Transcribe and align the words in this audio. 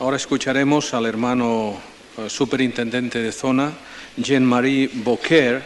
Ahora 0.00 0.16
escucharemos 0.16 0.94
al 0.94 1.06
hermano 1.06 1.80
eh, 2.18 2.28
superintendente 2.28 3.20
de 3.20 3.30
zona, 3.30 3.72
Jean-Marie 4.16 4.90
Beaucaire, 4.92 5.62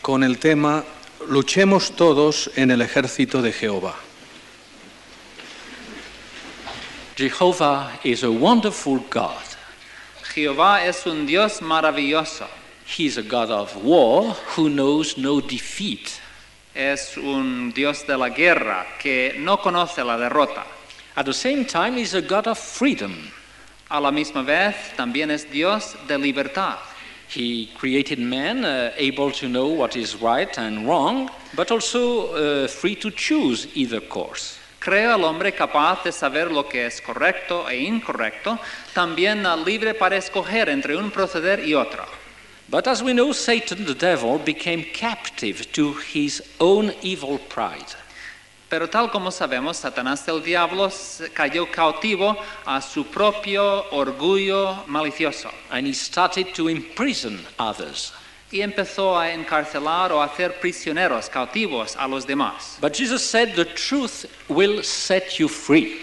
con 0.00 0.22
el 0.22 0.38
tema 0.38 0.84
Luchemos 1.28 1.96
todos 1.96 2.50
en 2.56 2.70
el 2.70 2.82
ejército 2.82 3.42
de 3.42 3.52
Jehová. 3.52 3.94
Jehovah 7.16 7.98
is 8.04 8.22
a 8.22 8.30
wonderful 8.30 9.00
God. 9.10 9.42
Jehová 10.34 10.86
es 10.86 11.04
un 11.06 11.26
Dios 11.26 11.60
maravilloso. 11.60 12.46
He 12.86 13.06
is 13.06 13.18
a 13.18 13.22
God 13.22 13.50
of 13.50 13.76
war 13.82 14.36
who 14.56 14.70
knows 14.70 15.18
no 15.18 15.40
defeat. 15.40 16.20
Es 16.74 17.16
un 17.16 17.72
Dios 17.72 18.04
de 18.06 18.16
la 18.16 18.28
guerra 18.28 18.86
que 19.00 19.34
no 19.36 19.56
conoce 19.56 20.04
la 20.04 20.16
derrota. 20.16 20.64
At 21.16 21.26
the 21.26 21.34
same 21.34 21.64
time, 21.64 21.96
He's 21.96 22.14
a 22.14 22.22
God 22.22 22.46
of 22.46 22.56
freedom. 22.56 23.32
A 23.90 23.98
la 24.00 24.10
misma 24.10 24.42
vez, 24.42 24.74
también 24.96 25.30
es 25.30 25.50
Dios 25.50 25.96
de 26.06 26.18
libertad. 26.18 26.76
He 27.34 27.70
created 27.78 28.18
man 28.18 28.64
uh, 28.64 28.92
able 28.98 29.32
to 29.32 29.48
know 29.48 29.68
what 29.68 29.96
is 29.96 30.20
right 30.20 30.58
and 30.58 30.86
wrong, 30.86 31.30
but 31.54 31.70
also 31.70 32.32
uh, 32.34 32.68
free 32.68 32.94
to 32.96 33.10
choose 33.10 33.66
either 33.74 34.00
course. 34.00 34.58
Crea 34.78 35.14
al 35.14 35.24
hombre 35.24 35.52
capaz 35.52 36.04
de 36.04 36.12
saber 36.12 36.50
lo 36.50 36.68
que 36.68 36.84
es 36.84 37.00
correcto 37.00 37.66
e 37.68 37.76
incorrecto, 37.76 38.58
también 38.94 39.44
libre 39.64 39.94
para 39.94 40.16
escoger 40.16 40.68
entre 40.68 40.94
un 40.94 41.10
proceder 41.10 41.66
y 41.66 41.74
otro. 41.74 42.04
But 42.70 42.86
as 42.86 43.02
we 43.02 43.14
know, 43.14 43.32
Satan, 43.32 43.86
the 43.86 43.94
devil, 43.94 44.38
became 44.38 44.84
captive 44.84 45.72
to 45.72 45.94
his 45.94 46.42
own 46.60 46.92
evil 47.00 47.38
pride. 47.38 47.94
Pero 48.68 48.86
tal 48.88 49.10
como 49.10 49.30
sabemos, 49.30 49.78
Satanás 49.78 50.26
el 50.28 50.42
diablo 50.42 50.90
se- 50.90 51.30
cayó 51.30 51.70
cautivo 51.70 52.36
a 52.66 52.82
su 52.82 53.04
propio 53.06 53.86
orgullo 53.92 54.84
malicioso 54.86 55.50
And 55.70 55.86
he 55.86 55.94
started 55.94 56.52
to 56.54 56.68
imprison 56.68 57.40
others. 57.58 58.12
y 58.50 58.60
empezó 58.62 59.18
a 59.18 59.32
encarcelar 59.32 60.10
o 60.12 60.20
a 60.22 60.26
hacer 60.26 60.58
prisioneros 60.60 61.28
cautivos 61.30 61.96
a 61.96 62.06
los 62.08 62.26
demás. 62.26 62.78
But 62.80 62.94
Jesus 62.94 63.22
said, 63.22 63.54
The 63.54 63.64
truth 63.66 64.26
will 64.48 64.82
set 64.82 65.38
you 65.38 65.48
free. 65.48 66.02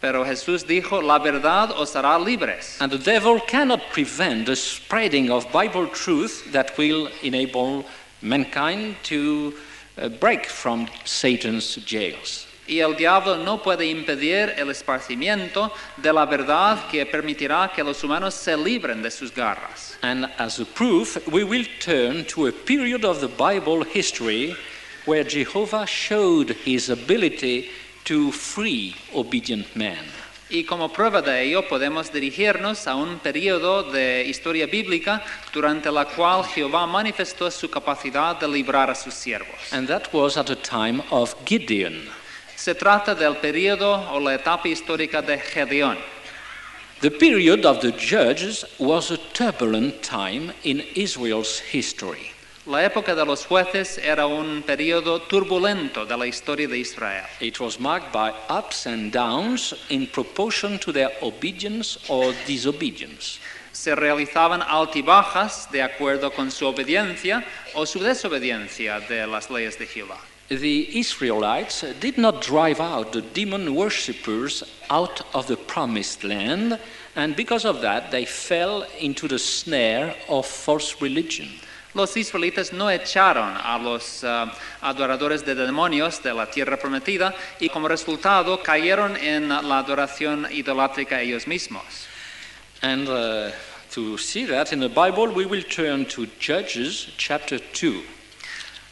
Pero 0.00 0.24
Jesús 0.24 0.64
dijo, 0.66 1.02
la 1.02 1.18
verdad 1.18 1.72
os 1.72 1.94
hará 1.96 2.18
libres. 2.18 2.76
And 2.80 2.90
the 2.92 2.98
devil 2.98 3.40
cannot 3.46 3.80
prevent 3.92 4.46
the 4.46 4.54
spreading 4.54 5.30
of 5.30 5.50
Bible 5.52 5.88
truth 5.88 6.52
that 6.52 6.76
will 6.78 7.08
enable 7.22 7.84
mankind 8.22 8.96
to 9.04 9.54
break 10.20 10.46
from 10.46 10.88
Satan's 11.04 11.76
jails. 11.84 12.46
Y 12.68 12.80
el 12.80 12.94
diablo 12.94 13.38
no 13.38 13.62
puede 13.62 13.86
impedir 13.86 14.54
el 14.58 14.70
esparcimiento 14.70 15.72
de 15.96 16.12
la 16.12 16.26
verdad 16.26 16.86
que 16.90 17.06
permitirá 17.06 17.72
que 17.74 17.82
los 17.82 18.04
humanos 18.04 18.34
se 18.34 18.56
libren 18.56 19.02
de 19.02 19.10
sus 19.10 19.32
garras. 19.32 19.96
And 20.02 20.26
as 20.38 20.60
a 20.60 20.66
proof, 20.66 21.16
we 21.28 21.44
will 21.44 21.66
turn 21.80 22.26
to 22.26 22.46
a 22.46 22.52
period 22.52 23.06
of 23.06 23.20
the 23.20 23.28
Bible 23.28 23.84
history 23.84 24.54
where 25.06 25.24
Jehovah 25.24 25.86
showed 25.86 26.50
his 26.66 26.90
ability 26.90 27.70
to 28.04 28.30
free 28.32 28.94
obedient 29.14 29.74
man. 29.74 30.04
Y 30.50 30.64
como 30.64 30.90
prueba 30.90 31.20
de 31.20 31.44
ello 31.44 31.68
podemos 31.68 32.10
dirigirnos 32.10 32.86
a 32.86 32.94
un 32.94 33.18
periodo 33.18 33.82
de 33.82 34.24
historia 34.24 34.66
bíblica 34.66 35.22
durante 35.52 35.90
la 35.90 36.06
cual 36.06 36.42
Jehová 36.42 36.86
manifestó 36.86 37.50
su 37.50 37.68
capacidad 37.68 38.40
de 38.40 38.48
librar 38.48 38.90
a 38.90 38.94
sus 38.94 39.12
siervos. 39.12 39.72
And 39.72 39.86
that 39.88 40.08
was 40.12 40.38
at 40.38 40.46
the 40.46 40.56
time 40.56 41.02
of 41.10 41.34
Gideon. 41.44 42.08
Se 42.56 42.74
trata 42.74 43.14
del 43.14 43.36
periodo 43.36 44.10
o 44.10 44.18
la 44.18 44.34
etapa 44.34 44.68
histórica 44.68 45.20
de 45.20 45.38
Gedeón. 45.38 45.98
The 47.00 47.10
period 47.10 47.64
of 47.64 47.80
the 47.80 47.92
judges 47.92 48.64
was 48.78 49.10
a 49.10 49.18
turbulent 49.34 50.02
time 50.02 50.52
in 50.64 50.82
Israel's 50.96 51.60
history. 51.60 52.32
La 52.68 52.84
época 52.84 53.14
de 53.14 53.24
los 53.24 53.46
jueces 53.46 53.96
era 53.96 54.26
un 54.26 54.62
periodo 54.62 55.22
turbulento 55.22 56.04
de 56.04 56.14
la 56.18 56.26
historia 56.26 56.68
de 56.68 56.78
Israel. 56.78 57.24
It 57.40 57.58
was 57.60 57.80
marked 57.80 58.12
by 58.12 58.34
ups 58.50 58.86
and 58.86 59.10
downs 59.10 59.74
in 59.88 60.06
proportion 60.06 60.78
to 60.80 60.92
their 60.92 61.10
obedience 61.22 61.98
or 62.08 62.34
disobedience. 62.46 63.40
Se 63.72 63.94
realizaban 63.94 64.60
altibajas 64.60 65.70
de 65.72 65.80
acuerdo 65.80 66.30
con 66.30 66.50
su 66.50 66.66
obediencia 66.66 67.42
o 67.72 67.86
su 67.86 68.00
desobediencia 68.00 69.00
de 69.00 69.26
las 69.26 69.48
leyes 69.48 69.78
de 69.78 69.86
Jehová. 69.86 70.18
The 70.50 70.90
Israelites 70.92 71.86
did 72.00 72.18
not 72.18 72.42
drive 72.42 72.82
out 72.82 73.12
the 73.12 73.22
demon 73.22 73.74
worshippers 73.74 74.62
out 74.90 75.22
of 75.32 75.46
the 75.46 75.56
promised 75.56 76.22
land, 76.22 76.78
and 77.16 77.34
because 77.34 77.64
of 77.64 77.80
that, 77.80 78.10
they 78.10 78.26
fell 78.26 78.84
into 79.00 79.26
the 79.26 79.38
snare 79.38 80.14
of 80.28 80.44
false 80.44 81.00
religion. 81.00 81.48
Los 81.98 82.16
israelitas 82.16 82.72
no 82.72 82.88
echaron 82.88 83.56
a 83.56 83.76
los 83.76 84.22
ah, 84.22 84.52
adoradores 84.82 85.44
de 85.44 85.56
demonios 85.56 86.22
de 86.22 86.32
la 86.32 86.46
tierra 86.46 86.76
prometida 86.76 87.34
y 87.58 87.68
como 87.68 87.88
resultado 87.88 88.62
cayeron 88.62 89.16
en 89.16 89.48
la 89.48 89.78
adoración 89.78 90.46
idolátrica 90.48 91.20
ellos 91.20 91.48
mismos. 91.48 91.82
And 92.82 93.08
uh, 93.08 93.50
to 93.90 94.16
see 94.16 94.46
that 94.46 94.72
in 94.72 94.78
the 94.78 94.88
Bible, 94.88 95.34
we 95.34 95.44
will 95.44 95.64
turn 95.64 96.06
to 96.06 96.26
Judges 96.38 97.08
chapter 97.16 97.58
2. 97.58 98.04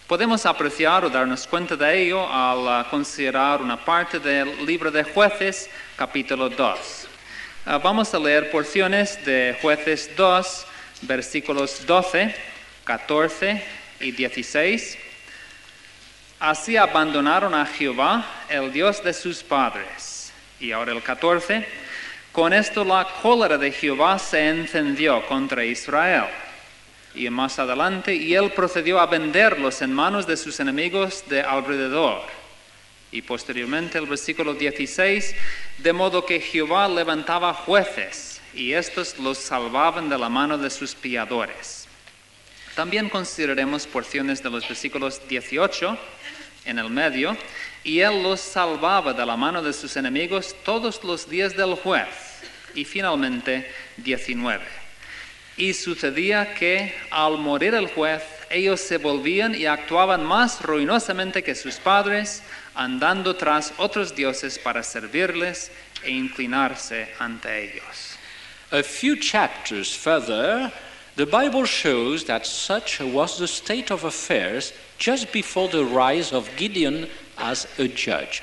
Podemos 0.08 0.44
apreciar 0.44 1.04
o 1.04 1.08
darnos 1.08 1.46
cuenta 1.46 1.76
de 1.76 2.02
ello 2.02 2.26
al 2.26 2.66
ah, 2.66 2.88
considerar 2.90 3.62
una 3.62 3.76
parte 3.76 4.18
del 4.18 4.66
libro 4.66 4.90
de 4.90 5.04
jueces, 5.04 5.70
capítulo 5.96 6.48
2. 6.48 7.06
Ah, 7.66 7.78
vamos 7.78 8.12
a 8.12 8.18
leer 8.18 8.50
porciones 8.50 9.24
de 9.24 9.56
jueces 9.62 10.10
2, 10.16 10.66
versículos 11.02 11.86
12, 11.86 12.55
14 12.86 13.62
y 13.98 14.12
16. 14.12 14.96
Así 16.38 16.76
abandonaron 16.76 17.52
a 17.52 17.66
Jehová, 17.66 18.24
el 18.48 18.72
Dios 18.72 19.02
de 19.02 19.12
sus 19.12 19.42
padres. 19.42 20.32
Y 20.60 20.70
ahora 20.70 20.92
el 20.92 21.02
14. 21.02 21.66
Con 22.30 22.52
esto 22.52 22.84
la 22.84 23.08
cólera 23.22 23.58
de 23.58 23.72
Jehová 23.72 24.18
se 24.20 24.48
encendió 24.48 25.26
contra 25.26 25.64
Israel. 25.64 26.26
Y 27.14 27.28
más 27.28 27.58
adelante, 27.58 28.14
y 28.14 28.34
él 28.34 28.52
procedió 28.52 29.00
a 29.00 29.06
venderlos 29.06 29.82
en 29.82 29.92
manos 29.92 30.26
de 30.26 30.36
sus 30.36 30.60
enemigos 30.60 31.24
de 31.28 31.40
alrededor. 31.40 32.22
Y 33.10 33.22
posteriormente 33.22 33.98
el 33.98 34.06
versículo 34.06 34.54
16, 34.54 35.34
de 35.78 35.92
modo 35.92 36.24
que 36.24 36.38
Jehová 36.38 36.86
levantaba 36.86 37.52
jueces, 37.52 38.40
y 38.54 38.74
estos 38.74 39.18
los 39.18 39.38
salvaban 39.38 40.08
de 40.08 40.18
la 40.18 40.28
mano 40.28 40.56
de 40.58 40.70
sus 40.70 40.94
piadores. 40.94 41.75
También 42.76 43.08
consideraremos 43.08 43.86
porciones 43.86 44.42
de 44.42 44.50
los 44.50 44.68
versículos 44.68 45.26
18 45.26 45.98
en 46.66 46.78
el 46.78 46.90
medio, 46.90 47.34
y 47.82 48.00
él 48.00 48.22
los 48.22 48.38
salvaba 48.38 49.14
de 49.14 49.24
la 49.24 49.34
mano 49.34 49.62
de 49.62 49.72
sus 49.72 49.96
enemigos 49.96 50.54
todos 50.62 51.02
los 51.02 51.26
días 51.26 51.56
del 51.56 51.74
juez. 51.76 52.06
Y 52.74 52.84
finalmente 52.84 53.66
19. 53.96 54.62
Y 55.56 55.72
sucedía 55.72 56.52
que 56.52 56.94
al 57.10 57.38
morir 57.38 57.72
el 57.72 57.88
juez, 57.88 58.22
ellos 58.50 58.82
se 58.82 58.98
volvían 58.98 59.54
y 59.54 59.64
actuaban 59.64 60.22
más 60.22 60.60
ruinosamente 60.60 61.42
que 61.42 61.54
sus 61.54 61.76
padres, 61.76 62.42
andando 62.74 63.36
tras 63.36 63.72
otros 63.78 64.14
dioses 64.14 64.58
para 64.58 64.82
servirles 64.82 65.72
e 66.02 66.10
inclinarse 66.10 67.08
ante 67.18 67.72
ellos. 67.72 68.18
A 68.70 68.82
few 68.82 69.16
chapters 69.16 69.96
further, 69.96 70.70
the 71.16 71.26
Bible 71.26 71.64
shows 71.64 72.24
that 72.24 72.46
such 72.46 73.00
was 73.00 73.38
the 73.38 73.48
state 73.48 73.90
of 73.90 74.04
affairs 74.04 74.72
just 74.98 75.32
before 75.32 75.68
the 75.68 75.84
rise 75.84 76.30
of 76.30 76.50
Gideon 76.56 77.08
as 77.38 77.66
a 77.78 77.88
judge. 77.88 78.42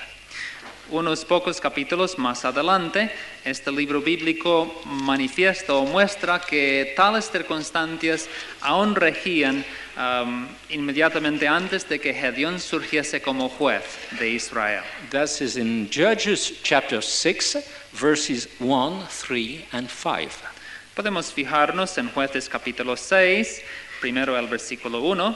Unos 0.92 1.24
pocos 1.24 1.62
capítulos 1.62 2.18
más 2.18 2.44
adelante, 2.46 3.10
este 3.46 3.72
libro 3.72 4.02
bíblico 4.02 4.72
manifiesta 4.86 5.74
o 5.74 5.86
muestra 5.86 6.40
que 6.40 6.94
tales 6.96 7.30
circunstancias 7.32 8.28
aún 8.62 8.96
regían 8.96 9.64
um, 9.96 10.48
inmediatamente 10.70 11.48
antes 11.48 11.88
de 11.88 12.00
que 12.00 12.14
Gedeón 12.14 12.60
surgiese 12.60 13.22
como 13.22 13.50
juez 13.50 13.84
de 14.20 14.32
Israel. 14.32 14.84
That 15.12 15.42
is 15.42 15.58
in 15.58 15.90
Judges 15.90 16.52
chapter 16.64 17.02
6, 17.02 17.58
verses 17.94 18.48
1, 18.60 19.08
3, 19.08 19.66
and 19.72 19.90
5. 19.90 20.53
Podemos 20.96 21.34
fijarnos 21.34 21.98
en 21.98 22.08
jueces 22.12 22.48
capítulo 22.48 22.96
6, 22.96 23.64
primero 24.00 24.38
el 24.38 24.46
versículo 24.46 25.00
1, 25.00 25.36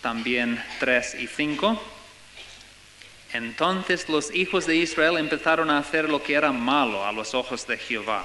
también 0.00 0.58
3 0.78 1.16
y 1.16 1.26
5. 1.26 1.78
Entonces 3.34 4.08
los 4.08 4.34
hijos 4.34 4.66
de 4.66 4.76
Israel 4.76 5.18
empezaron 5.18 5.68
a 5.68 5.76
hacer 5.76 6.08
lo 6.08 6.22
que 6.22 6.32
era 6.32 6.50
malo 6.50 7.04
a 7.04 7.12
los 7.12 7.34
ojos 7.34 7.66
de 7.66 7.76
Jehová. 7.76 8.24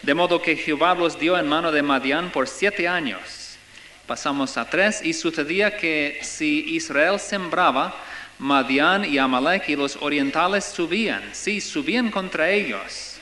De 0.00 0.14
modo 0.14 0.40
que 0.40 0.56
Jehová 0.56 0.94
los 0.94 1.20
dio 1.20 1.38
en 1.38 1.46
mano 1.46 1.70
de 1.70 1.82
Madián 1.82 2.32
por 2.32 2.48
siete 2.48 2.88
años. 2.88 3.58
Pasamos 4.06 4.56
a 4.56 4.70
tres, 4.70 5.02
y 5.04 5.12
sucedía 5.12 5.76
que 5.76 6.20
si 6.22 6.76
Israel 6.76 7.20
sembraba, 7.20 7.94
Madián 8.38 9.04
y 9.04 9.18
Amalek 9.18 9.68
y 9.68 9.76
los 9.76 9.98
orientales 10.00 10.64
subían, 10.64 11.22
sí, 11.32 11.60
subían 11.60 12.10
contra 12.10 12.48
ellos. 12.48 13.18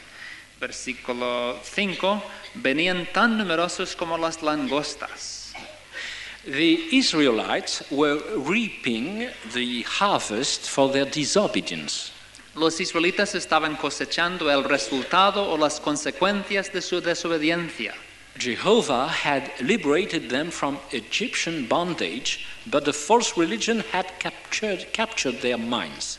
Versículo 0.60 1.58
5, 1.64 2.22
venían 2.54 3.06
tan 3.12 3.38
numerosos 3.38 3.94
como 3.96 4.16
las 4.16 4.42
langostas. 4.42 5.52
The 6.44 6.96
Israelites 6.96 7.82
were 7.90 8.22
reaping 8.36 9.28
the 9.52 9.82
harvest 9.82 10.68
for 10.68 10.90
their 10.90 11.04
disobedience. 11.04 12.12
Los 12.54 12.80
israelitas 12.80 13.34
estaban 13.34 13.76
cosechando 13.76 14.50
el 14.50 14.64
resultado 14.64 15.48
o 15.50 15.56
las 15.56 15.78
consecuencias 15.78 16.72
de 16.72 16.80
su 16.80 17.00
desobediencia. 17.00 17.94
Jehovah 18.38 19.08
had 19.08 19.50
liberated 19.60 20.30
them 20.30 20.50
from 20.50 20.78
Egyptian 20.92 21.66
bondage, 21.66 22.46
but 22.66 22.84
the 22.84 22.92
false 22.92 23.36
religion 23.36 23.80
had 23.92 24.06
captured, 24.18 24.92
captured 24.92 25.40
their 25.40 25.58
minds. 25.58 26.18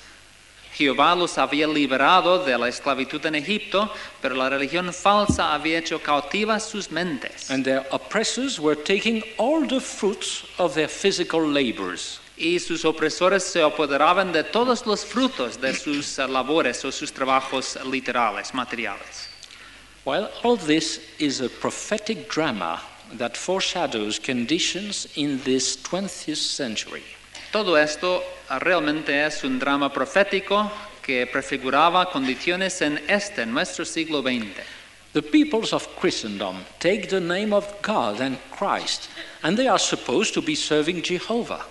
Jehová 0.80 1.14
los 1.14 1.38
había 1.38 1.68
liberado 1.68 2.46
de 2.46 2.58
la 2.58 2.70
esclavitud 2.70 3.26
en 3.26 3.36
Egipto, 3.36 3.92
pero 4.22 4.34
la 4.34 4.50
religión 4.50 4.94
falsa 4.94 5.54
había 5.54 5.78
hecho 5.78 6.02
cautivas 6.02 6.64
sus 6.64 6.90
mentes. 6.90 7.52
And 7.52 7.66
their 7.66 7.86
oppressors 7.92 8.62
were 8.62 8.82
taking 8.82 9.22
all 9.38 9.68
the 9.68 9.82
fruits 9.82 10.46
of 10.58 10.76
their 10.76 10.88
physical 10.88 11.42
labors. 11.46 12.22
Y 12.38 12.60
sus 12.60 12.86
opresores 12.86 13.44
se 13.44 13.62
apoderaban 13.62 14.32
de 14.32 14.46
todos 14.46 14.86
los 14.86 15.04
frutos 15.04 15.60
de 15.60 15.76
sus 15.76 16.18
labores 16.18 16.86
o 16.86 16.94
sus 16.94 17.12
trabajos 17.12 17.78
literales, 17.84 18.54
materiales. 18.54 19.28
Well, 20.06 20.30
all 20.44 20.56
this 20.56 21.02
is 21.20 21.42
a 21.42 21.50
prophetic 21.50 22.30
drama 22.30 22.80
that 23.18 23.36
foreshadows 23.36 24.18
conditions 24.18 25.10
in 25.18 25.42
this 25.44 25.76
20th 25.76 26.38
century. 26.38 27.04
Todo 27.52 27.76
esto 27.76 28.24
realmente 28.58 29.26
es 29.26 29.44
un 29.44 29.60
drama 29.60 29.94
profético 29.94 30.72
que 31.04 31.28
prefiguraba 31.28 32.10
condiciones 32.10 32.82
en 32.82 33.00
este, 33.08 33.46
nuestro 33.46 33.86
siglo 33.86 34.22
XX. 34.22 34.48
The 35.14 35.22
peoples 35.24 35.74
of 35.74 35.88
Christendom 36.00 36.58
take 36.80 37.08
the 37.08 37.20
name 37.20 37.52
of 37.52 37.66
God 37.82 38.22
and 38.22 38.38
Christ, 38.52 39.10
and 39.42 39.58
they 39.58 39.68
are 39.68 39.80
supposed 39.80 40.34
to 40.36 40.42
be 40.42 40.56
serving 40.56 41.02
Jehovah. 41.02 41.66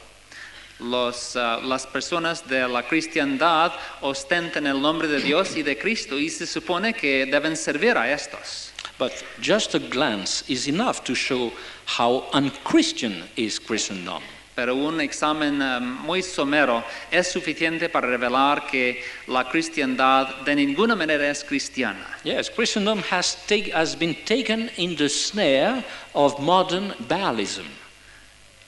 Los, 0.80 1.36
ah, 1.36 1.60
las 1.62 1.86
personas 1.86 2.46
de 2.46 2.66
la 2.68 2.82
cristiandad 2.82 3.72
ostentan 4.00 4.66
el 4.66 4.80
nombre 4.80 5.08
de 5.08 5.20
Dios 5.20 5.56
y 5.56 5.62
de 5.62 5.76
Cristo 5.76 6.18
y 6.18 6.28
se 6.30 6.46
supone 6.46 6.94
que 6.94 7.26
deben 7.26 7.56
servir 7.56 7.96
a 7.96 8.10
estos. 8.12 8.72
But 8.98 9.12
just 9.40 9.74
a 9.74 9.78
glance 9.78 10.42
is 10.48 10.66
enough 10.66 11.04
to 11.04 11.14
show 11.14 11.52
how 11.86 12.24
unchristian 12.32 13.24
is 13.36 13.60
Christendom. 13.60 14.22
Pero 14.58 14.74
un 14.74 15.00
examen 15.00 15.62
ah, 15.62 15.78
muy 15.78 16.20
somero 16.20 16.82
es 17.12 17.30
suficiente 17.30 17.88
para 17.88 18.08
revelar 18.08 18.66
que 18.66 19.00
la 19.28 19.48
cristiandad 19.48 20.34
de 20.44 20.56
ninguna 20.56 20.96
manera 20.96 21.30
es 21.30 21.44
cristiana. 21.44 22.18
Yes, 22.24 22.50
Christendom 22.50 23.00
has, 23.08 23.36
take, 23.46 23.72
has 23.72 23.94
been 23.94 24.16
taken 24.24 24.68
in 24.76 24.96
the 24.96 25.08
snare 25.08 25.84
of 26.12 26.40
modern 26.40 26.92
Baalism. 27.06 27.66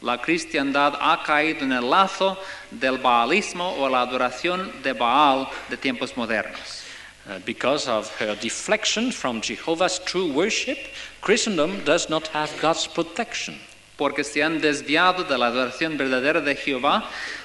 La 0.01 0.17
cristiandad 0.19 0.97
ha 1.01 1.25
caído 1.25 1.63
en 1.63 1.73
el 1.73 1.91
lazo 1.91 2.39
del 2.71 2.99
baalismo 2.99 3.75
o 3.77 3.89
la 3.89 4.03
adoración 4.03 4.71
de 4.85 4.93
Baal 4.93 5.49
de 5.69 5.77
tiempos 5.77 6.13
modernos. 6.13 6.85
Uh, 7.29 7.41
because 7.45 7.89
of 7.89 8.09
her 8.21 8.37
deflection 8.37 9.11
from 9.11 9.41
Jehovah's 9.41 9.99
true 9.99 10.33
worship, 10.33 10.79
Christendom 11.21 11.83
does 11.85 12.09
not 12.09 12.29
have 12.29 12.57
God's 12.61 12.87
protection. 12.87 13.59
Porque 14.01 14.25
se 14.25 14.43
han 14.43 14.63
desviado 14.63 15.25
de 15.25 15.37
la 15.37 15.49
adoración 15.49 15.99
verdadera 15.99 16.41
de 16.41 16.57
Jehová, 16.57 17.05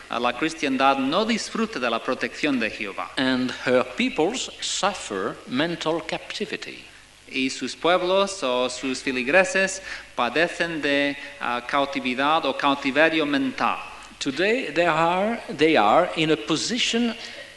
la 0.10 0.32
cristiandad 0.32 0.98
no 0.98 1.26
disfruta 1.26 1.80
de 1.80 1.90
la 1.90 2.02
protección 2.02 2.62
de 2.62 2.70
Jehová. 2.70 3.12
And 3.18 3.52
her 3.66 3.84
peoples 3.84 4.50
suffer 4.62 5.36
mental 5.48 6.02
captivity. 6.08 6.86
Y 7.28 7.50
sus 7.50 7.76
pueblos 7.76 8.42
o 8.42 8.70
sus 8.70 9.02
filigreses 9.04 9.82
padecen 10.16 10.82
de 10.82 11.18
ah, 11.42 11.62
cautividad 11.70 12.46
o 12.46 12.58
cautiverio 12.58 13.26
mental. 13.26 13.78
Today 14.20 14.72
they 14.72 14.86
are, 14.86 15.42
they 15.50 15.76
are 15.76 16.10
in 16.16 16.32
a 16.32 16.38
position 16.38 17.16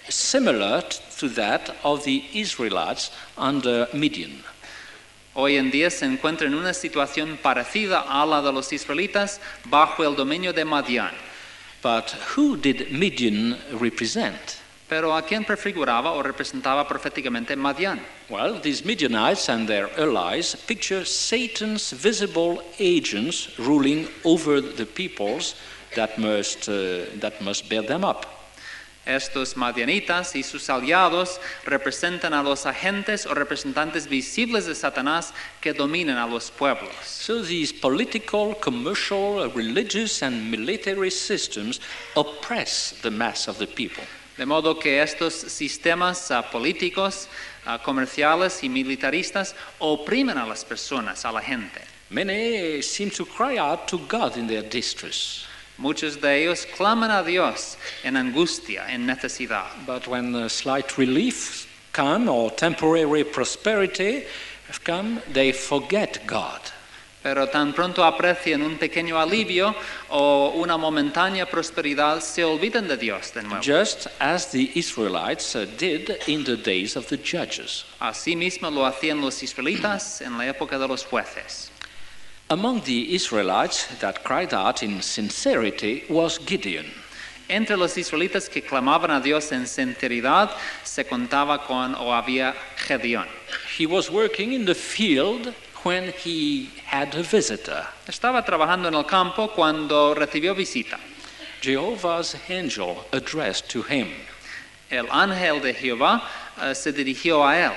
similar 0.08 0.82
to 1.20 1.28
that 1.28 1.70
of 1.84 2.02
the 2.02 2.24
Israelites 2.32 3.12
under 3.36 3.86
Midian. 3.92 4.42
Hoy 5.40 5.56
en 5.56 5.70
día 5.70 5.88
se 5.88 6.04
encuentra 6.04 6.48
en 6.48 6.54
una 6.56 6.74
situación 6.74 7.38
parecida 7.40 8.00
a 8.00 8.26
la 8.26 8.42
de 8.42 8.52
los 8.52 8.72
israelitas 8.72 9.40
bajo 9.66 10.02
el 10.02 10.16
dominio 10.16 10.52
de 10.52 10.64
Madián. 10.64 11.12
But 11.80 12.12
who 12.34 12.56
did 12.56 12.90
Midian 12.90 13.56
represent? 13.78 14.34
Pero 14.88 15.14
¿a 15.14 15.22
quién 15.22 15.44
prefiguraba 15.44 16.10
o 16.10 16.24
representaba 16.24 16.88
proféticamente 16.88 17.54
Madián? 17.54 18.00
Well, 18.28 18.60
these 18.60 18.84
Midianites 18.84 19.48
and 19.48 19.68
their 19.68 19.88
allies 19.96 20.56
picture 20.66 21.04
Satan's 21.04 21.92
visible 21.92 22.60
agents 22.80 23.56
ruling 23.60 24.08
over 24.24 24.60
the 24.60 24.86
peoples 24.86 25.54
that 25.94 26.18
must, 26.18 26.68
uh, 26.68 27.04
that 27.20 27.40
must 27.40 27.68
bear 27.68 27.82
them 27.82 28.02
up. 28.02 28.37
Estos 29.08 29.56
madianitas 29.56 30.36
y 30.36 30.42
sus 30.42 30.68
aliados 30.68 31.40
representan 31.64 32.34
a 32.34 32.42
los 32.42 32.66
agentes 32.66 33.24
o 33.24 33.32
representantes 33.32 34.06
visibles 34.06 34.66
de 34.66 34.74
Satanás 34.74 35.32
que 35.62 35.72
dominan 35.72 36.18
a 36.18 36.26
los 36.26 36.50
pueblos. 36.50 36.92
So 37.04 37.42
these 37.42 37.72
political, 37.72 38.54
commercial, 38.60 39.50
religious, 39.54 40.22
and 40.22 40.50
military 40.50 41.10
systems 41.10 41.80
oppress 42.14 42.94
the 43.00 43.10
mass 43.10 43.48
of 43.48 43.56
the 43.56 43.66
people. 43.66 44.04
De 44.36 44.44
modo 44.44 44.78
que 44.78 45.00
estos 45.00 45.32
sistemas 45.32 46.30
ah, 46.30 46.42
políticos, 46.42 47.28
ah, 47.64 47.82
comerciales 47.82 48.62
y 48.62 48.68
militaristas 48.68 49.54
oprimen 49.78 50.36
a 50.36 50.46
las 50.46 50.66
personas, 50.66 51.24
a 51.24 51.32
la 51.32 51.40
gente. 51.40 51.80
Many 52.10 52.82
seem 52.82 53.10
to 53.12 53.24
cry 53.24 53.56
out 53.56 53.88
to 53.88 53.96
God 54.06 54.36
in 54.36 54.46
their 54.46 54.62
distress. 54.62 55.47
Muchos 55.78 56.20
de 56.20 56.42
ellos 56.42 56.66
claman 56.76 57.10
a 57.10 57.22
Dios 57.22 57.78
en 58.02 58.16
angustia, 58.16 58.92
en 58.92 59.06
necesidad. 59.06 59.66
But 59.86 60.08
when 60.08 60.34
a 60.34 60.48
slight 60.48 60.98
relief 60.98 61.68
come 61.92 62.28
or 62.28 62.50
temporary 62.50 63.22
prosperity 63.22 64.24
have 64.66 64.82
come, 64.82 65.20
they 65.32 65.52
forget 65.52 66.26
God. 66.26 66.60
Pero 67.22 67.46
tan 67.46 67.72
pronto 67.72 68.02
aprecian 68.04 68.62
un 68.62 68.76
pequeño 68.76 69.20
alivio 69.20 69.74
o 70.10 70.52
una 70.56 70.76
momentánea 70.76 71.46
prosperidad, 71.46 72.20
se 72.20 72.42
olvidan 72.42 72.88
de 72.88 72.96
Dios 72.96 73.32
de 73.32 73.42
nuevo. 73.42 73.62
Just 73.62 74.08
as 74.20 74.50
the 74.50 74.70
Israelites 74.74 75.54
uh, 75.54 75.66
did 75.76 76.10
in 76.26 76.44
the 76.44 76.56
days 76.56 76.96
of 76.96 77.06
the 77.08 77.16
judges. 77.16 77.84
Asimismo 78.00 78.70
lo 78.70 78.84
hacían 78.84 79.20
los 79.20 79.42
israelitas 79.42 80.22
en 80.22 80.38
la 80.38 80.46
época 80.46 80.78
de 80.78 80.88
los 80.88 81.04
jueces. 81.04 81.70
Among 82.50 82.80
the 82.80 83.14
Israelites 83.14 83.86
that 84.00 84.24
cried 84.24 84.54
out 84.54 84.82
in 84.82 85.02
sincerity 85.02 86.04
was 86.08 86.38
Gideon. 86.38 86.86
Entre 87.50 87.76
los 87.76 87.94
israelitas 87.98 88.48
que 88.48 88.62
clamaban 88.62 89.10
a 89.10 89.20
Dios 89.20 89.52
en 89.52 89.66
sinceridad 89.66 90.50
se 90.82 91.04
contaba 91.04 91.66
con 91.66 91.94
o 91.94 92.10
había 92.14 92.54
Gedeón. 92.86 93.26
He 93.76 93.84
was 93.84 94.10
working 94.10 94.54
in 94.54 94.64
the 94.64 94.74
field 94.74 95.52
when 95.82 96.10
he 96.12 96.70
had 96.86 97.14
a 97.14 97.22
visitor. 97.22 97.86
Estaba 98.06 98.42
trabajando 98.42 98.88
en 98.88 98.94
el 98.94 99.04
campo 99.04 99.48
cuando 99.48 100.14
recibió 100.14 100.54
visita. 100.54 100.98
Jehovah's 101.60 102.34
angel 102.48 103.04
addressed 103.12 103.68
to 103.68 103.82
him. 103.82 104.08
El 104.90 105.06
ángel 105.10 105.60
de 105.60 105.74
Jehová 105.74 106.22
eh, 106.62 106.74
se 106.74 106.92
dirigió 106.92 107.46
a 107.46 107.58
él. 107.58 107.74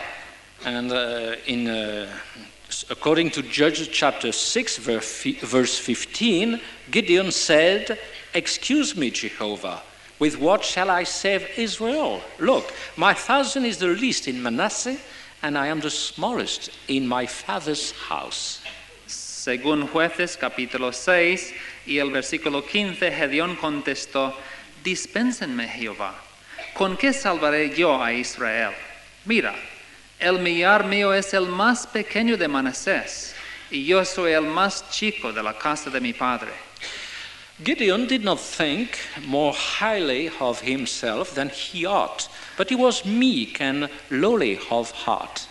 And 0.63 0.91
uh, 0.93 1.35
in, 1.47 1.67
uh, 1.67 2.07
according 2.89 3.31
to 3.31 3.41
Judges 3.41 3.87
chapter 3.87 4.31
6, 4.31 4.77
verse 4.77 5.77
15, 5.79 6.59
Gideon 6.89 7.31
said, 7.31 7.99
Excuse 8.33 8.95
me, 8.95 9.09
Jehovah, 9.09 9.81
with 10.19 10.39
what 10.39 10.63
shall 10.63 10.89
I 10.89 11.03
save 11.03 11.47
Israel? 11.57 12.21
Look, 12.39 12.73
my 12.95 13.13
thousand 13.13 13.65
is 13.65 13.77
the 13.77 13.87
least 13.87 14.27
in 14.27 14.41
Manasseh, 14.41 14.97
and 15.43 15.57
I 15.57 15.67
am 15.67 15.79
the 15.79 15.89
smallest 15.89 16.69
in 16.87 17.07
my 17.07 17.25
father's 17.25 17.91
house. 17.91 18.61
Según 19.07 19.87
jueces 19.89 20.37
capítulo 20.37 20.93
6 20.93 21.53
y 21.87 21.97
el 21.97 22.11
versículo 22.11 22.65
15, 22.65 23.11
Gedeón 23.11 23.55
contestó, 23.55 24.33
Dispénsenme 24.83 25.67
Jehová, 25.67 26.15
¿con 26.73 26.95
qué 26.95 27.11
salvaré 27.11 27.75
yo 27.75 28.01
a 28.01 28.13
Israel? 28.13 28.73
Mira, 29.25 29.55
el 30.21 30.39
millar 30.39 30.85
mío 30.85 31.13
es 31.13 31.33
el 31.33 31.47
más 31.47 31.87
pequeño 31.87 32.37
de 32.37 32.47
Manasés, 32.47 33.33
y 33.71 33.85
yo 33.85 34.05
soy 34.05 34.33
el 34.33 34.43
más 34.43 34.89
chico 34.91 35.33
de 35.33 35.41
la 35.41 35.57
casa 35.57 35.89
de 35.89 35.99
mi 35.99 36.13
padre. 36.13 36.51
Gideon 37.63 38.07
did 38.07 38.23
not 38.23 38.39
think 38.39 38.97
more 39.25 39.53
highly 39.53 40.31
of 40.39 40.61
himself 40.61 41.35
than 41.35 41.49
he 41.49 41.85
ought, 41.85 42.27
but 42.57 42.69
he 42.69 42.75
was 42.75 43.05
meek 43.05 43.61
and 43.61 43.89
lowly 44.09 44.59
of 44.69 44.91
heart. 44.91 45.47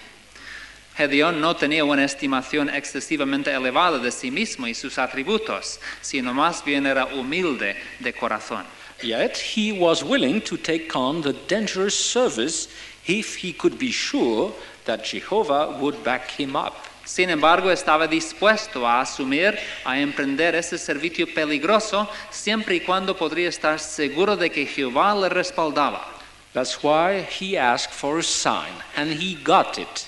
Gedeón 0.96 1.40
no 1.40 1.54
tenía 1.54 1.84
una 1.84 2.04
estimación 2.04 2.68
excesivamente 2.68 3.52
elevada 3.52 3.98
de 3.98 4.10
sí 4.10 4.30
mismo 4.30 4.66
y 4.66 4.74
sus 4.74 4.98
atributos, 4.98 5.80
sino 6.00 6.34
más 6.34 6.64
bien 6.64 6.84
era 6.84 7.06
humilde 7.06 7.76
de 8.00 8.12
corazón. 8.12 8.64
Yet 9.02 9.38
he 9.38 9.72
was 9.72 10.02
willing 10.02 10.42
to 10.42 10.58
take 10.58 10.94
on 10.94 11.22
the 11.22 11.32
dangerous 11.32 11.94
service 11.94 12.68
if 13.10 13.36
he 13.36 13.52
could 13.52 13.78
be 13.78 13.90
sure 13.90 14.52
that 14.84 15.04
Jehovah 15.04 15.76
would 15.80 16.02
back 16.04 16.30
him 16.30 16.54
up. 16.54 16.74
Sin 17.04 17.28
embargo, 17.28 17.70
estaba 17.72 18.06
dispuesto 18.06 18.86
a 18.86 19.00
asumir, 19.00 19.58
a 19.84 19.98
emprender 19.98 20.54
ese 20.54 20.78
servicio 20.78 21.26
peligroso, 21.34 22.08
siempre 22.30 22.76
y 22.76 22.80
cuando 22.80 23.16
podría 23.16 23.48
estar 23.48 23.80
seguro 23.80 24.36
de 24.36 24.50
que 24.50 24.66
Jehová 24.66 25.14
le 25.14 25.28
respaldaba. 25.28 26.06
That's 26.52 26.82
why 26.84 27.22
he 27.22 27.56
asked 27.56 27.92
for 27.92 28.18
a 28.18 28.22
sign, 28.22 28.72
and 28.96 29.20
he 29.20 29.34
got 29.42 29.78
it. 29.78 30.06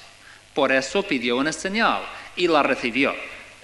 Por 0.54 0.70
eso 0.70 1.02
pidió 1.02 1.38
una 1.38 1.52
señal 1.52 2.02
y 2.36 2.46
la 2.46 2.62
recibió. 2.62 3.14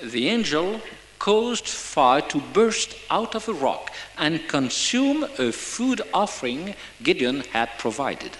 The 0.02 0.30
angel 0.30 0.80
caused 1.18 1.66
fire 1.66 2.22
to 2.22 2.40
burst 2.52 2.96
out 3.10 3.34
of 3.34 3.48
a 3.48 3.52
rock 3.52 3.90
and 4.16 4.48
consume 4.48 5.24
a 5.38 5.52
food 5.52 6.00
offering 6.12 6.74
Gideon 7.02 7.42
had 7.52 7.68
provided. 7.78 8.32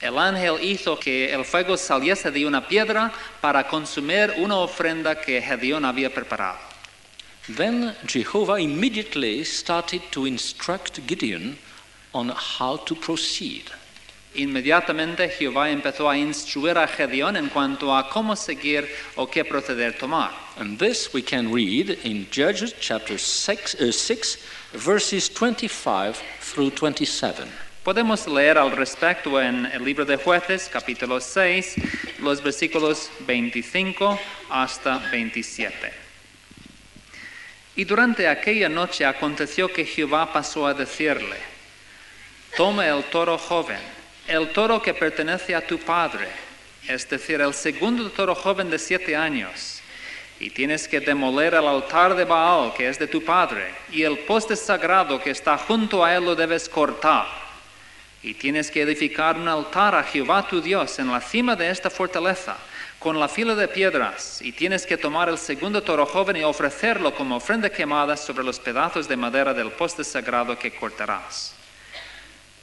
El 0.00 0.18
ángel 0.18 0.58
hizo 0.62 0.98
que 0.98 1.32
el 1.32 1.44
fuego 1.44 1.76
saliese 1.76 2.30
de 2.30 2.46
una 2.46 2.66
piedra 2.66 3.12
para 3.40 3.68
consumir 3.68 4.32
una 4.38 4.56
ofrenda 4.56 5.20
que 5.20 5.42
Gedeón 5.42 5.84
había 5.84 6.12
preparado. 6.12 6.58
Then 7.56 7.94
Jehovah 8.06 8.60
immediately 8.60 9.44
started 9.44 10.02
to 10.12 10.26
instruct 10.26 11.00
Gideon 11.06 11.58
on 12.12 12.30
how 12.30 12.78
to 12.78 12.94
proceed. 12.94 13.64
Inmediatamente 14.34 15.28
Jehová 15.28 15.70
empezó 15.70 16.08
a 16.08 16.16
instruir 16.16 16.78
a 16.78 16.86
Gedeón 16.86 17.36
en 17.36 17.48
cuanto 17.48 17.94
a 17.94 18.08
cómo 18.08 18.36
seguir 18.36 18.88
o 19.16 19.26
qué 19.26 19.44
proceder 19.44 19.98
tomar. 19.98 20.30
And 20.56 20.78
this 20.78 21.12
we 21.12 21.20
can 21.20 21.52
read 21.52 21.98
in 22.04 22.26
Judges 22.30 22.72
chapter 22.80 23.18
6, 23.18 23.74
uh, 23.80 23.90
6 23.92 24.38
verses 24.72 25.28
25 25.28 26.22
through 26.40 26.70
27. 26.70 27.48
Podemos 27.84 28.26
leer 28.26 28.58
al 28.58 28.72
respecto 28.72 29.40
en 29.40 29.64
el 29.64 29.82
libro 29.82 30.04
de 30.04 30.18
jueces, 30.18 30.68
capítulo 30.70 31.18
6, 31.18 31.76
los 32.18 32.42
versículos 32.42 33.10
25 33.20 34.20
hasta 34.50 34.98
27. 35.10 35.90
Y 37.76 37.84
durante 37.84 38.28
aquella 38.28 38.68
noche 38.68 39.06
aconteció 39.06 39.72
que 39.72 39.86
Jehová 39.86 40.30
pasó 40.30 40.66
a 40.66 40.74
decirle, 40.74 41.38
toma 42.54 42.86
el 42.86 43.02
toro 43.04 43.38
joven, 43.38 43.80
el 44.28 44.50
toro 44.50 44.82
que 44.82 44.92
pertenece 44.92 45.54
a 45.54 45.66
tu 45.66 45.78
padre, 45.78 46.28
es 46.86 47.08
decir, 47.08 47.40
el 47.40 47.54
segundo 47.54 48.10
toro 48.10 48.34
joven 48.34 48.68
de 48.68 48.78
siete 48.78 49.16
años, 49.16 49.80
y 50.38 50.50
tienes 50.50 50.86
que 50.86 51.00
demoler 51.00 51.54
el 51.54 51.66
altar 51.66 52.14
de 52.14 52.26
Baal 52.26 52.74
que 52.74 52.90
es 52.90 52.98
de 52.98 53.06
tu 53.06 53.24
padre, 53.24 53.72
y 53.90 54.02
el 54.02 54.18
poste 54.18 54.54
sagrado 54.54 55.18
que 55.18 55.30
está 55.30 55.56
junto 55.56 56.04
a 56.04 56.14
él 56.14 56.26
lo 56.26 56.34
debes 56.34 56.68
cortar. 56.68 57.39
Y 58.22 58.34
tienes 58.34 58.70
que 58.70 58.82
edificar 58.82 59.36
un 59.36 59.48
altar 59.48 59.94
a 59.94 60.02
Jehová 60.02 60.46
tu 60.46 60.60
Dios 60.60 60.98
en 60.98 61.10
la 61.10 61.20
cima 61.20 61.56
de 61.56 61.70
esta 61.70 61.88
fortaleza, 61.88 62.56
con 62.98 63.18
la 63.18 63.28
fila 63.28 63.54
de 63.54 63.66
piedras, 63.66 64.42
y 64.42 64.52
tienes 64.52 64.84
que 64.84 64.98
tomar 64.98 65.30
el 65.30 65.38
segundo 65.38 65.82
toro 65.82 66.04
joven 66.04 66.36
y 66.36 66.44
ofrecerlo 66.44 67.14
como 67.14 67.36
ofrenda 67.36 67.70
quemada 67.70 68.16
sobre 68.16 68.44
los 68.44 68.60
pedazos 68.60 69.08
de 69.08 69.16
madera 69.16 69.54
del 69.54 69.70
poste 69.70 70.04
sagrado 70.04 70.58
que 70.58 70.74
cortarás. 70.74 71.54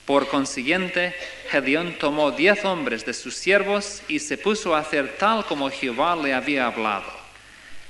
Por 0.05 0.27
consiguiente, 0.27 1.13
Gedeón 1.49 1.97
tomó 1.99 2.31
diez 2.31 2.63
hombres 2.63 3.03
de 3.03 3.13
sus 3.13 3.35
siervos 3.35 4.01
y 4.07 4.19
se 4.19 4.37
puso 4.37 4.75
a 4.75 4.79
hacer 4.79 5.17
tal 5.17 5.43
como 5.45 5.69
Jehová 5.69 6.15
le 6.15 6.33
había 6.33 6.67
hablado. 6.67 7.16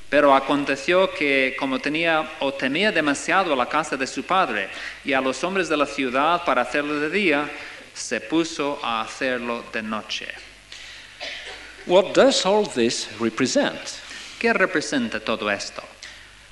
Pero 0.10 0.34
aconteció 0.34 1.12
que 1.12 1.56
como 1.60 1.80
tenía 1.80 2.38
o 2.40 2.54
temía 2.54 2.92
demasiado 2.92 3.54
a 3.54 3.56
la 3.56 3.68
casa 3.68 3.98
de 3.98 4.08
su 4.08 4.24
padre 4.24 4.70
y 5.04 5.14
a 5.14 5.22
los 5.22 5.44
hombres 5.44 5.68
de 5.68 5.76
la 5.76 5.86
ciudad 5.86 6.46
para 6.46 6.62
hacerlo 6.62 7.00
de 7.00 7.10
día, 7.10 7.50
se 7.94 8.22
puso 8.22 8.80
a 8.84 9.02
hacerlo 9.02 9.64
de 9.74 9.82
noche. 9.82 10.28
What 11.86 12.14
does 12.14 12.46
all 12.46 12.66
this 12.68 13.10
represent? 13.20 13.80
¿Qué 14.40 14.54
representa 14.54 15.20
todo 15.20 15.50
esto? 15.50 15.84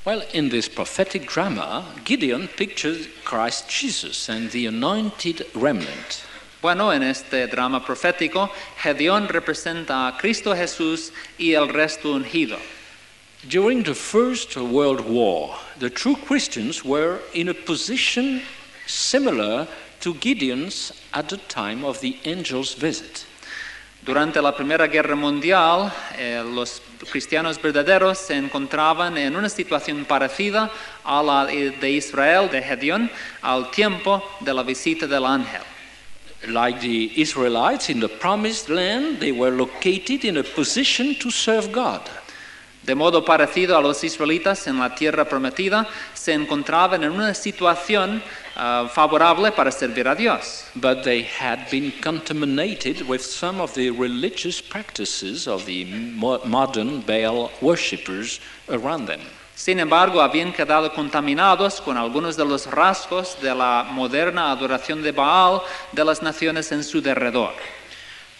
Well, 0.05 0.23
in 0.33 0.49
this 0.49 0.69
prophetic 0.69 1.27
drama, 1.27 1.83
Gideon 2.03 2.47
pictures 2.47 3.07
Christ 3.23 3.69
Jesus 3.69 4.29
and 4.29 4.51
the 4.51 4.67
anointed 4.67 5.47
remnant. 5.55 6.23
Bueno, 6.61 6.91
en 6.91 7.03
este 7.03 7.47
drama 7.47 7.85
profético, 7.85 8.49
Gedeón 8.81 9.27
representa 9.27 10.07
a 10.07 10.17
Cristo 10.17 10.55
Jesús 10.55 11.11
y 11.37 11.53
el 11.53 11.69
resto 11.69 12.11
ungido. 12.11 12.57
During 13.47 13.83
the 13.83 13.93
First 13.93 14.57
World 14.57 15.01
War, 15.01 15.55
the 15.77 15.91
true 15.91 16.15
Christians 16.15 16.83
were 16.83 17.19
in 17.33 17.49
a 17.49 17.53
position 17.53 18.41
similar 18.87 19.67
to 19.99 20.15
Gideon's 20.15 20.91
at 21.13 21.29
the 21.29 21.37
time 21.37 21.85
of 21.85 22.01
the 22.01 22.17
angel's 22.25 22.73
visit. 22.73 23.23
Durante 24.03 24.41
la 24.41 24.51
Primera 24.51 24.87
Guerra 24.87 25.15
Mundial, 25.15 25.91
eh, 26.17 26.43
los 26.43 26.81
cristianos 27.11 27.61
verdaderos 27.61 28.17
se 28.17 28.35
encontraban 28.35 29.15
en 29.15 29.35
una 29.35 29.49
situación 29.49 30.05
parecida 30.05 30.71
a 31.03 31.21
la 31.21 31.45
de 31.45 31.91
Israel, 31.91 32.49
de 32.49 32.63
Gedeón, 32.63 33.11
al 33.43 33.69
tiempo 33.69 34.23
de 34.41 34.53
la 34.55 34.63
visita 34.63 35.05
del 35.05 35.25
ángel. 35.25 35.61
Like 36.47 36.79
the 36.79 37.11
Israelites 37.21 37.89
in 37.89 37.99
the 37.99 38.09
promised 38.09 38.69
land, 38.69 39.19
they 39.19 39.31
were 39.31 39.55
located 39.55 40.25
in 40.25 40.37
a 40.37 40.43
position 40.43 41.13
to 41.19 41.29
serve 41.29 41.71
God. 41.71 42.01
De 42.85 42.93
modo 42.93 43.25
parecido 43.25 43.75
a 43.75 43.81
los 43.81 44.03
israelitas 44.03 44.67
en 44.67 44.77
la 44.77 44.93
tierra 44.93 45.25
prometida, 45.25 45.87
se 46.13 46.33
encontraban 46.33 47.03
en 47.03 47.11
una 47.11 47.33
situación 47.33 48.21
ah, 48.55 48.87
favorable 48.93 49.51
para 49.51 49.71
servir 49.71 50.07
a 50.07 50.13
Dios. 50.13 50.65
But 50.75 51.01
they 51.03 51.23
had 51.23 51.67
been 51.71 51.91
contaminated 52.03 53.01
with 53.07 53.21
some 53.21 53.59
of 53.59 53.73
the 53.73 53.89
religious 53.89 54.61
practices 54.61 55.47
of 55.47 55.65
the 55.65 55.85
mo- 55.85 56.41
modern 56.45 57.01
Baal 57.01 57.49
worshippers 57.59 58.39
around 58.69 59.07
them. 59.07 59.21
Sin 59.55 59.79
embargo, 59.79 60.21
habían 60.21 60.53
quedado 60.53 60.93
contaminados 60.93 61.81
con 61.81 61.97
algunos 61.97 62.37
de 62.37 62.45
los 62.45 62.67
rasgos 62.67 63.41
de 63.41 63.55
la 63.55 63.87
moderna 63.89 64.51
adoración 64.51 65.01
de 65.01 65.11
Baal 65.11 65.61
de 65.91 66.05
las 66.05 66.21
naciones 66.21 66.71
en 66.71 66.83
su 66.83 67.01
derredor. 67.01 67.53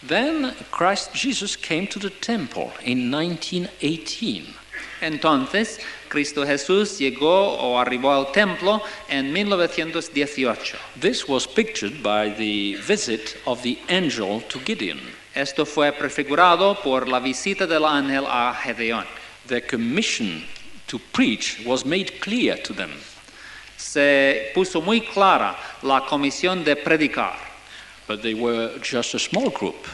Then 0.07 0.53
Christ 0.71 1.13
Jesus 1.13 1.55
came 1.55 1.88
to 1.88 2.00
the 2.00 2.12
temple 2.12 2.71
in 2.83 3.09
1918. 3.09 4.53
Entonces, 5.01 5.79
Cristo 6.09 6.45
Jesús 6.45 7.00
llegó 7.00 7.57
o 7.57 7.79
arribó 7.79 8.13
al 8.13 8.31
templo 8.31 8.81
en 9.09 9.33
1918. 9.33 10.77
This 11.00 11.27
was 11.27 11.47
pictured 11.47 12.03
by 12.03 12.29
the 12.29 12.75
visit 12.75 13.38
of 13.45 13.63
the 13.63 13.79
angel 13.89 14.41
to 14.50 14.59
Gideon. 14.59 15.00
Esto 15.33 15.65
fue 15.65 15.91
prefigurado 15.91 16.81
por 16.81 17.07
la 17.07 17.19
visita 17.19 17.67
del 17.67 17.83
ángel 17.83 18.25
a 18.27 18.53
Gedeón. 18.53 19.05
Their 19.47 19.62
commission 19.62 20.45
to 20.88 21.00
preach 21.12 21.62
was 21.65 21.83
made 21.83 22.19
clear 22.21 22.55
to 22.63 22.74
them. 22.74 22.91
Se 23.75 24.51
puso 24.53 24.81
muy 24.81 25.01
clara 25.01 25.57
la 25.81 26.05
comisión 26.05 26.63
de 26.63 26.75
predicar, 26.75 27.38
But 28.07 28.21
they 28.21 28.33
were 28.33 28.77
just 28.81 29.13
a 29.15 29.19
small 29.19 29.50
group. 29.50 29.88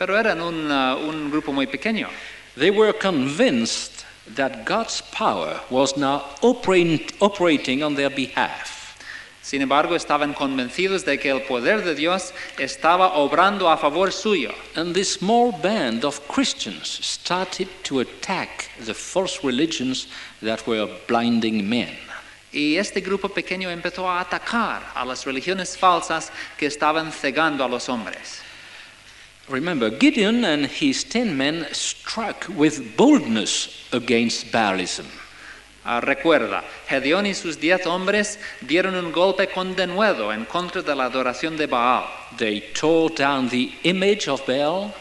pero 0.00 0.16
eran 0.16 0.40
un, 0.40 0.70
uh, 0.70 0.96
un 0.96 1.30
grupo 1.30 1.52
muy 1.52 1.66
pequeño. 1.66 2.08
They 2.56 2.70
were 2.70 2.94
convinced 2.94 4.06
that 4.34 4.64
God's 4.64 5.02
power 5.12 5.60
was 5.68 5.98
now 5.98 6.24
operating, 6.40 7.06
operating 7.20 7.82
on 7.82 7.96
their 7.96 8.08
behalf. 8.08 8.96
Sin 9.42 9.60
embargo, 9.60 9.94
estaban 9.94 10.32
convencidos 10.32 11.04
de 11.04 11.18
que 11.18 11.30
el 11.30 11.40
poder 11.40 11.84
de 11.84 11.94
Dios 11.94 12.32
estaba 12.56 13.12
obrando 13.16 13.70
a 13.70 13.76
favor 13.76 14.10
suyo. 14.10 14.54
And 14.74 14.94
this 14.94 15.12
small 15.12 15.52
band 15.52 16.02
of 16.02 16.26
Christians 16.28 16.88
started 17.04 17.68
to 17.84 18.00
attack 18.00 18.70
the 18.80 18.94
false 18.94 19.44
religions 19.44 20.06
that 20.40 20.66
were 20.66 20.88
blinding 21.08 21.68
men. 21.68 21.94
Y 22.52 22.76
este 22.76 23.00
grupo 23.00 23.28
pequeño 23.28 23.70
empezó 23.70 24.10
a 24.10 24.20
atacar 24.20 24.82
a 24.94 25.04
las 25.04 25.24
religiones 25.24 25.76
falsas 25.76 26.32
que 26.56 26.66
estaban 26.66 27.12
cegando 27.12 27.64
a 27.64 27.68
los 27.68 27.88
hombres. 27.88 28.42
Remember, 29.48 29.90
Gideon 29.98 30.44
and 30.44 30.66
his 30.66 31.04
ten 31.04 31.36
men 31.36 31.66
struck 31.72 32.46
with 32.56 32.96
boldness 32.96 33.86
against 33.92 34.52
Baalism. 34.52 35.06
Ah, 35.84 36.00
recuerda, 36.00 36.62
Gedeón 36.88 37.26
y 37.26 37.34
sus 37.34 37.58
diez 37.58 37.86
hombres 37.86 38.38
dieron 38.60 38.94
un 38.94 39.10
golpe 39.10 39.48
con 39.48 39.74
denuedo 39.74 40.32
en 40.32 40.44
contra 40.44 40.82
de 40.82 40.94
la 40.94 41.04
adoración 41.04 41.56
de 41.56 41.66
Baal. 41.66 42.04
They 42.36 42.60
tore 42.74 43.14
down 43.14 43.48
the 43.48 43.72
image 43.82 44.28
of 44.28 44.46
Baal, 44.46 44.92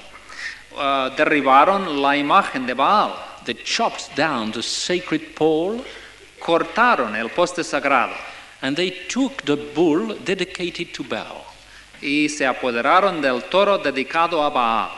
Ah, 0.81 1.11
derribaron 1.15 2.01
la 2.01 2.15
imagen 2.15 2.65
de 2.65 2.73
Baal, 2.73 3.13
they 3.43 3.53
chopped 3.53 4.15
down 4.15 4.51
the 4.51 4.63
sacred 4.63 5.35
pole, 5.35 5.83
cortaron 6.39 7.15
el 7.15 7.29
poste 7.29 7.63
sagrado 7.63 8.13
and 8.62 8.75
they 8.75 8.91
took 9.08 9.43
the 9.46 9.55
bull 9.55 10.15
dedicated 10.25 10.93
to 10.93 11.03
Baal. 11.03 11.46
y 12.01 12.29
se 12.29 12.46
apoderaron 12.46 13.22
del 13.22 13.43
toro 13.43 13.77
dedicado 13.77 14.43
a 14.43 14.50
Baal. 14.50 14.89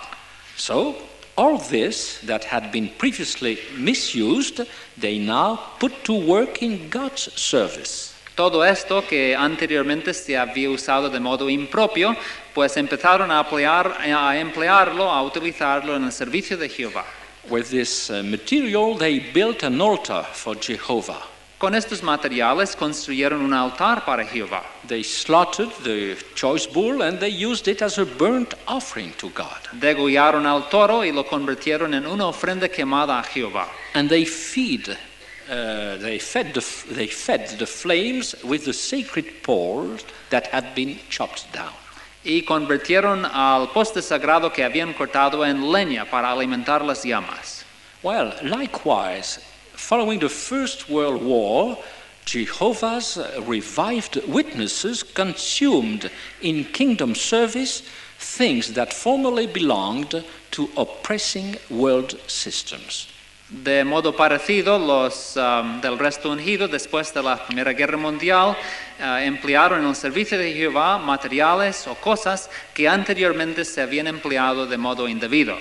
So, 0.56 0.96
all 1.36 1.58
this 1.58 2.20
that 2.26 2.44
had 2.44 2.72
been 2.72 2.90
previously 2.98 3.58
misused, 3.78 4.62
they 5.00 5.18
now 5.18 5.60
put 5.80 6.04
to 6.04 6.14
work 6.14 6.62
in 6.62 6.90
God's 6.90 7.32
service. 7.36 8.14
Todo 8.36 8.64
esto 8.64 9.02
que 9.08 9.36
anteriormente 9.36 10.14
se 10.14 10.38
había 10.38 10.70
usado 10.70 11.10
de 11.10 11.20
modo 11.20 11.50
impropio, 11.50 12.16
pues 12.54 12.78
empezaron 12.78 13.30
a, 13.32 13.40
emplear- 13.44 13.98
a 14.00 14.38
emplearlo, 14.38 15.10
a 15.10 15.22
utilizarlo 15.24 15.96
en 15.96 16.06
el 16.06 16.12
servicio 16.12 16.58
de 16.58 16.70
Jehová. 16.70 17.06
With 17.50 17.70
this 17.70 18.10
uh, 18.10 18.22
material, 18.24 18.96
they 18.98 19.20
built 19.20 19.64
an 19.64 19.82
altar 19.82 20.24
for 20.34 20.56
Jehovah. 20.56 21.24
Con 21.62 21.76
estos 21.76 22.02
materiales 22.02 22.76
construyeron 22.76 23.40
un 23.40 23.54
altar 23.54 24.04
para 24.04 24.26
Jehová. 24.26 24.64
They 24.88 25.04
slaughtered 25.04 25.70
the 25.84 26.18
choice 26.34 26.66
bull 26.66 27.04
and 27.04 27.20
they 27.20 27.30
used 27.30 27.68
it 27.68 27.84
as 27.84 28.00
a 28.00 28.04
burnt 28.04 28.56
offering 28.68 29.14
to 29.20 29.30
God. 29.30 29.62
Degollaron 29.72 30.48
al 30.48 30.70
toro 30.70 31.04
y 31.04 31.12
lo 31.12 31.24
convirtieron 31.24 31.94
en 31.94 32.08
una 32.08 32.26
ofrenda 32.26 32.68
quemada 32.68 33.20
a 33.20 33.24
Jehová. 33.24 33.68
And 33.94 34.10
they 34.10 34.26
feed, 34.26 34.90
uh, 34.90 35.98
they 35.98 36.18
fed 36.18 36.56
the, 36.56 36.66
they 36.96 37.06
fed 37.06 37.48
the 37.60 37.68
flames 37.68 38.34
with 38.44 38.66
the 38.66 38.74
sacred 38.74 39.44
poles 39.44 40.04
that 40.32 40.48
had 40.48 40.74
been 40.74 40.98
chopped 41.12 41.46
down. 41.54 41.74
Y 42.24 42.42
convirtieron 42.42 43.24
al 43.24 43.68
poste 43.68 44.02
sagrado 44.02 44.52
que 44.52 44.64
habían 44.64 44.96
cortado 44.96 45.46
en 45.46 45.62
leña 45.72 46.10
para 46.10 46.32
alimentar 46.32 46.84
las 46.84 47.04
llamas. 47.04 47.64
Well, 48.02 48.34
likewise, 48.42 49.38
following 49.82 50.20
the 50.20 50.30
First 50.30 50.90
World 50.90 51.24
War, 51.24 51.78
Jehovah's 52.24 53.18
uh, 53.18 53.42
revived 53.46 54.16
witnesses 54.28 55.04
consumed 55.04 56.10
in 56.42 56.66
kingdom 56.66 57.16
service 57.16 57.82
things 58.20 58.74
that 58.74 58.94
formerly 58.94 59.48
belonged 59.48 60.24
to 60.52 60.70
oppressing 60.78 61.58
world 61.70 62.16
systems. 62.28 63.08
De 63.50 63.84
modo 63.84 64.16
parecido, 64.16 64.80
los 64.80 65.36
um, 65.36 65.82
del 65.82 65.98
resto 65.98 66.30
ungido, 66.32 66.70
después 66.70 67.12
de 67.14 67.22
la 67.22 67.36
Primera 67.46 67.74
Guerra 67.74 67.98
Mundial, 67.98 68.56
eh, 68.98 69.26
emplearon 69.26 69.82
en 69.82 69.88
el 69.88 69.96
servicio 69.96 70.38
de 70.38 70.54
Jehová 70.54 71.00
materiales 71.00 71.86
o 71.88 71.96
cosas 71.96 72.50
que 72.74 72.88
anteriormente 72.88 73.66
se 73.66 73.82
habían 73.82 74.08
empleado 74.08 74.68
de 74.68 74.78
modo 74.78 75.10
indebido. 75.10 75.58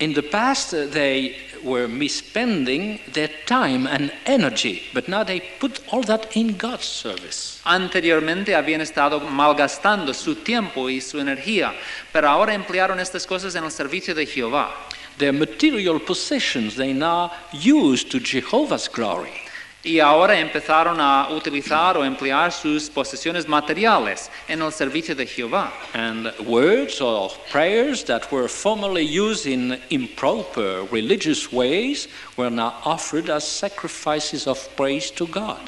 In 0.00 0.14
the 0.14 0.22
past, 0.22 0.72
uh, 0.72 0.86
they 0.86 1.36
were 1.64 1.88
misspending 1.88 3.00
their 3.12 3.30
time 3.46 3.88
and 3.88 4.12
energy, 4.26 4.84
but 4.94 5.08
now 5.08 5.24
they 5.24 5.40
put 5.58 5.80
all 5.92 6.02
that 6.02 6.36
in 6.36 6.56
God's 6.56 6.84
service. 6.84 7.60
Anteriormente 7.64 8.54
habían 8.54 8.80
estado 8.80 9.18
malgastando 9.20 10.14
su 10.14 10.36
tiempo 10.36 10.88
y 10.88 11.00
su 11.00 11.18
energía, 11.18 11.74
pero 12.12 12.28
ahora 12.28 12.54
emplearon 12.54 13.00
estas 13.00 13.26
cosas 13.26 13.56
en 13.56 13.64
el 13.64 13.72
servicio 13.72 14.14
de 14.14 14.26
Jehová. 14.26 14.70
Their 15.18 15.32
material 15.32 15.98
possessions 15.98 16.76
they 16.76 16.92
now 16.92 17.32
use 17.52 18.04
to 18.04 18.20
Jehovah's 18.20 18.88
glory. 18.88 19.47
Y 19.88 20.00
ahora 20.00 20.38
empezaron 20.38 21.00
a 21.00 21.28
utilizar 21.30 21.96
o 21.96 22.04
emplear 22.04 22.52
sus 22.52 22.90
posesiones 22.90 23.48
materiales 23.48 24.30
en 24.46 24.60
el 24.60 24.70
servicio 24.70 25.14
de 25.14 25.26
Jehová. 25.26 25.72
And 25.94 26.30
words 26.40 27.00
or 27.00 27.30
prayers 27.50 28.04
that 28.04 28.30
were 28.30 28.48
formerly 28.48 29.02
used 29.02 29.46
in 29.46 29.80
improper 29.88 30.86
religious 30.90 31.50
ways 31.50 32.06
were 32.36 32.50
now 32.50 32.74
offered 32.84 33.30
as 33.30 33.44
sacrifices 33.48 34.46
of 34.46 34.58
praise 34.76 35.10
to 35.12 35.26
God. 35.26 35.58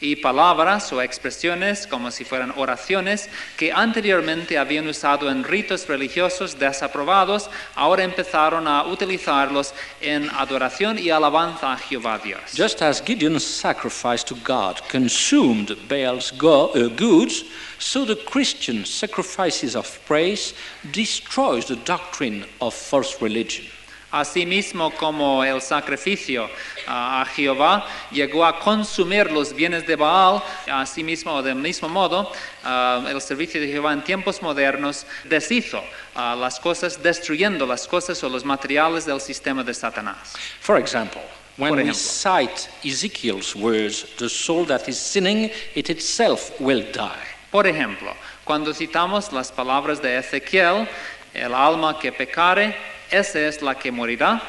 Y 0.00 0.16
palabras 0.16 0.92
o 0.92 1.02
expresiones 1.02 1.86
como 1.86 2.10
si 2.10 2.24
fueran 2.24 2.52
oraciones 2.56 3.28
que 3.56 3.72
anteriormente 3.72 4.56
habían 4.56 4.86
usado 4.86 5.30
en 5.30 5.44
ritos 5.44 5.88
religiosos 5.88 6.58
desaprobados, 6.58 7.50
ahora 7.74 8.04
empezaron 8.04 8.68
a 8.68 8.84
utilizarlos 8.84 9.74
en 10.00 10.30
adoración 10.30 10.98
y 10.98 11.10
alabanza 11.10 11.72
a 11.72 11.76
Jehová 11.76 12.18
Dios. 12.18 12.40
Just 12.54 12.82
as 12.82 13.02
Gideon's 13.04 13.44
sacrifice 13.44 14.24
to 14.24 14.36
God 14.44 14.80
consumed 14.88 15.76
Baal's 15.88 16.32
uh, 16.32 16.88
goods, 16.96 17.44
so 17.78 18.04
the 18.04 18.16
Christian 18.16 18.84
sacrifices 18.84 19.74
of 19.74 19.98
praise 20.06 20.54
destroys 20.92 21.66
the 21.66 21.76
doctrine 21.84 22.44
of 22.60 22.74
false 22.74 23.20
religion. 23.20 23.66
Asimismo 24.10 24.90
como 24.90 25.44
el 25.44 25.60
sacrificio 25.60 26.48
ah, 26.86 27.20
a 27.20 27.26
Jehová 27.26 27.86
llegó 28.10 28.44
a 28.46 28.58
consumir 28.58 29.30
los 29.30 29.52
bienes 29.52 29.86
de 29.86 29.96
Baal, 29.96 30.42
asimismo 30.66 31.34
o 31.34 31.42
del 31.42 31.56
mismo 31.56 31.90
modo, 31.90 32.32
ah, 32.64 33.04
el 33.06 33.20
servicio 33.20 33.60
de 33.60 33.68
Jehová 33.68 33.92
en 33.92 34.02
tiempos 34.02 34.40
modernos 34.40 35.04
deshizo 35.24 35.82
ah, 36.14 36.34
las 36.38 36.58
cosas, 36.58 37.02
destruyendo 37.02 37.66
las 37.66 37.86
cosas 37.86 38.22
o 38.24 38.30
los 38.30 38.46
materiales 38.46 39.04
del 39.04 39.20
sistema 39.20 39.62
de 39.62 39.74
Satanás. 39.74 40.32
For 40.60 40.78
example, 40.78 41.20
when 41.58 41.68
Por 41.68 41.76
we 41.76 41.82
ejemplo. 41.84 42.00
cite 42.00 42.70
Ezekiel's 42.82 43.54
words, 43.54 44.06
the 44.16 44.28
soul 44.28 44.64
that 44.64 44.88
is 44.88 44.98
sinning, 44.98 45.50
it 45.74 45.90
itself 45.90 46.58
will 46.58 46.82
die. 46.92 47.26
Por 47.50 47.66
ejemplo, 47.66 48.14
cuando 48.44 48.72
citamos 48.72 49.32
las 49.32 49.52
palabras 49.52 50.00
de 50.00 50.16
Ezequiel, 50.16 50.88
el 51.34 51.52
alma 51.52 51.98
que 52.00 52.10
pecare, 52.10 52.74
esa 53.10 53.40
es 53.40 53.62
la 53.62 53.74
que 53.74 53.90
morirá. 53.90 54.40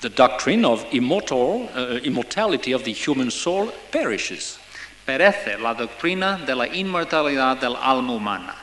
The 0.00 0.08
doctrine 0.08 0.64
of 0.64 0.86
immortal, 0.92 1.68
uh, 1.74 1.98
immortality 2.04 2.72
of 2.72 2.84
the 2.84 2.92
human 2.92 3.30
soul 3.30 3.72
perishes. 3.90 4.58
Perece 5.06 5.60
la 5.60 5.74
doctrina 5.74 6.44
de 6.46 6.54
la 6.54 6.66
inmortalidad 6.66 7.60
del 7.60 7.76
alma 7.76 8.12
humana. 8.12 8.54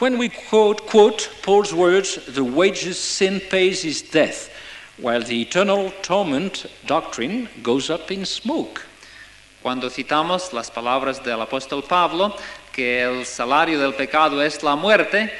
When 0.00 0.18
we 0.18 0.28
quote, 0.28 0.86
quote 0.86 1.30
Paul's 1.42 1.74
words, 1.74 2.18
the 2.26 2.42
wages 2.44 2.98
sin 2.98 3.40
pays 3.40 3.84
is 3.84 4.02
death, 4.02 4.50
while 4.98 5.22
the 5.22 5.42
eternal 5.42 5.92
torment 6.02 6.66
doctrine 6.86 7.48
goes 7.62 7.90
up 7.90 8.10
in 8.10 8.24
smoke. 8.24 8.82
Cuando 9.62 9.90
citamos 9.90 10.54
las 10.54 10.70
palabras 10.70 11.22
del 11.22 11.40
apóstol 11.40 11.86
Pablo, 11.86 12.34
que 12.72 13.02
el 13.02 13.26
salario 13.26 13.78
del 13.78 13.92
pecado 13.92 14.40
es 14.40 14.62
la 14.62 14.74
muerte, 14.74 15.30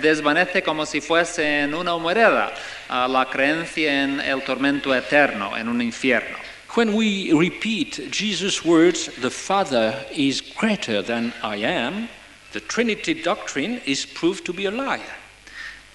desvanece 0.00 0.62
como 0.62 0.86
si 0.86 1.00
fuese 1.00 1.62
en 1.62 1.74
una 1.74 1.94
humareda 1.94 2.52
la 2.88 3.26
creencia 3.30 4.04
en 4.04 4.20
el 4.20 4.42
tormento 4.42 4.94
eterno, 4.94 5.56
en 5.56 5.68
un 5.68 5.80
infierno. 5.80 6.36
When 6.74 6.94
we 6.94 7.32
repeat 7.32 8.10
Jesus' 8.10 8.64
words, 8.64 9.10
the 9.20 9.30
Father 9.30 10.04
is 10.14 10.42
greater 10.42 11.02
than 11.02 11.32
I 11.42 11.56
am, 11.64 12.08
the 12.52 12.60
Trinity 12.60 13.14
doctrine 13.14 13.80
is 13.86 14.04
proved 14.04 14.44
to 14.44 14.52
be 14.52 14.66
a 14.66 14.70
lie. 14.70 15.02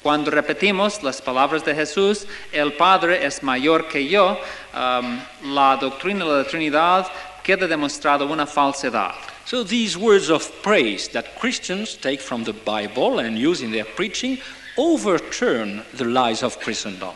Cuando 0.01 0.31
repetimos 0.31 1.01
las 1.01 1.21
palabras 1.21 1.63
de 1.63 1.73
Jesús, 1.73 2.25
el 2.51 2.71
Padre 2.71 3.23
es 3.23 3.41
mayor 3.41 3.83
que 3.87 4.05
yo, 4.05 4.37
am, 4.73 5.21
la 5.43 5.77
doctrina 5.77 6.25
de 6.25 6.43
la 6.43 6.43
Trinidad 6.43 7.07
queda 7.43 7.67
demostrado 7.67 8.29
una 8.29 8.45
falsedad. 8.45 9.15
So 9.45 9.63
these 9.63 9.97
words 9.97 10.29
of 10.29 10.49
praise 10.61 11.09
that 11.09 11.37
Christians 11.39 11.95
take 11.95 12.21
from 12.21 12.45
the 12.45 12.53
Bible 12.53 13.19
and 13.19 13.37
use 13.37 13.61
in 13.61 13.71
their 13.71 13.85
preaching 13.85 14.39
overturn 14.77 15.83
the 15.93 16.05
lies 16.05 16.43
of 16.43 16.59
Christendom. 16.59 17.13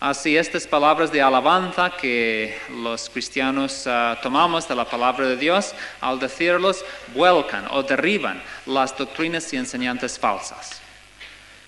Así 0.00 0.36
estas 0.36 0.66
palabras 0.66 1.10
de 1.10 1.22
alabanza 1.22 1.90
que 1.96 2.54
los 2.70 3.08
cristianos 3.08 3.86
ah, 3.86 4.18
tomamos 4.22 4.68
de 4.68 4.74
la 4.74 4.84
palabra 4.84 5.26
de 5.26 5.36
Dios, 5.36 5.72
al 6.02 6.18
decirlos, 6.18 6.84
vuelcan 7.14 7.66
o 7.70 7.82
derriban 7.82 8.42
las 8.66 8.92
doctrinas 8.92 9.50
y 9.54 9.56
enseñanzas 9.56 10.18
falsas. 10.18 10.80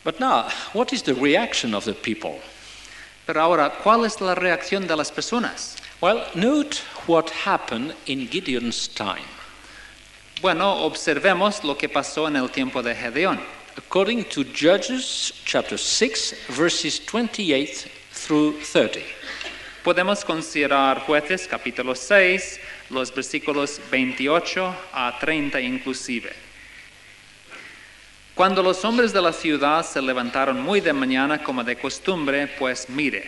But 0.05 0.21
now, 0.21 0.51
what 0.75 0.93
is 0.93 1.03
the 1.03 1.15
reaction 1.15 1.75
of 1.75 1.87
the 1.87 1.95
people? 1.95 2.41
Pero 3.27 3.41
ahora, 3.41 3.73
¿cuál 3.83 4.05
es 4.05 4.21
la 4.21 4.35
reacción 4.35 4.87
de 4.87 4.97
las 4.97 5.11
personas? 5.11 5.77
Well, 6.03 6.23
note 6.35 6.83
what 7.07 7.31
happened 7.31 7.95
in 8.07 8.27
Gideon's 8.27 8.89
time. 8.89 9.25
Bueno, 10.43 10.85
observemos 10.85 11.65
lo 11.65 11.77
que 11.77 11.89
pasó 11.89 12.27
en 12.29 12.37
el 12.37 12.49
tiempo 12.49 12.83
de 12.83 12.95
Gedeón. 12.95 13.41
According 13.77 14.25
to 14.25 14.45
Judges 14.45 15.33
chapter 15.45 15.79
6, 15.79 16.35
verses 16.51 16.99
28 16.99 17.89
through 18.13 18.55
30. 18.63 19.01
Podemos 19.85 20.25
considerar 20.25 21.01
jueces 21.07 21.47
capítulo 21.47 21.95
6, 21.95 22.59
los 22.91 23.15
versículos 23.15 23.81
28 23.91 24.75
a 24.93 25.19
30 25.19 25.61
inclusive. 25.61 26.33
Cuando 28.35 28.63
los 28.63 28.85
hombres 28.85 29.13
de 29.13 29.23
la 29.23 29.33
ciudad 29.33 29.87
se 29.87 30.03
levantaron 30.03 30.61
muy 30.61 30.81
de 30.81 30.93
mañana 30.93 31.43
como 31.43 31.65
de 31.65 31.77
costumbre, 31.77 32.47
pues 32.59 32.89
mire, 32.91 33.25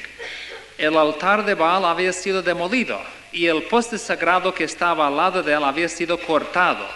el 0.77 0.97
altar 0.97 1.45
de 1.47 1.55
Baal 1.55 1.85
había 1.85 2.13
sido 2.13 2.43
demolido 2.43 3.01
y 3.33 3.47
el 3.47 3.63
poste 3.65 3.99
sagrado 3.99 4.55
que 4.55 4.65
estaba 4.65 5.07
al 5.07 5.17
lado 5.17 5.43
de 5.43 5.53
él 5.53 5.65
había 5.65 5.89
sido 5.89 6.19
cortado 6.19 6.87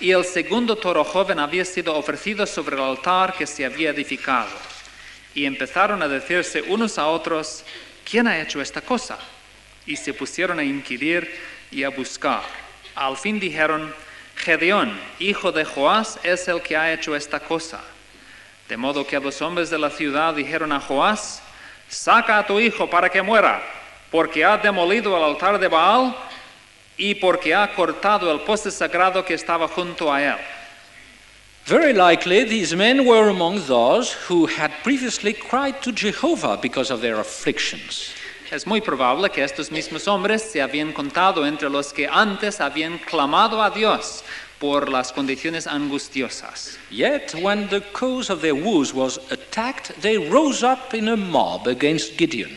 y 0.00 0.10
el 0.10 0.24
segundo 0.24 0.76
toro 0.76 1.04
joven 1.04 1.38
había 1.38 1.64
sido 1.64 1.94
ofrecido 1.94 2.46
sobre 2.46 2.76
el 2.76 2.82
altar 2.82 3.34
que 3.34 3.46
se 3.46 3.64
había 3.64 3.90
edificado. 3.90 4.50
Y 5.34 5.46
empezaron 5.46 6.02
a 6.02 6.08
decirse 6.08 6.62
unos 6.62 6.98
a 6.98 7.06
otros, 7.06 7.64
¿quién 8.08 8.26
ha 8.26 8.40
hecho 8.40 8.60
esta 8.60 8.80
cosa? 8.80 9.18
Y 9.86 9.96
se 9.96 10.12
pusieron 10.12 10.58
a 10.58 10.64
inquirir 10.64 11.30
y 11.70 11.82
a 11.82 11.88
buscar. 11.88 12.42
Al 12.94 13.16
fin 13.16 13.38
dijeron, 13.38 13.94
Gedeón, 14.36 14.98
hijo 15.18 15.52
de 15.52 15.64
Joás, 15.64 16.18
es 16.22 16.46
el 16.48 16.60
que 16.60 16.76
ha 16.76 16.92
hecho 16.92 17.16
esta 17.16 17.40
cosa. 17.40 17.80
De 18.68 18.76
modo 18.76 19.06
que 19.06 19.18
los 19.20 19.40
hombres 19.40 19.70
de 19.70 19.78
la 19.78 19.90
ciudad 19.90 20.34
dijeron 20.34 20.72
a 20.72 20.80
Joás, 20.80 21.42
saca 21.88 22.38
a 22.38 22.46
tu 22.46 22.58
hijo 22.58 22.90
para 22.90 23.08
que 23.08 23.22
muera, 23.22 23.62
porque 24.10 24.44
ha 24.44 24.56
demolido 24.56 25.16
el 25.16 25.22
altar 25.24 25.58
de 25.58 25.68
Baal. 25.68 26.14
y 26.96 27.14
porque 27.14 27.54
ha 27.54 27.74
cortado 27.74 28.30
el 28.32 28.40
poste 28.40 28.70
sagrado 28.70 29.24
que 29.24 29.34
estaba 29.34 29.68
junto 29.68 30.12
a 30.12 30.22
él. 30.22 30.36
Very 31.66 31.92
likely, 31.92 32.44
these 32.44 32.76
men 32.76 33.04
were 33.04 33.28
among 33.28 33.60
those 33.66 34.12
who 34.28 34.46
had 34.46 34.70
previously 34.84 35.34
cried 35.34 35.82
to 35.82 35.92
Jehovah 35.92 36.58
because 36.62 36.92
of 36.92 37.00
their 37.00 37.18
afflictions. 37.18 38.12
Es 38.52 38.66
muy 38.66 38.80
probable 38.80 39.28
que 39.28 39.42
estos 39.42 39.72
mismos 39.72 40.06
hombres 40.06 40.42
se 40.42 40.60
habían 40.60 40.92
contado 40.92 41.44
entre 41.44 41.68
los 41.68 41.92
que 41.92 42.06
antes 42.06 42.60
habían 42.60 42.98
clamado 42.98 43.60
a 43.60 43.70
Dios 43.70 44.22
por 44.60 44.88
las 44.88 45.12
condiciones 45.12 45.66
angustiosas. 45.66 46.78
Yet, 46.88 47.34
when 47.42 47.68
the 47.68 47.80
cause 47.92 48.30
of 48.30 48.40
their 48.40 48.54
woes 48.54 48.94
was 48.94 49.18
attacked, 49.32 50.00
they 50.00 50.16
rose 50.16 50.62
up 50.62 50.94
in 50.94 51.08
a 51.08 51.16
mob 51.16 51.66
against 51.66 52.16
Gideon. 52.16 52.56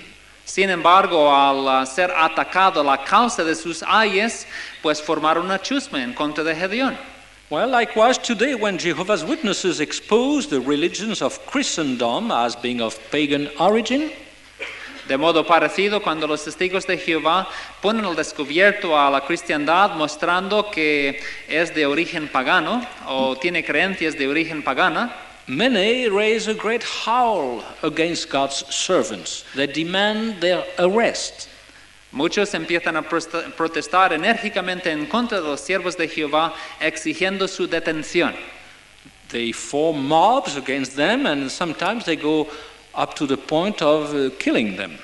Sin 0.49 0.71
embargo, 0.71 1.31
al 1.31 1.83
uh, 1.83 1.85
ser 1.85 2.09
atacado 2.09 2.83
la 2.83 3.03
causa 3.03 3.43
de 3.43 3.53
sus 3.53 3.83
ayes, 3.83 4.47
pues 4.81 4.99
formaron 4.99 5.45
una 5.45 5.61
chusma 5.61 6.01
en 6.01 6.11
contra 6.11 6.43
de 6.43 6.55
Gedeón. 6.55 6.97
Well, 7.51 7.69
likewise, 7.69 8.17
today, 8.17 8.55
when 8.55 8.79
Jehovah's 8.79 9.23
Witnesses 9.23 9.79
expose 9.79 10.47
the 10.47 10.59
religions 10.59 11.21
of 11.21 11.39
Christendom 11.45 12.31
as 12.31 12.55
being 12.55 12.81
of 12.81 12.97
pagan 13.11 13.51
origin, 13.59 14.11
De 15.07 15.17
modo 15.17 15.45
parecido, 15.45 16.01
cuando 16.01 16.25
los 16.25 16.43
testigos 16.43 16.87
de 16.87 16.97
Jehová 16.97 17.47
ponen 17.79 18.05
al 18.05 18.15
descubierto 18.15 18.97
a 18.97 19.11
la 19.11 19.21
cristiandad 19.21 19.95
mostrando 19.95 20.71
que 20.71 21.19
es 21.47 21.75
de 21.75 21.85
origen 21.85 22.27
pagano 22.27 22.83
o 23.07 23.35
tiene 23.35 23.63
creencias 23.63 24.17
de 24.17 24.27
origen 24.27 24.63
pagana, 24.63 25.15
many 25.49 26.07
raise 26.07 26.47
a 26.47 26.53
great 26.53 26.83
howl 26.83 27.63
against 27.83 28.29
God's 28.29 28.63
servants. 28.73 29.43
They 29.55 29.67
demand 29.67 30.41
their 30.41 30.63
arrest. 30.77 31.49
muchos 32.11 32.53
empiezan 32.53 32.95
a 32.97 33.03
protestar 33.03 34.13
enérgicamente 34.13 34.91
en 34.91 35.05
contra 35.05 35.39
de 35.41 35.47
los 35.47 35.61
siervos 35.61 35.95
de 35.95 36.07
Jehová 36.07 36.53
exigiendo 36.79 37.47
su 37.47 37.67
detención. 37.67 38.33
They 39.29 39.51
form 39.51 40.07
mobs 40.07 40.57
against 40.57 40.95
them, 40.95 41.27
and 41.27 41.51
sometimes 41.51 42.05
they 42.05 42.15
go 42.15 42.47
up 42.95 43.13
to 43.15 43.27
the 43.27 43.37
point 43.37 43.81
of 43.81 44.13
uh, 44.13 44.31
killing 44.39 44.75
them. 44.75 44.97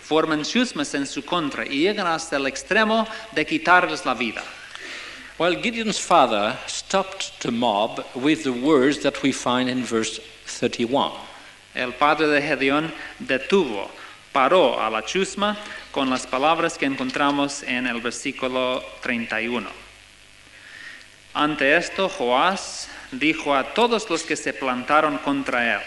Forman 0.00 0.42
chusmas 0.42 0.94
en 0.94 1.04
su 1.04 1.22
contra 1.22 1.66
y 1.66 1.80
llegan 1.80 2.06
hasta 2.06 2.36
el 2.36 2.46
extremo 2.46 3.06
de 3.34 3.44
quitarles 3.44 4.06
la 4.06 4.14
vida. 4.14 4.42
Well, 5.38 5.54
Gideon's 5.54 5.98
father 5.98 6.56
stopped 6.66 7.42
the 7.42 7.50
mob 7.50 8.02
with 8.14 8.44
the 8.44 8.54
words 8.54 9.00
that 9.00 9.22
we 9.22 9.32
find 9.32 9.68
in 9.68 9.84
verse 9.84 10.18
31. 10.46 11.12
El 11.74 11.92
padre 11.92 12.26
de 12.28 12.40
Gedeón 12.40 12.90
detuvo, 13.18 13.90
paró 14.32 14.80
a 14.80 14.88
la 14.88 15.02
chusma 15.02 15.58
con 15.92 16.08
las 16.08 16.26
palabras 16.26 16.78
que 16.78 16.86
encontramos 16.86 17.62
en 17.64 17.86
el 17.86 18.00
versículo 18.00 18.82
31. 19.02 19.68
Ante 21.34 21.76
esto, 21.76 22.08
Joás 22.08 22.88
dijo 23.12 23.54
a 23.54 23.74
todos 23.74 24.08
los 24.08 24.22
que 24.22 24.36
se 24.36 24.54
plantaron 24.54 25.18
contra 25.18 25.74
él, 25.74 25.82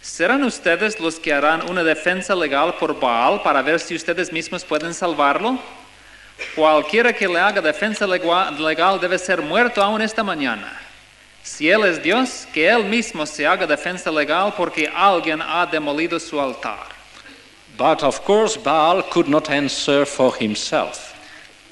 ¿serán 0.00 0.42
ustedes 0.42 0.98
los 1.00 1.20
que 1.20 1.34
harán 1.34 1.68
una 1.68 1.84
defensa 1.84 2.34
legal 2.34 2.76
por 2.80 2.98
Baal 2.98 3.42
para 3.42 3.60
ver 3.60 3.78
si 3.78 3.94
ustedes 3.94 4.32
mismos 4.32 4.64
pueden 4.64 4.94
salvarlo? 4.94 5.60
Cualquiera 6.54 7.12
que 7.12 7.26
le 7.28 7.38
haga 7.38 7.60
defensa 7.60 8.06
legal 8.06 9.00
debe 9.00 9.18
ser 9.18 9.40
muerto 9.40 9.82
aún 9.82 10.02
esta 10.02 10.22
mañana. 10.22 10.80
Si 11.42 11.68
Él 11.68 11.84
es 11.84 12.02
Dios, 12.02 12.46
que 12.52 12.66
Él 12.68 12.84
mismo 12.84 13.26
se 13.26 13.46
haga 13.46 13.66
defensa 13.66 14.10
legal 14.10 14.54
porque 14.56 14.88
alguien 14.92 15.40
ha 15.42 15.66
demolido 15.66 16.18
su 16.18 16.40
altar. 16.40 16.88
But 17.76 18.02
of 18.02 18.20
course, 18.24 18.56
Baal 18.56 19.02
could 19.10 19.28
not 19.28 19.50
answer 19.50 20.06
for 20.06 20.32
himself. 20.40 21.12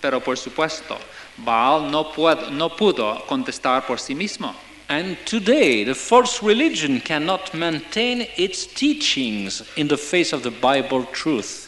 Pero 0.00 0.20
por 0.20 0.36
supuesto, 0.36 0.98
Baal 1.38 1.90
no, 1.90 2.04
pued- 2.12 2.50
no 2.50 2.68
pudo 2.76 3.24
contestar 3.26 3.86
por 3.86 3.98
sí 3.98 4.14
mismo. 4.14 4.54
And 4.88 5.16
today, 5.24 5.84
the 5.84 5.94
false 5.94 6.42
religion 6.42 7.00
cannot 7.00 7.54
maintain 7.54 8.26
its 8.36 8.66
teachings 8.66 9.62
in 9.76 9.88
the 9.88 9.96
face 9.96 10.32
of 10.34 10.42
the 10.42 10.50
Bible 10.50 11.04
truth. 11.12 11.61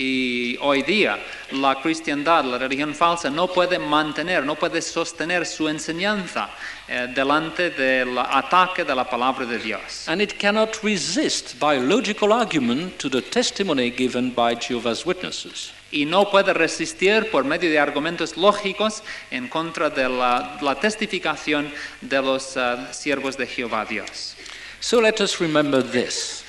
Y 0.00 0.56
hoy 0.60 0.82
día 0.82 1.18
la 1.50 1.74
cristiandad, 1.82 2.44
la 2.44 2.56
religión 2.56 2.94
falsa, 2.94 3.30
no 3.30 3.48
puede 3.48 3.80
mantener, 3.80 4.44
no 4.44 4.54
puede 4.54 4.80
sostener 4.80 5.44
su 5.44 5.68
enseñanza 5.68 6.50
eh, 6.86 7.08
delante 7.12 7.70
del 7.70 8.16
ataque 8.16 8.84
de 8.84 8.94
la 8.94 9.10
palabra 9.10 9.44
de 9.44 9.58
Dios. 9.58 10.06
And 10.06 10.22
it 10.22 10.38
cannot 10.38 10.84
resist 10.84 11.58
by 11.58 11.80
logical 11.80 12.32
argument 12.32 12.96
to 12.98 13.10
the 13.10 13.20
testimony 13.20 13.90
given 13.90 14.30
by 14.30 14.54
Jehovah's 14.54 15.04
Witnesses. 15.04 15.72
Y 15.90 16.04
no 16.04 16.30
puede 16.30 16.54
resistir 16.54 17.28
por 17.32 17.42
medio 17.42 17.68
de 17.68 17.80
argumentos 17.80 18.36
lógicos 18.36 19.02
en 19.32 19.48
contra 19.48 19.90
de 19.90 20.08
la, 20.08 20.58
la 20.62 20.76
testificación 20.76 21.72
de 22.02 22.22
los 22.22 22.56
eh, 22.56 22.76
siervos 22.92 23.36
de 23.36 23.48
Jehová 23.48 23.84
Dios. 23.84 24.36
So 24.78 25.00
let 25.00 25.20
us 25.20 25.40
remember 25.40 25.82
this. 25.82 26.44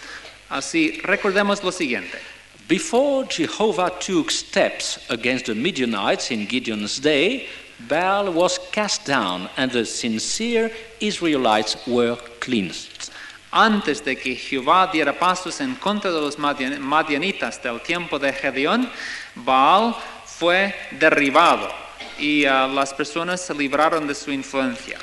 Así, 0.49 1.01
recordemos 1.01 1.63
lo 1.63 1.71
siguiente. 1.71 2.19
Before 2.69 3.25
Jehovah 3.25 3.91
took 3.99 4.29
steps 4.29 4.99
against 5.09 5.47
the 5.47 5.55
Midianites 5.55 6.29
in 6.29 6.45
Gideon's 6.45 6.99
day, 6.99 7.47
Baal 7.87 8.31
was 8.31 8.59
cast 8.71 9.07
down 9.07 9.49
and 9.57 9.71
the 9.71 9.83
sincere 9.85 10.69
Israelites 10.99 11.75
were 11.87 12.15
cleansed. 12.39 13.09
Antes 13.51 14.01
de 14.01 14.15
que 14.15 14.35
Jehová 14.35 14.91
diera 14.91 15.17
pasos 15.17 15.59
en 15.61 15.73
contra 15.77 16.11
de 16.11 16.21
los 16.21 16.35
madian- 16.35 16.79
madianitas 16.79 17.59
del 17.63 17.79
tiempo 17.79 18.19
de 18.19 18.31
Gedeón, 18.31 18.87
Baal 19.35 19.95
fue 20.27 20.71
derribado 20.91 21.73
y 22.19 22.45
ah, 22.45 22.67
las 22.67 22.93
personas 22.93 23.41
se 23.41 23.55
libraron 23.55 24.05
de 24.05 24.13
su 24.13 24.31
influencia. 24.31 24.99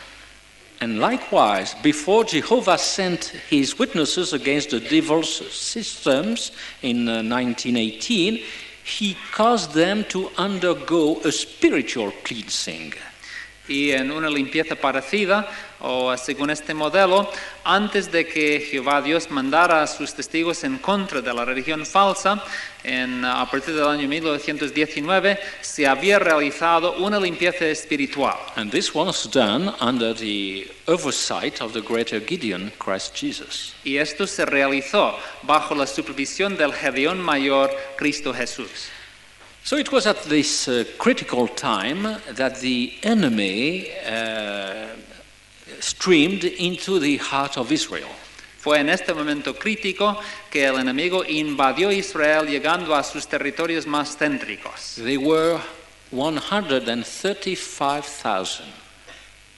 And 0.80 0.98
likewise, 0.98 1.74
before 1.82 2.24
Jehovah 2.24 2.78
sent 2.78 3.24
his 3.48 3.78
witnesses 3.78 4.32
against 4.32 4.70
the 4.70 4.80
devil's 4.80 5.34
systems 5.54 6.52
in 6.82 7.08
uh, 7.08 7.22
1918, 7.22 8.42
he 8.84 9.16
caused 9.32 9.72
them 9.72 10.04
to 10.04 10.30
undergo 10.36 11.20
a 11.22 11.32
spiritual 11.32 12.12
cleansing. 12.22 12.92
Y 13.68 13.90
en 13.90 14.10
una 14.10 14.30
limpieza 14.30 14.76
parecida, 14.76 15.48
o 15.80 16.16
según 16.16 16.50
este 16.50 16.72
modelo, 16.72 17.30
antes 17.64 18.10
de 18.10 18.26
que 18.26 18.60
Jehová 18.60 19.02
Dios 19.02 19.30
mandara 19.30 19.82
a 19.82 19.86
sus 19.86 20.14
testigos 20.14 20.64
en 20.64 20.78
contra 20.78 21.20
de 21.20 21.34
la 21.34 21.44
religión 21.44 21.84
falsa, 21.84 22.42
en, 22.84 23.24
a 23.24 23.50
partir 23.50 23.74
del 23.74 23.86
año 23.86 24.08
1919, 24.08 25.38
se 25.60 25.86
había 25.86 26.18
realizado 26.18 26.94
una 26.98 27.18
limpieza 27.18 27.66
espiritual. 27.66 28.36
And 28.54 28.70
this 28.70 28.94
was 28.94 29.28
done 29.30 29.72
under 29.80 30.14
the 30.14 30.68
oversight 30.86 31.60
of 31.60 31.72
the 31.72 31.80
greater 31.80 32.20
Gideon, 32.20 32.72
Christ 32.78 33.14
Jesus. 33.16 33.74
Y 33.84 33.98
esto 33.98 34.26
se 34.26 34.46
realizó 34.46 35.16
bajo 35.42 35.74
la 35.74 35.86
supervisión 35.86 36.56
del 36.56 36.72
Gedeón 36.72 37.20
Mayor, 37.20 37.70
Cristo 37.96 38.32
Jesús. 38.32 38.90
So 39.66 39.76
it 39.76 39.90
was 39.90 40.06
at 40.06 40.22
this 40.22 40.68
uh, 40.68 40.84
critical 40.96 41.48
time 41.48 42.04
that 42.36 42.60
the 42.60 42.94
enemy 43.02 43.90
uh, 44.06 44.86
streamed 45.80 46.44
into 46.44 47.00
the 47.00 47.16
heart 47.16 47.58
of 47.58 47.72
Israel. 47.72 48.06
Fue 48.58 48.78
en 48.78 48.88
este 48.88 49.12
momento 49.12 49.54
crítico 49.54 50.20
que 50.48 50.66
el 50.66 50.78
enemigo 50.78 51.24
invadió 51.24 51.90
Israel 51.90 52.46
llegando 52.46 52.94
a 52.94 53.02
sus 53.02 53.26
territorios 53.26 53.88
más 53.88 54.16
céntricos. 54.16 55.02
They 55.02 55.16
were 55.16 55.58
135,000. 56.12 58.66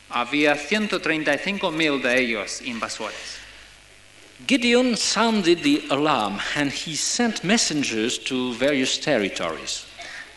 Había 0.08 0.56
135.000 0.56 2.00
de 2.00 2.18
ellos 2.18 2.62
invasores. 2.62 3.36
Gideon 4.46 4.96
sounded 4.96 5.62
the 5.62 5.82
alarm 5.90 6.40
and 6.56 6.72
he 6.72 6.96
sent 6.96 7.44
messengers 7.44 8.18
to 8.20 8.54
various 8.54 8.96
territories. 8.96 9.84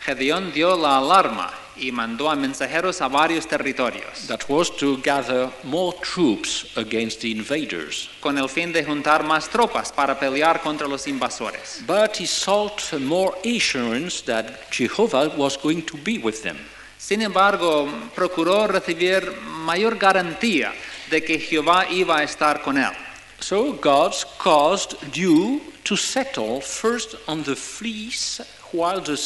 Gedeón 0.04 0.52
dio 0.52 0.76
la 0.76 0.98
alarma 0.98 1.52
y 1.76 1.90
mandó 1.92 2.28
a 2.28 2.34
mensajeros 2.36 3.00
a 3.00 3.08
varios 3.08 3.46
territorios 3.46 4.26
That 4.26 4.42
was 4.48 4.70
to 4.76 4.98
gather 5.02 5.48
more 5.62 5.96
troops 6.02 6.66
against 6.76 7.20
the 7.20 7.30
invaders. 7.30 8.10
con 8.20 8.36
el 8.36 8.48
fin 8.48 8.72
de 8.72 8.84
juntar 8.84 9.22
más 9.24 9.48
tropas 9.48 9.92
para 9.92 10.18
pelear 10.18 10.60
contra 10.60 10.88
los 10.88 11.06
invasores. 11.06 11.82
But 11.86 12.16
he 12.18 12.26
sought 12.26 12.82
more 12.98 13.32
assurance 13.44 14.22
that 14.24 14.70
Jehovah 14.70 15.32
was 15.36 15.56
going 15.56 15.82
to 15.82 15.96
be 15.98 16.18
with 16.18 16.42
them. 16.42 16.58
Sin 16.98 17.22
embargo, 17.22 17.88
procuró 18.14 18.66
recibir 18.66 19.32
mayor 19.64 19.96
garantía 19.98 20.72
de 21.10 21.22
que 21.22 21.38
Jehová 21.38 21.86
iba 21.90 22.18
a 22.18 22.22
estar 22.24 22.62
con 22.62 22.76
él. 22.76 22.92
So 23.40 23.72
God 23.72 24.12
caused 24.38 24.96
dew 25.12 25.60
to 25.84 25.96
settle 25.96 26.60
first 26.60 27.16
on 27.26 27.42
the 27.42 27.56
fleece 27.56 28.40
while 28.72 29.00
the, 29.00 29.16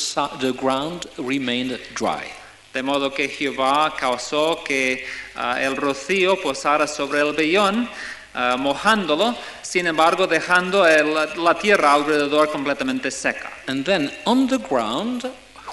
the 0.41 0.53
ground 0.53 1.07
remained 1.19 1.79
dry. 1.95 2.25
De 2.73 2.83
modo 2.83 3.11
que 3.15 3.29
Jehová 3.29 3.95
causó 3.97 4.63
que 4.65 5.07
ah, 5.35 5.61
el 5.63 5.77
rocío 5.77 6.37
posara 6.43 6.87
sobre 6.87 7.21
el 7.21 7.33
vellón, 7.33 7.89
ah, 8.35 8.57
mojándolo, 8.59 9.35
sin 9.63 9.87
embargo 9.87 10.27
dejando 10.27 10.87
el- 10.87 11.43
la 11.43 11.55
tierra 11.59 11.95
alrededor 11.95 12.51
completamente 12.51 13.11
seca. 13.11 13.51
And 13.67 13.85
then 13.85 14.13
on 14.27 14.47
the 14.47 14.59
ground, 14.59 15.25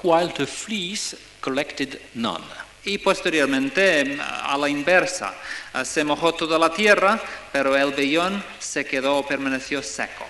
while 0.01 0.29
the 0.29 0.45
fleece 0.47 1.15
collected 1.41 1.99
none. 2.13 2.43
Y 2.85 2.97
posteriormente, 2.97 4.17
a 4.21 4.57
la 4.57 4.67
inversa, 4.67 5.33
eh, 5.73 5.85
se 5.85 6.03
mojó 6.03 6.33
toda 6.33 6.57
la 6.59 6.69
tierra, 6.69 7.19
pero 7.51 7.75
el 7.77 7.91
vellón 7.93 8.43
se 8.59 8.85
quedó 8.85 9.17
o 9.19 9.25
permaneció 9.25 9.81
seco. 9.81 10.25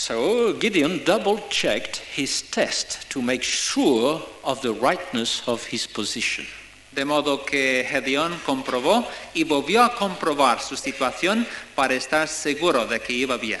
So 0.00 0.54
Gideon 0.54 1.04
double 1.04 1.36
checked 1.50 1.98
his 1.98 2.40
test 2.40 3.10
to 3.10 3.20
make 3.20 3.42
sure 3.42 4.22
of 4.42 4.62
the 4.62 4.72
rightness 4.72 5.46
of 5.46 5.66
his 5.66 5.86
position. 5.86 6.46
De 6.94 7.04
modo 7.04 7.44
que 7.44 7.84
Gedeón 7.84 8.38
comprobó 8.46 9.06
y 9.34 9.44
volvió 9.44 9.84
a 9.84 9.94
comprobar 9.94 10.62
su 10.62 10.74
situación 10.74 11.46
para 11.76 11.92
estar 11.92 12.28
seguro 12.28 12.86
de 12.86 12.98
que 12.98 13.12
iba 13.12 13.36
bien. 13.36 13.60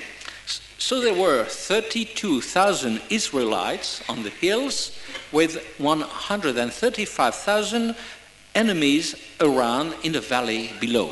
So 0.78 1.02
there 1.02 1.12
were 1.12 1.44
32,000 1.44 3.02
Israelites 3.10 4.02
on 4.08 4.22
the 4.22 4.30
hills 4.30 4.92
with 5.32 5.62
135,000 5.76 7.94
enemies 8.54 9.14
around 9.42 9.92
in 10.02 10.12
the 10.12 10.22
valley 10.22 10.70
below. 10.80 11.10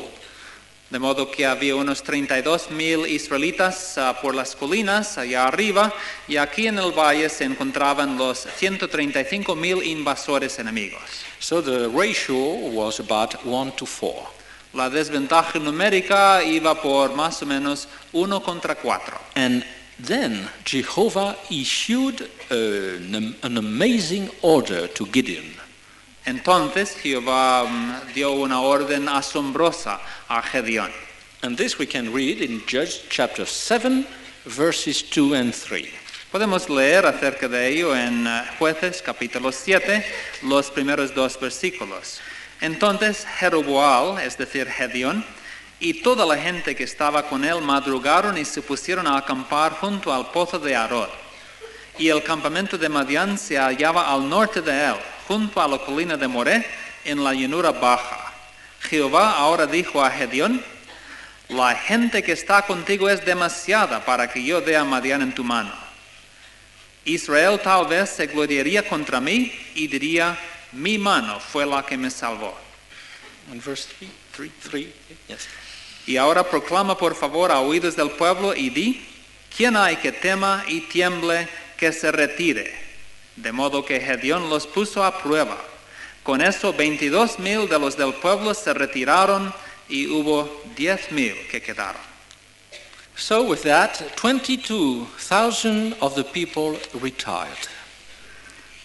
De 0.89 0.97
modo 0.97 1.29
que 1.29 1.45
había 1.45 1.75
unos 1.75 2.01
32 2.01 2.71
mil 2.71 3.05
israelitas 3.05 3.95
ah, 3.99 4.17
por 4.19 4.33
las 4.33 4.55
colinas 4.55 5.19
allá 5.19 5.47
arriba 5.47 5.93
y 6.27 6.37
aquí 6.37 6.65
en 6.65 6.79
el 6.79 6.91
valle 6.91 7.29
se 7.29 7.43
encontraban 7.43 8.17
los 8.17 8.47
135 8.57 9.55
mil 9.55 9.83
invasores 9.83 10.57
enemigos. 10.57 11.01
So 11.39 11.61
the 11.61 11.89
ratio 11.89 12.35
was 12.73 12.99
about 12.99 13.35
1 13.45 13.73
to 13.73 13.85
4. 13.85 14.39
La 14.73 14.89
desventaja 14.89 15.59
numérica 15.59 16.43
iba 16.43 16.73
por 16.81 17.13
más 17.15 17.41
o 17.43 17.45
menos 17.45 17.87
1 18.11 18.41
contra 18.41 18.73
4. 18.73 19.15
And 19.35 19.63
then 20.03 20.49
Jehovah 20.65 21.35
issued 21.51 22.29
an 22.49 23.57
amazing 23.57 24.31
order 24.41 24.87
to 24.87 25.05
Gideon. 25.05 25.58
Entonces 26.25 26.95
Jehová 27.01 27.65
mm, 27.65 28.13
dio 28.13 28.31
una 28.31 28.61
orden 28.61 29.07
asombrosa 29.07 29.99
a 30.27 30.41
Gedeón. 30.41 30.91
And 31.41 31.57
this 31.57 31.79
we 31.79 31.85
can 31.85 32.13
read 32.13 32.41
in 32.41 32.61
Judges 32.67 33.01
chapter 33.09 33.45
7, 33.45 34.05
verses 34.45 35.01
2 35.01 35.33
and 35.33 35.53
3. 35.53 35.89
Podemos 36.31 36.69
leer 36.69 37.05
acerca 37.05 37.47
de 37.47 37.67
ello 37.69 37.95
en 37.95 38.27
eh, 38.27 38.43
Jueces 38.59 39.01
capítulo 39.01 39.51
7, 39.51 40.05
los 40.43 40.69
primeros 40.69 41.15
dos 41.15 41.39
versículos. 41.39 42.19
Entonces 42.61 43.25
Jeroboal, 43.39 44.19
es 44.21 44.37
decir, 44.37 44.67
Gedeón, 44.67 45.25
y 45.79 46.01
toda 46.01 46.25
la 46.25 46.37
gente 46.37 46.75
que 46.75 46.83
estaba 46.83 47.23
con 47.27 47.45
él 47.45 47.61
madrugaron 47.61 48.37
y 48.37 48.43
se 48.43 48.61
pusieron 48.61 49.07
a 49.07 49.17
acampar 49.17 49.71
junto 49.71 50.13
al 50.13 50.29
pozo 50.31 50.59
de 50.59 50.75
Arod. 50.75 51.09
Y 51.97 52.09
el 52.09 52.21
campamento 52.21 52.77
de 52.77 52.89
Madián 52.89 53.37
se 53.37 53.57
hallaba 53.57 54.13
al 54.13 54.27
norte 54.27 54.61
de 54.61 54.85
él, 54.87 54.95
junto 55.29 55.61
a 55.61 55.67
la 55.67 55.77
colina 55.77 56.17
de 56.17 56.27
Moré, 56.27 56.65
en 57.05 57.23
la 57.23 57.35
llanura 57.35 57.71
baja. 57.71 58.33
Jehová 58.81 59.37
ahora 59.37 59.67
dijo 59.67 60.03
a 60.03 60.09
Gedeón, 60.09 60.59
la 61.49 61.75
gente 61.75 62.23
que 62.23 62.31
está 62.31 62.63
contigo 62.63 63.07
es 63.07 63.23
demasiada 63.23 64.03
para 64.03 64.27
que 64.27 64.43
yo 64.43 64.59
dé 64.59 64.75
a 64.75 64.83
Madián 64.83 65.21
en 65.21 65.31
tu 65.31 65.43
mano. 65.43 65.71
Israel 67.05 67.59
tal 67.63 67.85
vez 67.85 68.09
se 68.09 68.25
gloriaría 68.25 68.81
contra 68.89 69.21
mí 69.21 69.53
y 69.75 69.85
diría, 69.85 70.35
mi 70.71 70.97
mano 70.97 71.39
fue 71.39 71.63
la 71.63 71.85
que 71.85 71.95
me 71.95 72.09
salvó. 72.09 72.57
And 73.51 73.63
verse 73.63 73.87
3, 73.99 74.09
3, 74.35 74.51
3, 74.71 74.87
yes. 75.27 75.47
Y 76.07 76.17
ahora 76.17 76.43
proclama 76.43 76.97
por 76.97 77.13
favor 77.13 77.51
a 77.51 77.59
oídos 77.59 77.95
del 77.95 78.09
pueblo 78.09 78.55
y 78.55 78.71
di, 78.71 79.05
¿quién 79.55 79.77
hay 79.77 79.97
que 79.97 80.11
tema 80.11 80.63
y 80.67 80.81
tiemble 80.81 81.47
que 81.77 81.93
se 81.93 82.11
retire? 82.11 82.88
De 83.41 83.51
modo 83.51 83.85
que 83.85 83.99
Gedeón 83.99 84.49
los 84.49 84.67
puso 84.67 85.03
a 85.03 85.17
prueba. 85.21 85.57
Con 86.23 86.41
eso 86.41 86.73
22 86.73 87.39
mil 87.39 87.67
de 87.67 87.79
los 87.79 87.95
del 87.95 88.13
pueblo 88.13 88.53
se 88.53 88.73
retiraron 88.73 89.53
y 89.87 90.07
hubo 90.07 90.49
10 90.75 91.11
mil 91.11 91.35
que 91.49 91.61
quedaron. 91.61 92.01
So 93.15 93.43
with 93.43 93.63
that, 93.63 94.15
22,000 94.15 95.95
of 96.01 96.15
the 96.15 96.23
people 96.23 96.79
retired. 97.01 97.67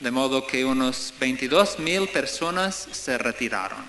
De 0.00 0.10
modo 0.10 0.46
que 0.46 0.64
unos 0.64 1.12
22 1.18 1.78
mil 1.78 2.06
personas 2.08 2.88
se 2.92 3.18
retiraron. 3.18 3.84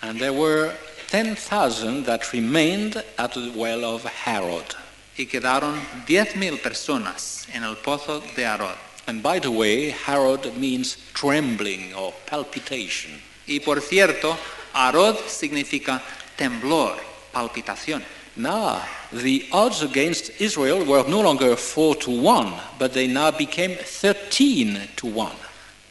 And 0.00 0.18
there 0.18 0.32
were 0.32 0.74
10,000 1.08 2.04
that 2.04 2.32
remained 2.32 3.02
at 3.18 3.32
the 3.34 3.52
well 3.54 3.84
of 3.84 4.04
Harod. 4.04 4.74
Y 5.16 5.26
quedaron 5.26 5.78
10 6.06 6.36
mil 6.36 6.58
personas 6.58 7.46
en 7.52 7.62
el 7.64 7.76
pozo 7.76 8.22
de 8.34 8.46
Arod. 8.46 8.91
And 9.06 9.22
by 9.22 9.40
the 9.40 9.50
way, 9.50 9.90
Harod 9.90 10.56
means 10.56 10.96
trembling 11.12 11.92
or 11.94 12.12
palpitation. 12.26 13.20
Y 13.46 13.58
por 13.60 13.80
cierto, 13.80 14.36
Arod 14.74 15.16
significa 15.28 16.00
temblor, 16.36 16.96
palpitación. 17.32 18.02
Now, 18.36 18.80
the 19.12 19.46
odds 19.52 19.82
against 19.82 20.30
Israel 20.40 20.84
were 20.86 21.04
no 21.08 21.20
longer 21.20 21.54
4 21.56 21.96
to 21.96 22.10
1, 22.10 22.54
but 22.78 22.92
they 22.94 23.06
now 23.06 23.30
became 23.30 23.76
13 23.76 24.88
to 24.96 25.06
1. 25.08 25.30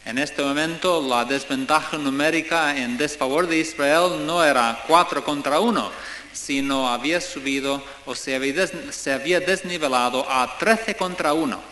En 0.04 0.18
este 0.18 0.42
momento 0.42 1.00
la 1.00 1.24
desventaja 1.24 1.96
numérica 1.98 2.76
en 2.76 2.96
desfavor 2.96 3.46
de 3.46 3.58
Israel 3.60 4.26
no 4.26 4.42
era 4.42 4.82
4 4.88 5.22
contra 5.22 5.60
1, 5.60 5.90
sino 6.32 6.88
había 6.88 7.20
subido 7.20 7.80
o 8.06 8.14
se 8.16 8.34
había, 8.34 8.52
des- 8.54 8.72
se 8.96 9.12
había 9.12 9.38
desnivelado 9.38 10.26
a 10.28 10.58
13 10.58 10.96
contra 10.96 11.32
1. 11.34 11.71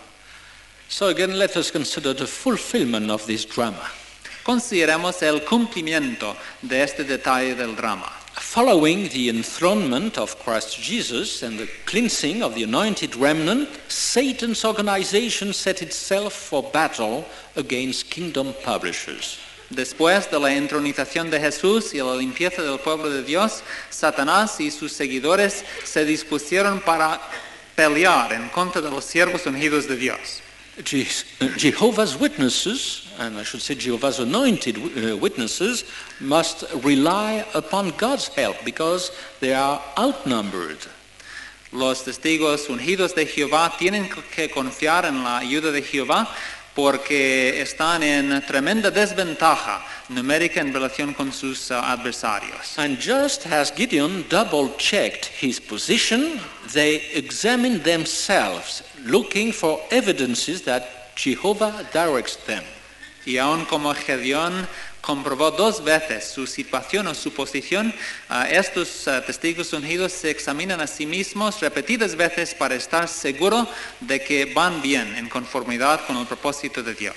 So 0.91 1.07
again, 1.07 1.39
let 1.39 1.57
us 1.57 1.71
consider 1.71 2.13
the 2.13 2.27
fulfillment 2.27 3.13
of 3.13 3.25
this 3.25 3.45
drama. 3.45 3.89
Consideremos 4.45 5.23
el 5.23 5.39
cumplimiento 5.43 6.37
de 6.67 6.83
este 6.83 7.05
detalle 7.05 7.57
del 7.57 7.77
drama. 7.77 8.11
Following 8.33 9.09
the 9.11 9.29
enthronement 9.29 10.19
of 10.19 10.37
Christ 10.41 10.81
Jesus 10.81 11.45
and 11.45 11.61
the 11.61 11.69
cleansing 11.87 12.43
of 12.43 12.57
the 12.57 12.65
anointed 12.65 13.15
remnant, 13.15 13.69
Satan's 13.87 14.65
organization 14.65 15.53
set 15.53 15.81
itself 15.81 16.33
for 16.33 16.65
battle 16.73 17.25
against 17.55 18.11
kingdom 18.11 18.53
publishers. 18.65 19.39
Después 19.73 20.29
de 20.29 20.41
la 20.41 20.49
entronización 20.49 21.31
de 21.31 21.39
Jesús 21.39 21.95
y 21.95 21.99
la 21.99 22.17
limpieza 22.17 22.63
del 22.63 22.81
pueblo 22.81 23.09
de 23.11 23.23
Dios, 23.23 23.63
Satanás 23.91 24.59
y 24.59 24.73
sus 24.73 24.91
seguidores 24.91 25.65
se 25.85 26.05
dispusieron 26.05 26.81
para 26.81 27.21
pelear 27.77 28.33
en 28.33 28.49
contra 28.49 28.81
de 28.81 28.91
los 28.91 29.05
siervos 29.05 29.47
ungidos 29.47 29.87
de 29.87 29.97
Dios. 29.97 30.43
Je- 30.85 31.07
Jehovah's 31.57 32.17
Witnesses, 32.19 33.07
and 33.19 33.39
I 33.39 33.43
should 33.43 33.61
say 33.63 33.75
Jehovah's 33.75 34.19
anointed 34.19 34.77
uh, 34.79 35.17
witnesses, 35.17 35.85
must 36.21 36.65
rely 36.83 37.45
upon 37.55 37.91
God's 37.97 38.29
help 38.29 38.57
because 38.65 39.11
they 39.41 39.53
are 39.55 39.81
outnumbered. 39.99 40.79
Los 41.73 42.03
testigos 42.05 42.69
ungidos 42.69 43.15
de 43.15 43.27
Jehová 43.27 43.73
tienen 43.79 44.09
que 44.35 44.49
confiar 44.49 45.05
en 45.05 45.23
la 45.23 45.39
ayuda 45.39 45.71
de 45.71 45.83
Jehová 45.83 46.27
porque 46.81 47.61
están 47.61 48.03
en 48.03 48.41
tremenda 48.47 48.91
desventaja 48.91 49.85
numérica 50.09 50.63
en 50.63 50.73
relación 50.73 51.13
con 51.13 51.31
sus 51.31 51.71
ah, 51.71 51.93
adversarios. 51.93 52.79
And 52.79 52.99
just 52.99 53.47
as 53.47 53.71
Gideon 53.71 54.25
double 54.31 54.71
checked 54.79 55.27
his 55.27 55.61
position, 55.61 56.41
they 56.73 57.03
examined 57.13 57.85
themselves, 57.85 58.83
looking 59.05 59.53
for 59.53 59.79
evidences 59.91 60.63
that 60.63 61.13
Jehovah 61.17 61.87
directs 61.93 62.37
them. 62.47 62.65
Y 63.27 63.37
aun 63.37 63.67
como 63.67 63.93
Gedeón 63.93 64.67
comprobó 65.01 65.51
dos 65.51 65.83
veces 65.83 66.25
su 66.25 66.47
situación 66.47 67.07
o 67.07 67.15
su 67.15 67.33
posición, 67.33 67.93
ah, 68.29 68.49
estos 68.49 69.09
ah, 69.09 69.25
testigos 69.25 69.73
ungidos 69.73 70.13
se 70.13 70.31
examinan 70.31 70.81
a 70.81 70.87
sí 70.87 71.07
mismos 71.07 71.61
repetidas 71.61 72.17
veces 72.17 72.55
para 72.55 72.75
estar 72.75 73.09
seguro 73.09 73.67
de 74.01 74.23
que 74.23 74.47
van 74.47 74.83
bien 74.83 75.17
en 75.17 75.29
conformidad 75.29 76.07
con 76.07 76.17
el 76.17 76.27
propósito 76.27 76.83
de 76.83 76.95
Dios. 76.95 77.17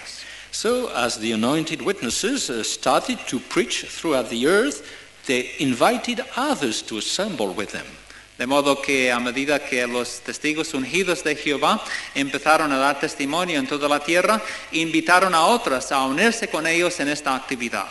So, 0.51 0.89
as 0.95 1.17
the 1.17 1.31
anointed 1.31 1.81
witnesses 1.81 2.49
uh, 2.49 2.63
started 2.63 3.17
to 3.27 3.39
preach 3.39 3.85
throughout 3.85 4.29
the 4.29 4.45
earth, 4.45 4.83
they 5.25 5.51
invited 5.57 6.23
others 6.35 6.83
to 6.83 6.99
assemble 6.99 7.53
with 7.53 7.71
them. 7.71 7.87
De 8.37 8.47
modo 8.47 8.81
que 8.81 9.11
a 9.11 9.19
medida 9.19 9.59
que 9.59 9.85
los 9.85 10.21
testigos 10.21 10.73
ungidos 10.73 11.23
de 11.23 11.35
Jehová 11.35 11.83
empezaron 12.15 12.71
a 12.71 12.77
dar 12.77 12.99
testimonio 12.99 13.59
en 13.59 13.67
toda 13.67 13.87
la 13.87 13.99
tierra, 13.99 14.41
invitaron 14.71 15.35
a 15.35 15.45
otros 15.45 15.91
a 15.91 16.03
unirse 16.05 16.47
con 16.47 16.65
ellos 16.65 16.99
en 16.99 17.09
esta 17.09 17.35
actividad. 17.35 17.85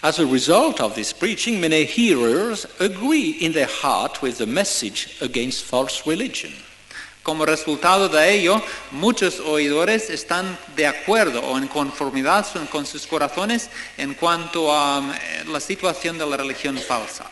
As 0.00 0.20
a 0.20 0.24
result 0.24 0.80
of 0.80 0.94
this 0.94 1.12
preaching, 1.12 1.60
many 1.60 1.84
hearers 1.84 2.66
agree 2.78 3.36
in 3.40 3.52
their 3.52 3.66
heart 3.66 4.22
with 4.22 4.38
the 4.38 4.46
message 4.46 5.16
against 5.20 5.64
false 5.64 6.06
religion. 6.06 6.52
Como 7.24 7.44
resultado 7.44 8.08
de 8.08 8.32
ello, 8.32 8.62
muchos 8.92 9.40
oidores 9.40 10.08
están 10.08 10.56
de 10.76 10.86
acuerdo 10.86 11.40
o 11.42 11.58
en 11.58 11.66
conformidad 11.66 12.46
con 12.70 12.86
sus 12.86 13.08
corazones 13.08 13.68
en 13.98 14.14
cuanto 14.14 14.72
a 14.72 15.00
eh, 15.00 15.44
la 15.46 15.60
situación 15.60 16.16
de 16.16 16.24
la 16.24 16.36
religión 16.36 16.78
falsa, 16.78 17.26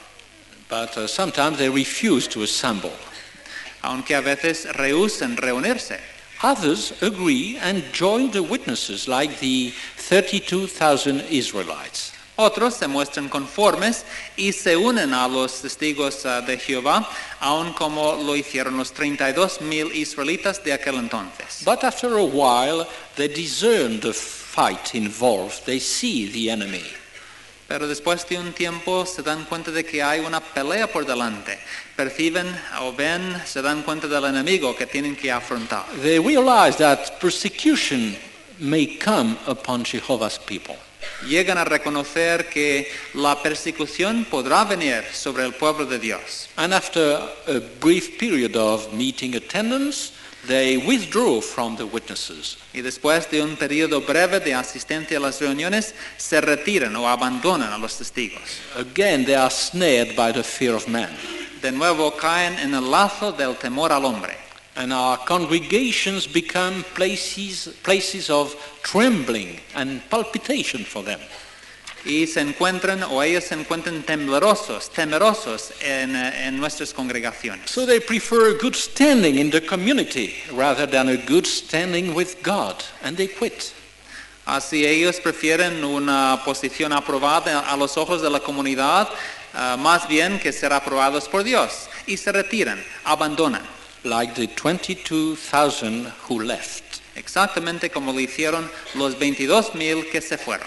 But 0.69 0.97
uh, 0.97 1.07
sometimes 1.07 1.59
they 1.59 1.69
refuse 1.69 2.27
to 2.29 2.43
assemble. 2.43 2.93
aunque 3.87 4.15
a 4.15 4.21
veces 4.21 4.67
rehúsen 4.75 5.37
reunirse. 5.37 5.99
Others 6.43 7.03
agree 7.03 7.57
and 7.63 7.83
join 7.93 8.31
the 8.31 8.43
witnesses, 8.43 9.09
like 9.09 9.39
the 9.39 9.73
32,000 9.97 11.23
Israelites. 11.31 12.13
Otros 12.39 12.75
se 12.75 12.87
muestran 12.87 13.31
conformes 13.31 14.05
y 14.37 14.53
se 14.53 14.77
unen 14.77 15.15
a 15.15 15.27
los 15.27 15.63
testigos 15.63 16.27
ah, 16.27 16.43
de 16.43 16.59
Jehová, 16.59 17.09
aun 17.41 17.73
como 17.73 18.15
lo 18.17 18.37
hicieron 18.37 18.77
los 18.77 18.93
32 18.93 19.61
israelitas 19.95 20.63
de 20.63 20.75
aquel 20.75 20.97
entonces. 20.97 21.65
But 21.65 21.83
after 21.83 22.19
a 22.19 22.25
while, 22.25 22.87
they 23.15 23.29
discern 23.29 24.01
the 24.01 24.13
fight 24.13 24.95
involved. 24.95 25.65
They 25.65 25.79
see 25.79 26.27
the 26.31 26.51
enemy. 26.51 26.85
Pero 27.69 27.89
después 27.89 28.27
de 28.29 28.39
un 28.39 28.53
tiempo 28.53 29.05
se 29.05 29.23
dan 29.23 29.45
cuenta 29.45 29.73
de 29.73 29.85
que 29.85 30.03
hay 30.03 30.21
una 30.21 30.41
pelea 30.41 30.87
por 30.87 31.05
delante. 31.05 31.59
Perciben 31.97 32.47
o 32.81 32.93
ven, 32.93 33.43
se 33.45 33.61
dan 33.61 33.83
cuenta 33.83 34.07
del 34.07 34.25
enemigo 34.25 34.77
que 34.77 34.87
tienen 34.87 35.17
que 35.17 35.33
afrontar. 35.33 35.85
They 36.01 36.19
realize 36.19 36.79
that 36.79 37.19
persecution 37.21 38.17
may 38.59 38.99
come 38.99 39.37
upon 39.47 39.85
Jehovah's 39.85 40.39
people. 40.39 40.77
Llegan 41.27 41.59
a 41.59 41.65
reconocer 41.65 42.49
que 42.49 42.89
la 43.15 43.43
persecución 43.43 44.27
podrá 44.27 44.65
venir 44.65 45.05
sobre 45.13 45.45
el 45.45 45.53
pueblo 45.53 45.87
de 45.87 45.99
Dios. 45.99 46.49
And 46.57 46.73
after 46.73 47.21
a 47.49 47.61
brief 47.81 48.19
period 48.19 48.57
of 48.57 48.93
meeting 48.93 49.35
attendance, 49.35 50.13
they 50.47 50.77
withdrew 50.77 51.41
from 51.41 51.77
the 51.77 51.85
witnesses. 51.87 52.57
Y 52.73 52.83
después 52.83 53.29
de 53.31 53.43
un 53.43 53.57
periodo 53.57 54.01
breve 54.01 54.41
de 54.41 54.55
asistencia 54.55 55.19
a 55.19 55.21
las 55.21 55.41
reuniones, 55.41 55.95
se 56.17 56.41
retiran 56.41 56.95
o 56.97 57.09
abandonan 57.09 57.73
a 57.73 57.79
los 57.79 57.99
testigos. 57.99 58.41
Again, 58.77 59.25
they 59.25 59.35
are 59.35 59.51
snared 59.51 60.15
by 60.17 60.33
the 60.33 60.43
fear 60.43 60.75
of 60.75 60.89
man. 60.89 61.11
De 61.63 61.73
nuevo 61.73 62.17
caen 62.17 62.59
en 62.59 62.75
el 62.75 62.91
lazo 62.91 63.33
del 63.33 63.57
temor 63.57 63.93
al 63.93 64.05
hombre. 64.05 64.37
And 64.77 64.93
our 64.93 65.17
congregations 65.25 66.27
become 66.27 66.85
places, 66.95 67.69
places 67.83 68.29
of 68.29 68.55
trembling 68.83 69.59
and 69.75 70.03
palpitation 70.11 70.85
for 70.85 71.03
them. 71.03 71.19
Y 72.07 72.27
se 72.27 72.41
encuentran, 72.41 73.03
o 73.03 73.23
ellos 73.23 73.45
se 73.45 73.55
encuentran 73.55 74.03
temblorosos, 74.03 74.91
temerosos 74.91 75.73
en, 75.81 76.15
eh, 76.15 76.47
en 76.47 76.59
nuestras 76.59 76.95
congregaciones. 76.95 77.71
So 77.71 77.85
they 77.85 78.01
prefer 78.01 78.51
a 78.51 78.63
good 78.63 78.75
standing 78.75 79.39
in 79.39 79.51
the 79.51 79.61
community 79.61 80.35
rather 80.53 80.89
than 80.89 81.09
a 81.09 81.17
good 81.17 81.47
standing 81.47 82.15
with 82.15 82.37
God, 82.43 82.77
and 83.03 83.17
they 83.17 83.29
quit. 83.29 83.73
Así 84.47 84.87
ellos 84.87 85.21
prefieren 85.21 85.85
una 85.85 86.41
posición 86.45 86.93
aprobada 86.93 87.61
a 87.61 87.77
los 87.77 87.97
ojos 87.97 88.23
de 88.23 88.31
la 88.31 88.39
comunidad, 88.39 89.09
ah, 89.53 89.77
más 89.77 90.07
bien 90.07 90.39
que 90.39 90.53
ser 90.53 90.73
aprobados 90.73 91.29
por 91.29 91.43
Dios. 91.43 91.89
Y 92.07 92.17
se 92.17 92.31
retiran, 92.31 92.81
abandonan. 93.05 93.77
like 94.07 94.35
the 94.35 94.47
22,000 94.47 96.07
who 96.29 96.41
left. 96.41 97.01
Exactamente 97.17 97.91
como 97.91 98.13
lo 98.13 98.21
hicieron 98.21 98.71
los 98.95 99.19
22 99.19 99.75
mil 99.75 100.09
que 100.11 100.21
se 100.21 100.39
fueron. 100.39 100.67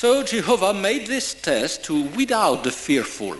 So 0.00 0.22
Jehovah 0.22 0.72
made 0.72 1.08
this 1.08 1.34
test 1.34 1.84
to 1.84 2.04
weed 2.16 2.32
out 2.32 2.64
the 2.64 2.70
fearful. 2.70 3.36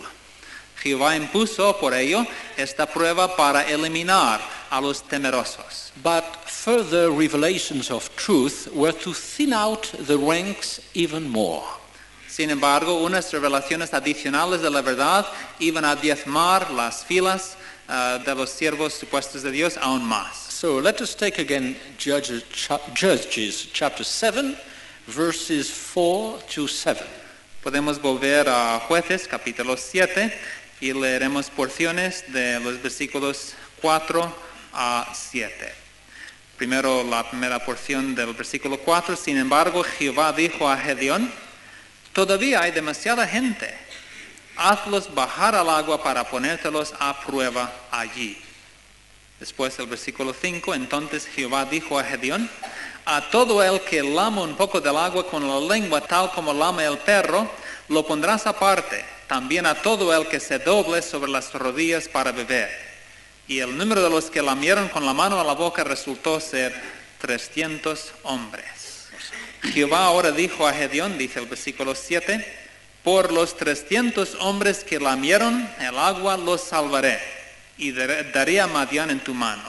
Jehová 0.84 1.16
impuso 1.16 1.72
por 1.80 1.94
ello 1.94 2.26
esta 2.54 2.84
prueba 2.84 3.34
para 3.34 3.64
eliminar 3.64 4.42
a 4.70 4.78
los 4.78 5.00
temerosos. 5.00 5.90
But 6.02 6.22
further 6.44 7.10
revelations 7.10 7.90
of 7.90 8.14
truth 8.14 8.68
were 8.74 8.92
to 8.92 9.14
thin 9.14 9.54
out 9.54 9.90
the 10.00 10.18
ranks 10.18 10.82
even 10.92 11.30
more. 11.30 11.64
Sin 12.28 12.50
embargo, 12.50 13.02
unas 13.06 13.32
revelaciones 13.32 13.94
adicionales 13.94 14.60
de 14.60 14.68
la 14.68 14.82
verdad 14.82 15.24
iban 15.60 15.86
a 15.86 15.96
diezmar 15.96 16.70
las 16.72 17.06
filas 17.06 17.56
ah, 17.88 18.18
de 18.22 18.34
los 18.34 18.50
siervos 18.50 18.92
supuestos 18.92 19.42
de 19.42 19.50
Dios 19.50 19.78
aún 19.78 20.04
más. 20.04 20.34
So 20.50 20.78
let 20.78 21.00
us 21.00 21.14
take 21.14 21.38
again 21.38 21.74
Judges, 21.96 22.42
Judges 22.92 23.66
chapter 23.72 24.04
7, 24.04 24.58
verses 25.10 25.70
4 25.92 26.38
to 26.54 26.68
7. 26.68 27.04
Podemos 27.62 28.00
volver 28.00 28.48
a 28.48 28.80
Jueces 28.80 29.26
capítulo 29.26 29.76
7 29.76 30.32
y 30.80 30.92
leeremos 30.92 31.50
porciones 31.50 32.24
de 32.32 32.60
los 32.60 32.80
versículos 32.80 33.54
4 33.82 34.34
a 34.72 35.12
7. 35.12 35.74
Primero 36.56 37.02
la 37.02 37.28
primera 37.28 37.58
porción 37.58 38.14
del 38.14 38.34
versículo 38.34 38.78
4. 38.78 39.16
Sin 39.16 39.36
embargo, 39.36 39.82
Jehová 39.82 40.32
dijo 40.32 40.68
a 40.68 40.76
Gedeón, 40.76 41.30
todavía 42.12 42.62
hay 42.62 42.70
demasiada 42.70 43.26
gente. 43.26 43.74
Hazlos 44.56 45.12
bajar 45.14 45.54
al 45.54 45.70
agua 45.70 46.02
para 46.02 46.28
ponértelos 46.28 46.94
a 46.98 47.20
prueba 47.20 47.72
allí. 47.90 48.38
Después 49.40 49.78
el 49.78 49.86
versículo 49.86 50.34
5, 50.38 50.74
entonces 50.74 51.26
Jehová 51.26 51.64
dijo 51.64 51.98
a 51.98 52.04
Gedeón, 52.04 52.48
a 53.16 53.28
todo 53.30 53.62
el 53.62 53.80
que 53.80 54.02
lama 54.02 54.42
un 54.42 54.54
poco 54.56 54.80
del 54.80 54.96
agua 54.96 55.26
con 55.26 55.46
la 55.46 55.58
lengua 55.74 56.00
tal 56.00 56.30
como 56.30 56.52
lama 56.52 56.84
el 56.84 56.98
perro, 56.98 57.50
lo 57.88 58.06
pondrás 58.06 58.46
aparte, 58.46 59.04
también 59.26 59.66
a 59.66 59.74
todo 59.74 60.14
el 60.14 60.26
que 60.28 60.38
se 60.40 60.58
doble 60.58 61.02
sobre 61.02 61.30
las 61.30 61.52
rodillas 61.52 62.06
para 62.08 62.30
beber. 62.32 62.70
Y 63.48 63.58
el 63.58 63.76
número 63.76 64.02
de 64.02 64.10
los 64.10 64.30
que 64.30 64.40
lamieron 64.42 64.88
con 64.88 65.04
la 65.04 65.12
mano 65.12 65.40
a 65.40 65.44
la 65.44 65.54
boca 65.54 65.82
resultó 65.82 66.38
ser 66.40 66.72
300 67.20 68.12
hombres. 68.22 69.08
Jehová 69.74 70.04
ahora 70.06 70.30
dijo 70.30 70.66
a 70.66 70.72
Gedeón, 70.72 71.18
dice 71.18 71.40
el 71.40 71.46
versículo 71.46 71.94
7, 71.94 72.46
por 73.02 73.32
los 73.32 73.56
300 73.56 74.36
hombres 74.40 74.84
que 74.84 75.00
lamieron 75.00 75.68
el 75.80 75.98
agua 75.98 76.36
los 76.36 76.62
salvaré 76.62 77.18
y 77.76 77.92
dar- 77.92 78.30
daré 78.32 78.60
a 78.60 78.66
Madián 78.66 79.10
en 79.10 79.20
tu 79.20 79.34
mano. 79.34 79.68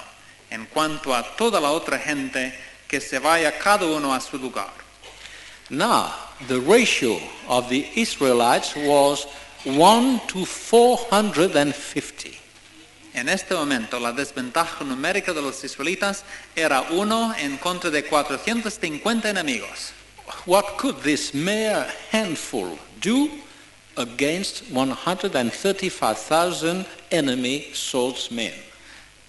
En 0.50 0.66
cuanto 0.66 1.16
a 1.16 1.24
toda 1.36 1.60
la 1.62 1.72
otra 1.72 1.98
gente, 1.98 2.58
que 2.92 3.00
se 3.00 3.20
vaya 3.20 3.58
cada 3.58 3.86
uno 3.86 4.14
a 4.14 4.20
su 4.20 4.38
lugar. 4.38 4.74
Now, 5.70 6.14
the 6.50 6.60
ratio 6.60 7.22
of 7.48 7.70
the 7.70 7.88
Israelites 7.96 8.76
was 8.76 9.26
1 9.64 10.20
to 10.28 10.46
450. 10.46 12.38
En 13.14 13.30
este 13.30 13.56
momento, 13.56 13.98
la 13.98 14.12
desventaja 14.12 14.84
numérica 14.84 15.32
de 15.32 15.42
los 15.42 15.64
israelitas 15.64 16.26
era 16.54 16.82
uno 16.92 17.34
en 17.38 17.56
contra 17.58 17.90
de 17.90 18.04
450 18.04 19.30
enemigos. 19.30 19.94
What 20.46 20.78
could 20.78 21.02
this 21.02 21.34
mere 21.34 21.88
handful 22.12 22.78
do 23.00 23.30
against 23.96 24.64
135,000 24.70 26.86
enemy 27.10 27.70
swordsmen? 27.74 28.52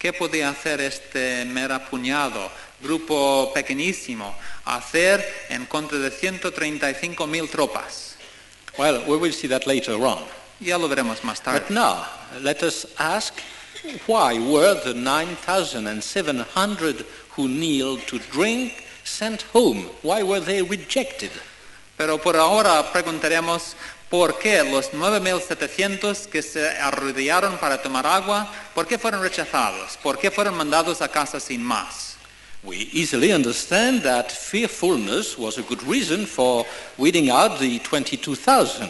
¿Qué 0.01 0.13
podía 0.13 0.49
hacer 0.49 0.81
este 0.81 1.45
mera 1.45 1.89
puñado, 1.89 2.51
grupo 2.83 3.53
pequeñísimo, 3.55 4.35
hacer 4.65 5.25
en 5.49 5.67
contra 5.67 5.99
de 5.99 6.11
135 6.11 7.27
mil 7.27 7.49
tropas? 7.49 8.17
Well, 8.79 9.03
we 9.07 9.17
will 9.17 9.33
see 9.33 9.49
that 9.49 9.67
later 9.67 9.95
on. 10.05 10.25
Ya 10.61 10.79
lo 10.79 10.89
veremos 10.89 11.23
más 11.25 11.43
But 11.45 11.69
tarde. 11.69 11.71
now, 11.71 12.07
let 12.41 12.63
us 12.63 12.87
ask 12.99 13.35
why 14.07 14.39
were 14.39 14.75
the 14.83 14.95
9,700 14.95 17.05
who 17.37 17.49
kneeled 17.49 18.07
to 18.07 18.19
drink 18.31 18.85
sent 19.05 19.43
home? 19.53 19.91
Why 20.03 20.23
were 20.23 20.41
they 20.41 20.63
rejected? 20.63 21.31
Pero 21.97 22.19
por 22.19 22.37
ahora 22.37 22.93
preguntaremos 22.93 23.75
por 24.09 24.39
qué 24.39 24.63
los 24.63 24.91
9.700 24.93 26.29
que 26.29 26.43
se 26.43 26.69
arrodillaron 26.79 27.59
para 27.59 27.83
tomar 27.83 28.07
agua, 28.07 28.49
¿por 28.75 28.87
qué 28.87 28.99
fueron 28.99 29.21
rechazados? 29.23 29.97
¿Por 30.03 30.19
qué 30.19 30.31
fueron 30.31 30.55
mandados 30.57 31.03
a 31.03 31.09
casa 31.09 31.41
sin 31.41 31.63
más? 31.63 32.17
We 32.65 32.77
easily 32.93 33.33
understand 33.33 34.03
that 34.03 34.31
fearfulness 34.31 35.37
was 35.37 35.59
a 35.59 35.63
good 35.63 35.83
reason 35.83 36.27
for 36.27 36.65
weeding 36.97 37.29
out 37.29 37.59
the 37.59 37.81
22,000. 37.81 38.89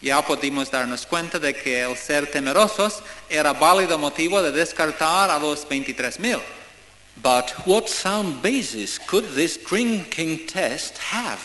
Ya 0.00 0.22
pudimos 0.22 0.70
darnos 0.70 1.06
cuenta 1.06 1.38
de 1.38 1.52
que 1.52 1.82
el 1.82 1.96
ser 1.96 2.30
temerosos 2.30 3.02
era 3.28 3.52
válido 3.52 3.98
motivo 3.98 4.40
de 4.40 4.52
descartar 4.52 5.30
a 5.30 5.38
los 5.38 5.66
23.000. 5.66 6.40
But 7.22 7.50
what 7.66 7.88
sound 7.90 8.40
basis 8.40 8.98
could 8.98 9.34
this 9.34 9.58
drinking 9.58 10.46
test 10.46 10.96
have? 11.12 11.42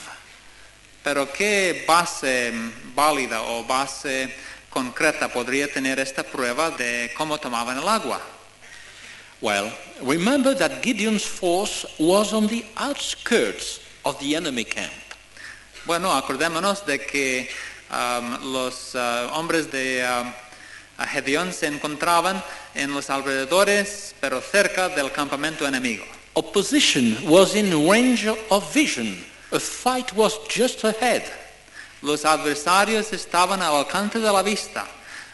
Pero 1.03 1.25
¿qué 1.25 1.83
base 1.85 2.53
válida 2.95 3.41
o 3.41 3.65
base 3.65 4.33
concreta 4.69 5.27
podría 5.27 5.67
tener 5.67 5.99
esta 5.99 6.23
prueba 6.23 6.71
de 6.71 7.11
cómo 7.17 7.37
tomaban 7.37 7.77
el 7.77 7.87
agua? 7.89 8.21
Well, 9.43 9.73
remember 10.01 10.53
that 10.53 10.81
Gideon's 10.81 11.25
force 11.25 11.85
was 11.99 12.31
on 12.31 12.47
the 12.47 12.63
outskirts 12.77 13.81
of 14.05 14.17
the 14.21 14.37
enemy 14.37 14.63
camp. 14.63 14.93
Bueno, 15.85 16.13
acordémonos 16.13 16.85
de 16.85 16.99
que 16.99 17.49
um, 17.91 18.53
los 18.53 18.95
uh, 18.95 19.27
hombres 19.33 19.69
de 19.69 20.01
um, 20.01 20.31
Gedeón 20.97 21.51
se 21.51 21.67
encontraban 21.67 22.41
en 22.73 22.93
los 22.93 23.09
alrededores, 23.09 24.15
pero 24.21 24.39
cerca 24.39 24.87
del 24.87 25.11
campamento 25.11 25.67
enemigo. 25.67 26.05
Opposition 26.35 27.17
was 27.27 27.53
in 27.53 27.85
range 27.85 28.25
of 28.49 28.73
vision. 28.73 29.25
A 29.51 29.59
fight 29.59 30.13
was 30.15 30.39
just 30.47 30.85
ahead. 30.85 31.23
Los 32.01 32.23
adversarios 32.23 33.11
estaban 33.11 33.61
al 33.61 33.75
alcance 33.75 34.19
de 34.19 34.31
la 34.31 34.41
vista. 34.41 34.87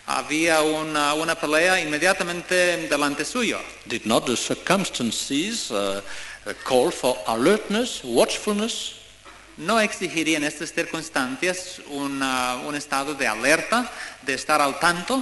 Había 0.10 0.62
una, 0.62 1.14
una 1.14 1.36
pelea 1.36 1.80
inmediatamente 1.80 2.88
delante 2.90 3.24
suyo. 3.24 3.60
Did 3.86 4.06
not 4.06 4.26
the 4.26 4.36
circumstances 4.36 5.70
uh, 5.70 6.02
call 6.68 6.92
for 6.92 7.16
alertness, 7.28 8.02
watchfulness? 8.04 8.96
¿No 9.58 9.80
exigiría 9.80 10.38
en 10.38 10.46
estas 10.46 10.72
circunstancias 10.74 11.80
una- 11.92 12.56
un 12.66 12.76
estado 12.76 13.14
de 13.14 13.28
alerta, 13.28 13.92
de 14.24 14.34
estar 14.34 14.62
al 14.62 14.80
tanto? 14.80 15.22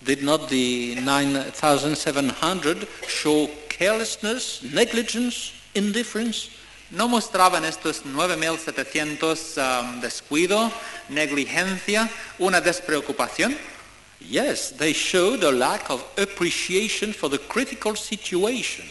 Did 0.00 0.20
not 0.22 0.48
the 0.48 0.96
9,700 1.00 2.88
show 3.06 3.48
carelessness, 3.68 4.60
negligence, 4.62 5.52
indifference? 5.74 6.48
¿No 6.90 7.08
mostraban 7.08 7.64
estos 7.64 8.02
9.700 8.04 9.56
um, 9.58 10.00
descuido, 10.00 10.70
negligencia, 11.08 12.08
una 12.38 12.60
despreocupación? 12.60 13.56
Yes, 14.20 14.70
they 14.70 14.92
showed 14.92 15.42
a 15.44 15.52
lack 15.52 15.90
of 15.90 16.04
appreciation 16.16 17.12
for 17.12 17.28
the 17.28 17.38
critical 17.38 17.94
situation. 17.94 18.86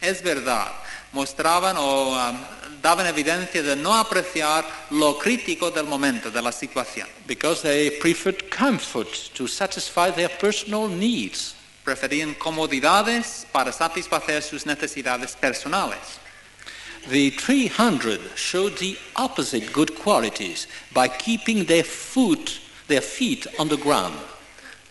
Es 0.00 0.22
verdad, 0.22 0.72
mostraban 1.12 1.76
o 1.78 2.12
um, 2.14 2.38
daban 2.82 3.06
evidencia 3.06 3.62
de 3.62 3.76
no 3.76 3.94
apreciar 3.94 4.64
lo 4.90 5.18
crítico 5.18 5.70
del 5.70 5.86
momento, 5.86 6.30
de 6.30 6.42
la 6.42 6.50
situación. 6.50 7.06
because 7.26 7.62
they 7.62 7.90
preferred 7.90 8.50
comfort 8.50 9.30
to 9.34 9.46
satisfy 9.46 10.10
their 10.10 10.28
personal 10.28 10.88
needs. 10.88 11.54
Preferían 11.84 12.34
comodidades 12.34 13.46
para 13.52 13.72
satisfacer 13.72 14.42
sus 14.42 14.66
necesidades 14.66 15.36
personales. 15.36 16.18
The 17.08 17.30
300 17.30 18.20
showed 18.36 18.78
the 18.78 18.96
opposite 19.16 19.72
good 19.72 19.96
qualities 19.98 20.68
by 20.92 21.08
keeping 21.08 21.64
their 21.64 21.82
foot, 21.82 22.60
their 22.86 23.00
feet 23.00 23.46
on 23.58 23.68
the 23.68 23.76
ground. 23.76 24.18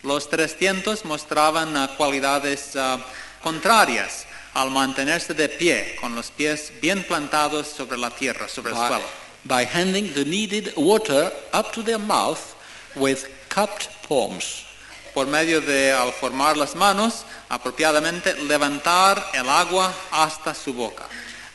Los 0.03 0.29
300 0.29 1.05
mostraban 1.05 1.75
ah, 1.77 1.95
cualidades 1.97 2.75
ah, 2.75 2.99
contrarias 3.43 4.25
al 4.53 4.71
mantenerse 4.71 5.33
de 5.33 5.47
pie, 5.47 5.95
con 6.01 6.15
los 6.15 6.31
pies 6.31 6.71
bien 6.81 7.03
plantados 7.03 7.67
sobre 7.67 7.97
la 7.97 8.09
tierra, 8.09 8.47
sobre 8.47 8.71
el 8.71 8.77
By, 8.77 8.87
suelo, 8.87 9.05
by 9.45 9.65
handing 9.65 10.13
the 10.13 10.25
needed 10.25 10.73
water 10.75 11.31
up 11.53 11.71
to 11.71 11.83
their 11.83 11.99
mouth 11.99 12.55
with 12.95 13.27
cupped 13.49 13.89
palms. 14.07 14.65
por 15.13 15.27
medio 15.27 15.61
de, 15.61 15.91
al 15.91 16.11
formar 16.11 16.57
las 16.57 16.75
manos, 16.75 17.25
apropiadamente 17.49 18.33
levantar 18.43 19.23
el 19.33 19.49
agua 19.49 19.93
hasta 20.11 20.53
su 20.53 20.73
boca. 20.73 21.05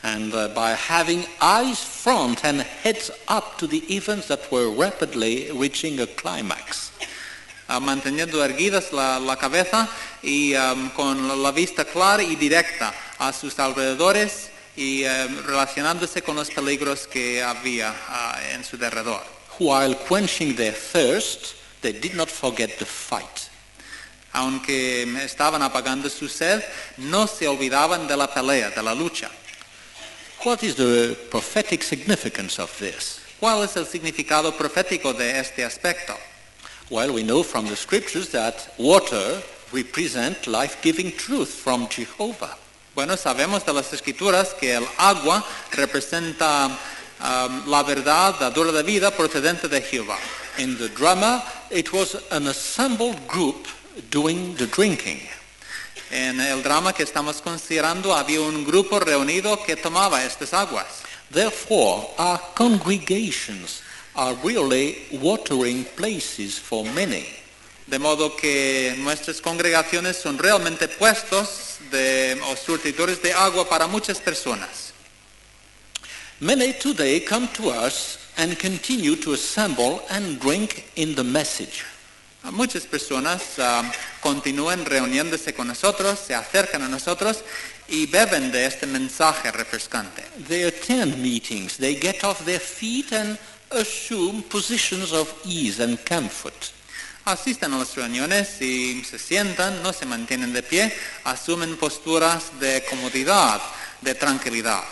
And 0.03 0.33
uh, 0.33 0.49
by 0.49 0.73
having 0.73 1.25
eyes 1.41 1.83
front 1.83 2.45
and 2.45 2.61
heads 2.61 3.11
up 3.27 3.57
to 3.57 3.67
the 3.67 3.83
events 3.93 4.27
that 4.27 4.51
were 4.51 4.69
rapidly 4.69 5.51
reaching 5.51 5.99
a 5.99 6.07
climax. 6.07 6.86
Ah, 7.67 7.79
manteniendo 7.79 8.43
erguidas 8.43 8.91
la, 8.93 9.19
la 9.19 9.37
cabeza 9.37 9.89
y 10.21 10.53
am, 10.53 10.89
con 10.91 11.41
la 11.41 11.51
vista 11.51 11.85
clara 11.85 12.23
y 12.23 12.35
directa 12.35 12.93
a 13.19 13.33
sus 13.33 13.57
alrededores 13.59 14.49
y 14.75 15.03
em, 15.03 15.43
relacionándose 15.45 16.21
con 16.21 16.35
los 16.35 16.49
peligros 16.51 17.07
que 17.07 17.41
había 17.41 17.93
ah, 18.07 18.39
en 18.53 18.63
su 18.63 18.77
derredor. 18.77 19.23
While 19.59 19.95
quenching 20.07 20.55
their 20.55 20.73
thirst, 20.73 21.55
they 21.81 21.93
did 21.93 22.13
not 22.13 22.29
forget 22.29 22.77
the 22.77 22.85
fight. 22.85 23.49
Aunque 24.33 25.03
estaban 25.23 25.63
apagando 25.63 26.09
su 26.09 26.29
sed, 26.29 26.63
no 26.97 27.25
se 27.25 27.47
olvidaban 27.47 28.07
de 28.07 28.15
la 28.15 28.31
pelea, 28.31 28.69
de 28.69 28.83
la 28.83 28.93
lucha. 28.93 29.31
What 30.45 30.61
is 30.61 30.75
the 30.75 31.17
prophetic 31.31 31.81
significance 31.81 32.61
of 32.61 32.71
this? 32.77 33.19
¿Cuál 33.39 33.63
es 33.63 33.75
el 33.75 33.87
significado 33.87 34.55
profético 34.55 35.13
de 35.13 35.39
este 35.39 35.65
aspecto? 35.65 36.15
Well, 36.89 37.13
we 37.13 37.23
know 37.23 37.43
from 37.43 37.65
the 37.67 37.75
scriptures 37.75 38.29
that 38.29 38.73
water 38.77 39.41
represent 39.73 40.47
life-giving 40.47 41.11
truth 41.17 41.49
from 41.49 41.89
Jehovah. 41.89 42.55
Bueno, 42.95 43.17
sabemos 43.17 43.65
de 43.65 43.73
las 43.73 43.91
escrituras 43.91 44.53
que 44.53 44.73
el 44.73 44.87
agua 44.97 45.43
representa 45.71 46.71
am, 47.19 47.69
la 47.69 47.83
verdad, 47.83 48.35
la 48.39 48.51
dura 48.51 48.71
de 48.71 48.83
vida 48.83 49.11
procedente 49.11 49.67
de 49.67 49.81
Jehová. 49.81 50.17
In 50.59 50.77
the 50.77 50.87
drama, 50.87 51.43
it 51.69 51.91
was 51.91 52.15
an 52.31 52.47
assembled 52.47 53.27
group 53.27 53.67
doing 54.09 54.55
the 54.55 54.67
drinking. 54.67 55.19
En 56.09 56.39
el 56.39 56.63
drama 56.63 56.93
que 56.93 57.03
estamos 57.03 57.41
considerando 57.41 58.15
había 58.15 58.39
un 58.39 58.63
grupo 58.63 58.97
reunido 59.01 59.61
que 59.65 59.75
tomaba 59.75 60.23
estas 60.23 60.53
aguas. 60.53 61.03
Therefore, 61.29 62.07
our 62.17 62.39
congregations 62.55 63.81
are 64.17 64.35
really 64.43 64.97
watering 65.21 65.85
places 65.95 66.57
for 66.57 66.83
many. 66.83 67.25
De 67.87 67.99
modo 67.99 68.35
que 68.35 68.95
nuestras 68.97 69.39
congregaciones 69.39 70.17
son 70.17 70.37
realmente 70.37 70.89
puestos 70.89 71.77
de, 71.89 72.37
o 72.49 72.55
surtidores 72.57 73.21
de 73.21 73.31
agua 73.31 73.69
para 73.69 73.87
muchas 73.87 74.19
personas. 74.19 74.91
Many 76.39 76.73
today 76.73 77.21
come 77.21 77.47
to 77.53 77.69
us 77.69 78.17
and 78.37 78.59
continue 78.59 79.15
to 79.15 79.33
assemble 79.33 80.01
and 80.09 80.39
drink 80.39 80.85
in 80.95 81.15
the 81.15 81.23
message. 81.23 81.83
Muchas 82.51 82.85
personas 82.85 83.57
ah, 83.59 83.83
continúan 84.21 84.85
reuniéndose 84.85 85.53
con 85.53 85.67
nosotros, 85.67 86.19
se 86.19 86.33
acercan 86.33 86.81
a 86.81 86.87
nosotros 86.87 87.43
y 87.89 88.05
beben 88.05 88.51
de 88.51 88.65
este 88.65 88.85
mensaje 88.85 89.51
refrescante. 89.51 90.23
They 90.47 90.63
attend 90.63 91.17
meetings, 91.21 91.77
they 91.77 91.95
get 91.95 92.23
off 92.23 92.45
their 92.45 92.59
feet 92.59 93.11
and 93.11 93.37
assume 93.71 94.43
positions 94.43 95.11
of 95.11 95.33
ease 95.45 95.79
and 95.79 95.97
comfort. 96.05 96.71
Asisten 97.25 97.73
a 97.73 97.77
las 97.79 97.95
reuniones 97.95 98.61
y 98.61 99.03
se 99.03 99.19
sientan, 99.19 99.83
no 99.83 99.91
se 99.91 100.05
mantienen 100.05 100.53
de 100.53 100.63
pie, 100.63 100.93
asumen 101.25 101.75
posturas 101.75 102.57
de 102.59 102.83
comodidad, 102.89 103.61
de 104.01 104.15
tranquilidad. 104.15 104.83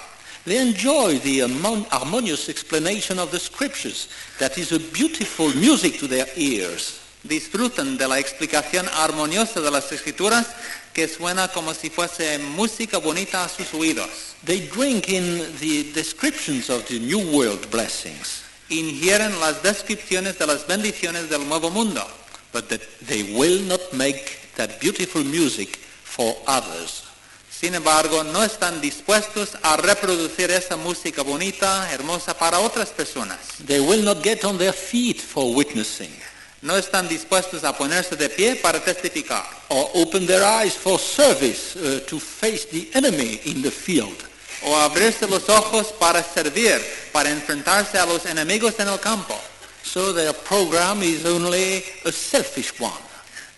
They 0.46 0.58
enjoy 0.58 1.18
the 1.20 1.42
harmonious 1.90 2.50
explanation 2.50 3.18
of 3.18 3.32
the 3.32 3.40
scriptures 3.40 4.10
that 4.38 4.58
is 4.60 4.72
a 4.72 4.80
beautiful 4.80 5.52
music 5.56 5.98
to 6.00 6.08
their 6.08 6.28
ears. 6.36 7.00
Disfrutan 7.24 7.98
de 7.98 8.08
la 8.08 8.20
explicación 8.20 8.88
armoniosa 8.90 9.60
de 9.60 9.72
las 9.72 9.92
escrituras 9.92 10.46
que 10.94 11.08
suena 11.08 11.48
como 11.48 11.74
si 11.74 11.90
fuese 11.90 12.38
música 12.38 13.00
bonita 13.00 13.44
a 13.44 13.50
sus 13.50 13.74
oídos. 13.74 14.36
They 14.44 14.68
drink 14.68 15.10
in 15.10 15.58
the 15.60 15.92
descriptions 15.94 16.70
of 16.70 16.86
the 16.86 17.00
New 17.00 17.32
World 17.36 17.72
blessings, 17.72 18.44
Ingieren 18.70 19.40
las 19.40 19.62
descripciones 19.62 20.40
de 20.40 20.48
las 20.48 20.66
bendiciones 20.66 21.30
del 21.30 21.48
nuevo 21.48 21.70
mundo, 21.70 22.06
but 22.52 22.68
that 22.70 22.82
they 23.08 23.24
will 23.36 23.62
not 23.68 23.82
make 23.94 24.40
that 24.56 24.80
beautiful 24.80 25.24
music 25.24 25.78
for 26.04 26.36
others. 26.48 27.04
Sin 27.50 27.74
embargo, 27.74 28.24
no 28.24 28.44
están 28.44 28.82
dispuestos 28.82 29.58
a 29.64 29.78
reproducir 29.78 30.52
esa 30.52 30.76
música 30.76 31.22
bonita, 31.22 31.90
hermosa 31.92 32.38
para 32.38 32.60
otras 32.60 32.90
personas. 32.90 33.40
They 33.66 33.80
will 33.80 34.04
not 34.04 34.22
get 34.24 34.44
on 34.44 34.58
their 34.58 34.74
feet 34.74 35.20
for 35.22 35.56
witnessing 35.56 36.12
No 36.66 36.76
están 36.76 37.08
dispuestos 37.08 37.64
a 37.64 37.78
ponerse 37.78 38.16
de 38.16 38.28
pie 38.28 38.56
para 38.56 38.84
testificar 38.84 39.46
or 39.70 39.88
open 39.94 40.26
their 40.26 40.44
eyes 40.44 40.74
for 40.74 40.98
service 40.98 41.76
uh, 41.76 42.00
to 42.08 42.20
face 42.20 42.66
the 42.66 42.90
enemy 42.96 43.40
in 43.46 43.62
the 43.62 43.70
field. 43.70 44.18
O 44.66 44.76
abrirse 44.76 45.28
los 45.28 45.48
ojos 45.50 45.94
para 46.00 46.24
servir, 46.24 46.82
para 47.12 47.30
enfrentarse 47.30 47.98
a 47.98 48.06
los 48.06 48.26
enemigos 48.26 48.80
en 48.80 48.88
el 48.88 49.00
campo. 49.00 49.40
So 49.84 50.12
their 50.12 50.34
program 50.34 51.04
is 51.04 51.26
only 51.26 51.84
a 52.04 52.12
selfish 52.12 52.74
one. 52.80 52.92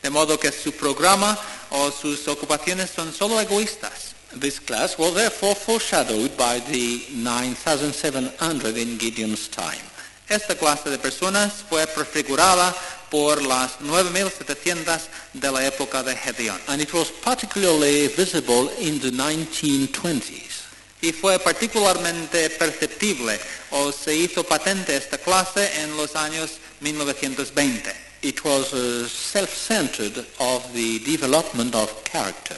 De 0.04 0.10
modo 0.10 0.38
que 0.38 0.52
su 0.52 0.74
programa 0.74 1.38
o 1.72 1.90
sus 1.92 2.28
ocupaciones 2.28 2.90
son 2.90 3.14
solo 3.14 3.40
egoístas. 3.40 4.14
This 4.38 4.60
class 4.60 4.98
was 5.00 5.14
therefore 5.16 5.56
foreshadowed 5.56 6.36
by 6.38 6.60
the 6.60 7.02
9,700 7.16 8.78
in 8.78 9.00
Gideon's 9.00 9.48
time. 9.48 9.82
Esta 10.30 10.56
clase 10.56 10.90
de 10.90 10.98
personas 10.98 11.64
fue 11.70 11.88
prefigurada 11.88 12.76
por 13.10 13.42
las 13.42 13.80
9.700 13.80 15.00
de 15.34 15.52
la 15.52 15.66
época 15.66 16.04
de 16.04 16.14
Gedeón. 16.18 16.60
And 16.68 16.82
it 16.82 16.94
was 16.94 17.10
particularly 17.24 18.10
visible 18.10 18.70
in 18.80 19.00
the 19.00 19.12
1920s. 19.12 20.57
Y 21.02 21.12
fue 21.12 21.38
particularmente 21.40 22.50
perceptible 22.50 23.40
o 23.72 23.92
se 23.92 24.16
hizo 24.16 24.44
patente 24.44 24.98
esta 24.98 25.18
clase 25.18 25.82
en 25.82 25.96
los 25.96 26.16
años 26.16 26.58
1920. 26.80 27.94
It 28.24 28.44
was 28.44 28.74
uh, 28.74 29.08
self-centered 29.08 30.26
of 30.40 30.74
the 30.74 31.00
development 31.00 31.76
of 31.76 32.04
character. 32.04 32.58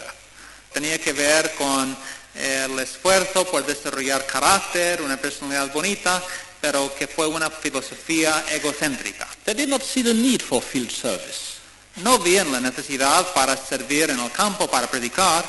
Tenía 0.74 0.98
que 1.00 1.12
ver 1.12 1.54
con 1.56 1.98
el 2.36 2.80
esfuerzo 2.80 3.46
por 3.46 3.66
desarrollar 3.66 4.26
carácter, 4.26 5.02
una 5.02 5.18
personalidad 5.18 5.74
bonita, 5.74 6.24
pero 6.62 6.94
que 6.96 7.08
fue 7.08 7.28
una 7.28 7.50
filosofía 7.50 8.46
egocéntrica. 8.50 9.28
They 9.44 9.54
did 9.54 9.68
not 9.68 9.82
see 9.82 10.04
the 10.04 10.14
need 10.14 10.42
for 10.42 10.62
field 10.62 10.92
service, 10.92 11.60
No 11.98 12.20
veían 12.20 12.52
la 12.52 12.62
necesidad 12.62 13.34
para 13.34 13.58
servir 13.58 14.10
en 14.10 14.20
el 14.20 14.32
campo, 14.32 14.68
para 14.68 14.88
predicar, 14.88 15.44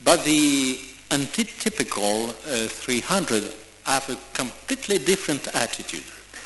but 0.00 0.22
the 0.22 0.87
antitypical 1.10 2.28
uh, 2.28 2.68
300 2.68 3.54
have 3.84 4.08
a 4.10 4.16
completely 4.34 4.98
different 4.98 5.48
attitude. 5.54 6.04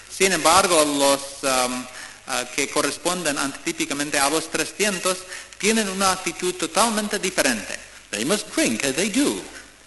Sin 0.08 0.32
embargo, 0.32 0.84
los 0.84 1.42
um, 1.42 1.84
ah, 2.28 2.44
que 2.54 2.68
corresponden 2.68 3.36
antitípicamente 3.38 4.18
a 4.18 4.30
los 4.30 4.48
300, 4.50 5.18
tienen 5.58 5.88
una 5.88 6.12
actitud 6.12 6.54
totalmente 6.54 7.18
diferente. 7.18 7.78
They 8.10 8.24
must 8.24 8.54
drink, 8.54 8.84
as 8.84 8.94
they 8.94 9.08
do. 9.08 9.42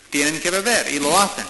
Tienen 0.10 0.42
que 0.42 0.52
beber 0.52 0.88
y 0.92 1.00
lo 1.00 1.18
hacen. 1.18 1.46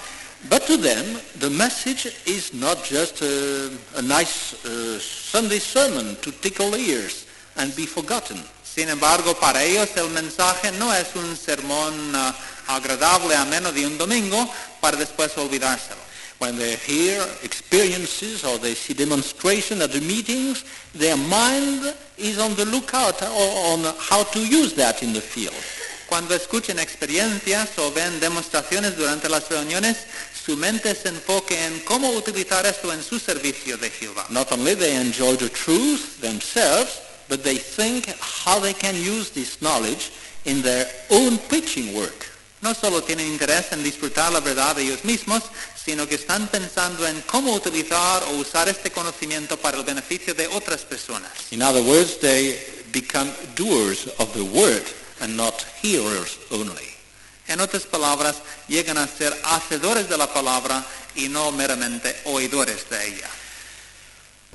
But 0.50 0.68
to 0.68 0.78
them, 0.78 1.20
the 1.40 1.50
message 1.50 2.06
is 2.26 2.54
not 2.54 2.84
just 2.84 3.22
a, 3.22 3.72
a 3.96 4.02
nice 4.02 4.54
uh, 4.66 5.00
Sunday 5.00 5.60
sermon 5.60 6.16
to 6.22 6.32
tickle 6.32 6.76
ears 6.76 7.26
and 7.56 7.76
be 7.76 7.88
forgotten. 7.88 8.38
Sin 8.64 8.90
embargo, 8.90 9.34
para 9.40 9.64
ellos 9.64 9.90
el 9.96 10.10
mensaje 10.10 10.72
no 10.74 10.94
es 10.94 11.16
un 11.16 11.36
sermón 11.36 12.14
ah, 12.14 12.36
agradable, 12.68 13.36
ameno 13.36 13.72
de 13.72 13.86
un 13.86 13.98
domingo 13.98 14.50
para 14.82 14.98
después 14.98 15.38
olvidárselo. 15.38 16.06
When 16.38 16.58
they 16.58 16.76
hear 16.76 17.26
experiences 17.44 18.44
or 18.44 18.58
they 18.60 18.76
see 18.76 18.94
demonstration 18.94 19.82
at 19.82 19.92
the 19.92 20.02
meetings, 20.02 20.66
their 20.94 21.16
mind 21.16 21.94
is 22.18 22.40
on 22.40 22.56
the 22.56 22.66
lookout 22.66 23.22
on 23.22 23.86
how 23.98 24.24
to 24.24 24.40
use 24.40 24.74
that 24.74 25.02
in 25.02 25.14
the 25.14 25.22
field. 25.22 25.56
Cuando 26.08 26.36
escuchen 26.36 26.78
experiencias 26.78 27.70
o 27.80 27.92
ven 27.92 28.20
demostraciones 28.20 28.96
durante 28.96 29.30
las 29.30 29.50
reuniones, 29.50 29.98
su 30.46 30.56
mente 30.56 30.94
se 30.94 31.10
enfoque 31.10 31.66
en 31.66 31.80
cómo 31.80 32.12
utilizar 32.12 32.66
esto 32.66 32.94
en 32.94 33.02
su 33.02 33.18
servicio 33.18 33.78
de 33.78 33.90
Jehová. 33.90 34.28
Not 34.30 34.52
only 34.52 34.76
they 34.76 34.96
enjoy 34.96 35.36
the 35.38 35.50
truth 35.50 36.20
themselves, 36.22 37.02
but 37.28 37.44
they 37.44 37.58
think 37.58 38.08
how 38.20 38.60
they 38.60 38.74
can 38.74 38.96
use 38.96 39.32
this 39.32 39.62
knowledge 39.62 40.12
in 40.46 40.62
their 40.62 40.86
own 41.10 41.40
preaching 41.50 41.96
work. 41.96 42.25
No 42.62 42.74
solo 42.74 43.04
tienen 43.04 43.28
interés 43.28 43.72
en 43.72 43.84
disfrutar 43.84 44.32
la 44.32 44.40
verdad 44.40 44.76
de 44.76 44.84
ellos 44.84 45.04
mismos, 45.04 45.44
sino 45.76 46.08
que 46.08 46.16
están 46.16 46.48
pensando 46.48 47.08
en 47.08 47.22
cómo 47.22 47.54
utilizar 47.54 48.24
o 48.24 48.38
usar 48.38 48.68
este 48.70 48.92
conocimiento 48.92 49.58
para 49.58 49.78
el 49.78 49.84
beneficio 49.84 50.34
de 50.34 50.48
otras 50.48 50.82
personas. 50.82 51.32
In 51.52 51.62
other 51.62 51.84
words, 51.84 52.20
they 52.20 52.58
become 52.92 53.30
doers 53.56 54.08
of 54.18 54.34
the 54.34 54.42
word 54.42 54.84
and 55.20 55.36
not 55.36 55.66
hearers 55.82 56.40
only. 56.50 56.96
En 57.48 57.60
otras 57.60 57.84
palabras, 57.84 58.38
llegan 58.68 58.98
a 58.98 59.08
ser 59.08 59.32
hacedores 59.44 60.10
de 60.10 60.18
la 60.18 60.34
palabra 60.34 60.84
y 61.16 61.30
no 61.30 61.52
meramente 61.52 62.16
oidores 62.26 62.90
de 62.90 63.08
ella. 63.08 63.30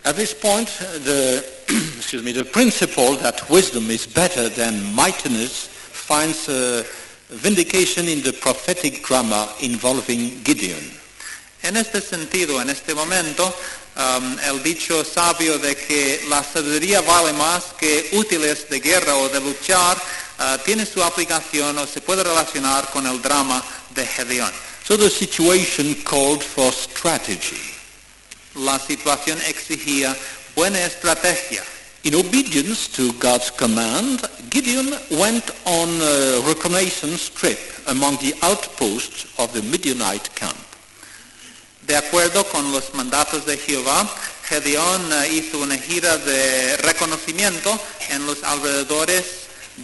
At 0.05 0.16
this 0.16 0.34
point, 0.34 0.68
the, 1.05 1.44
excuse 1.98 2.22
me, 2.22 2.32
the 2.32 2.44
principle 2.44 3.16
that 3.16 3.48
wisdom 3.51 3.90
is 3.90 4.07
better 4.07 4.48
than 4.48 4.94
mightiness 4.94 5.68
finds 5.92 6.48
uh, 6.48 6.82
vindication 7.30 8.08
in 8.08 8.22
the 8.22 8.32
prophetic 8.32 9.02
drama 9.06 9.48
involving 9.60 10.42
Gideon. 10.44 10.98
En 11.62 11.76
este 11.76 12.00
sentido, 12.00 12.60
en 12.60 12.70
este 12.70 12.94
momento, 12.94 13.54
um, 13.96 14.38
el 14.40 14.62
dicho 14.62 15.04
sabio 15.04 15.58
de 15.58 15.76
que 15.76 16.24
la 16.28 16.42
sabiduría 16.42 17.02
vale 17.02 17.32
más 17.34 17.64
que 17.78 18.08
útiles 18.12 18.68
de 18.68 18.80
guerra 18.80 19.16
o 19.16 19.28
de 19.28 19.40
luchar, 19.40 19.96
uh, 19.96 20.58
tiene 20.64 20.86
su 20.86 21.02
aplicación 21.02 21.76
o 21.76 21.86
se 21.86 22.00
puede 22.00 22.24
relacionar 22.24 22.90
con 22.90 23.06
el 23.06 23.20
drama 23.20 23.62
de 23.94 24.06
Gedeón. 24.06 24.52
So 24.86 24.96
the 24.96 25.10
situation 25.10 25.94
called 26.02 26.42
for 26.42 26.72
strategy. 26.72 27.60
La 28.54 28.78
situación 28.78 29.38
exigía 29.46 30.16
buena 30.56 30.84
estrategia. 30.84 31.62
In 32.03 32.14
obedience 32.14 32.88
to 32.96 33.12
God's 33.14 33.51
command, 33.51 34.26
Gideon 34.48 34.88
went 35.11 35.51
on 35.66 35.88
a 36.01 36.40
reconnaissance 36.48 37.28
trip 37.28 37.59
among 37.88 38.16
the 38.16 38.34
outposts 38.40 39.26
of 39.38 39.53
the 39.53 39.61
Midianite 39.61 40.34
camp. 40.34 40.57
De 41.86 41.96
acuerdo 41.96 42.44
con 42.51 42.72
los 42.72 42.94
mandatos 42.94 43.44
de 43.44 43.59
Jehová, 43.59 44.09
Gedeón 44.48 45.12
eh, 45.12 45.28
hizo 45.34 45.59
una 45.59 45.76
gira 45.76 46.16
de 46.16 46.78
reconocimiento 46.78 47.78
en 48.09 48.24
los 48.24 48.42
alrededores 48.44 49.24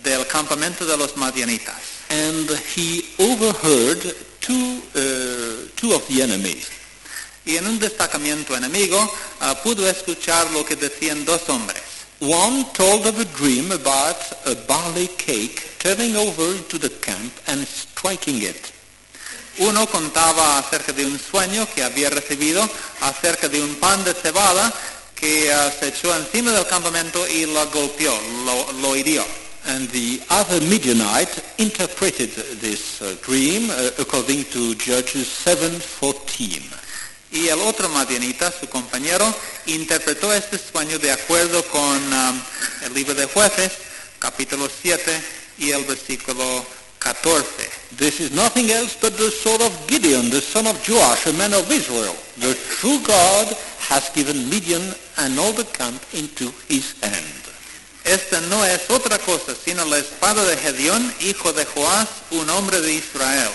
del 0.03 0.27
campamento 0.27 0.87
de 0.87 0.97
los 0.97 1.19
madianitas. 1.19 1.77
And 2.09 2.49
he 2.75 3.05
overheard 3.19 4.17
two, 4.41 4.81
uh, 4.95 5.69
two 5.77 5.95
of 5.95 6.07
the 6.09 6.23
enemies. 6.23 6.69
Y 7.45 7.57
en 7.57 7.67
un 7.67 7.79
destacamiento 7.79 8.57
enemigo 8.57 8.99
ah, 9.41 9.55
pudo 9.63 9.87
escuchar 9.87 10.51
lo 10.53 10.65
que 10.65 10.77
decían 10.77 11.27
dos 11.27 11.49
hombres. 11.49 11.96
One 12.21 12.65
told 12.73 13.07
of 13.07 13.21
a 13.21 13.27
dream 13.37 13.71
about 13.73 14.17
a 14.47 14.55
barley 14.67 15.09
cake 15.19 15.77
turning 15.79 16.17
over 16.17 16.57
into 16.57 16.79
the 16.79 16.89
camp 16.89 17.31
and 17.47 17.67
striking 17.67 18.41
it. 18.41 18.73
Uno 19.59 19.87
contaba 19.87 20.59
acerca 20.59 20.95
de 20.95 21.05
un 21.05 21.19
sueño 21.19 21.67
que 21.75 21.83
había 21.83 22.09
recibido 22.09 22.67
acerca 23.03 23.51
de 23.51 23.61
un 23.61 23.75
pan 23.77 24.03
de 24.03 24.15
cebada 24.15 24.73
que 25.15 25.53
ah, 25.53 25.71
se 25.71 25.89
echó 25.89 26.15
encima 26.17 26.53
del 26.53 26.67
campamento 26.67 27.27
y 27.29 27.45
lo 27.45 27.69
golpeó, 27.71 28.19
lo, 28.47 28.73
lo 28.81 28.97
hirió. 28.97 29.23
And 29.67 29.87
the 29.91 30.23
other 30.31 30.61
Midianite 30.63 31.43
interpreted 31.59 32.31
this 32.61 33.03
uh, 33.03 33.15
dream 33.21 33.69
uh, 33.69 33.91
according 33.99 34.45
to 34.53 34.75
Judges 34.77 35.27
7:14. 35.45 36.86
Y 37.33 37.49
el 37.49 37.61
otro 37.61 37.89
madianita, 37.89 38.53
su 38.53 38.69
compañero, 38.69 39.35
interpretó 39.67 40.33
este 40.33 40.59
sueño 40.59 40.99
de 40.99 41.11
acuerdo 41.11 41.65
con 41.65 42.13
um, 42.13 42.43
el 42.85 42.95
libro 42.95 43.15
de 43.15 43.27
jueces, 43.27 43.73
capítulo 44.19 44.69
7 44.83 45.23
y 45.59 45.73
el 45.73 45.85
versículo 45.85 46.65
14. 47.01 47.47
This 47.97 48.21
is 48.21 48.33
nothing 48.33 48.71
else 48.71 48.97
but 49.01 49.17
the 49.17 49.31
sword 49.31 49.63
of 49.63 49.73
Gideon, 49.87 50.31
the 50.31 50.41
son 50.41 50.67
of 50.67 50.77
Joash, 50.87 51.27
a 51.27 51.33
man 51.33 51.53
of 51.55 51.71
Israel. 51.71 52.17
The 52.39 52.55
true 52.79 53.01
God 53.07 53.57
has 53.89 54.11
given 54.15 54.49
Midian 54.49 54.95
and 55.19 55.39
all 55.39 55.53
the 55.53 55.65
camp 55.65 56.03
into 56.13 56.53
his 56.69 56.95
hand. 57.03 57.43
Esta 58.05 58.41
no 58.43 58.65
es 58.65 58.89
otra 58.89 59.19
cosa 59.19 59.53
sino 59.55 59.85
la 59.85 59.99
espada 59.99 60.45
de 60.45 60.57
Gedeón, 60.57 61.13
hijo 61.21 61.53
de 61.53 61.65
Joás, 61.65 62.09
un 62.31 62.49
hombre 62.51 62.81
de 62.81 62.95
Israel. 62.95 63.51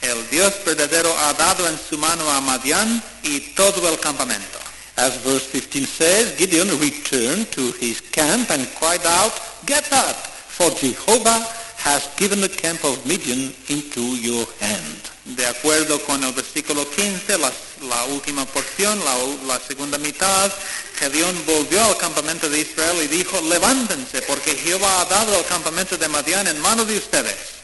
El 0.00 0.28
Dios 0.30 0.54
verdadero 0.64 1.14
ha 1.18 1.32
dado 1.34 1.68
en 1.68 1.78
su 1.78 1.98
mano 1.98 2.30
a 2.30 2.40
Madián 2.40 3.02
y 3.22 3.40
todo 3.54 3.88
el 3.88 3.98
campamento. 3.98 4.58
As 4.96 5.16
verse 5.22 5.46
15 5.46 5.86
says, 5.86 6.36
Gideon 6.36 6.68
returned 6.80 7.50
to 7.52 7.72
his 7.80 8.00
camp 8.10 8.50
and 8.50 8.66
cried 8.78 9.04
out, 9.06 9.32
Get 9.64 9.92
up, 9.92 10.16
for 10.48 10.70
Jehovah 10.70 11.46
has 11.78 12.08
given 12.16 12.40
the 12.40 12.48
camp 12.48 12.82
of 12.84 12.98
Midian 13.06 13.54
into 13.68 14.00
your 14.18 14.46
hand. 14.60 15.10
De 15.36 15.46
acuerdo 15.46 16.00
con 16.04 16.24
el 16.24 16.32
versículo 16.32 16.88
15, 16.90 17.38
la, 17.38 17.52
la 17.88 18.04
última 18.06 18.44
porción, 18.46 18.98
la, 19.04 19.14
la 19.46 19.60
segunda 19.60 19.98
mitad, 19.98 20.50
Gedeón 20.98 21.36
volvió 21.46 21.84
al 21.84 21.96
campamento 21.96 22.48
de 22.48 22.60
Israel 22.60 22.98
y 23.04 23.06
dijo, 23.08 23.40
levántense, 23.42 24.22
porque 24.22 24.56
Jehová 24.56 25.02
ha 25.02 25.04
dado 25.04 25.38
el 25.38 25.44
campamento 25.44 25.96
de 25.96 26.08
Madián 26.08 26.46
en 26.46 26.60
mano 26.60 26.84
de 26.84 26.96
ustedes. 26.96 27.57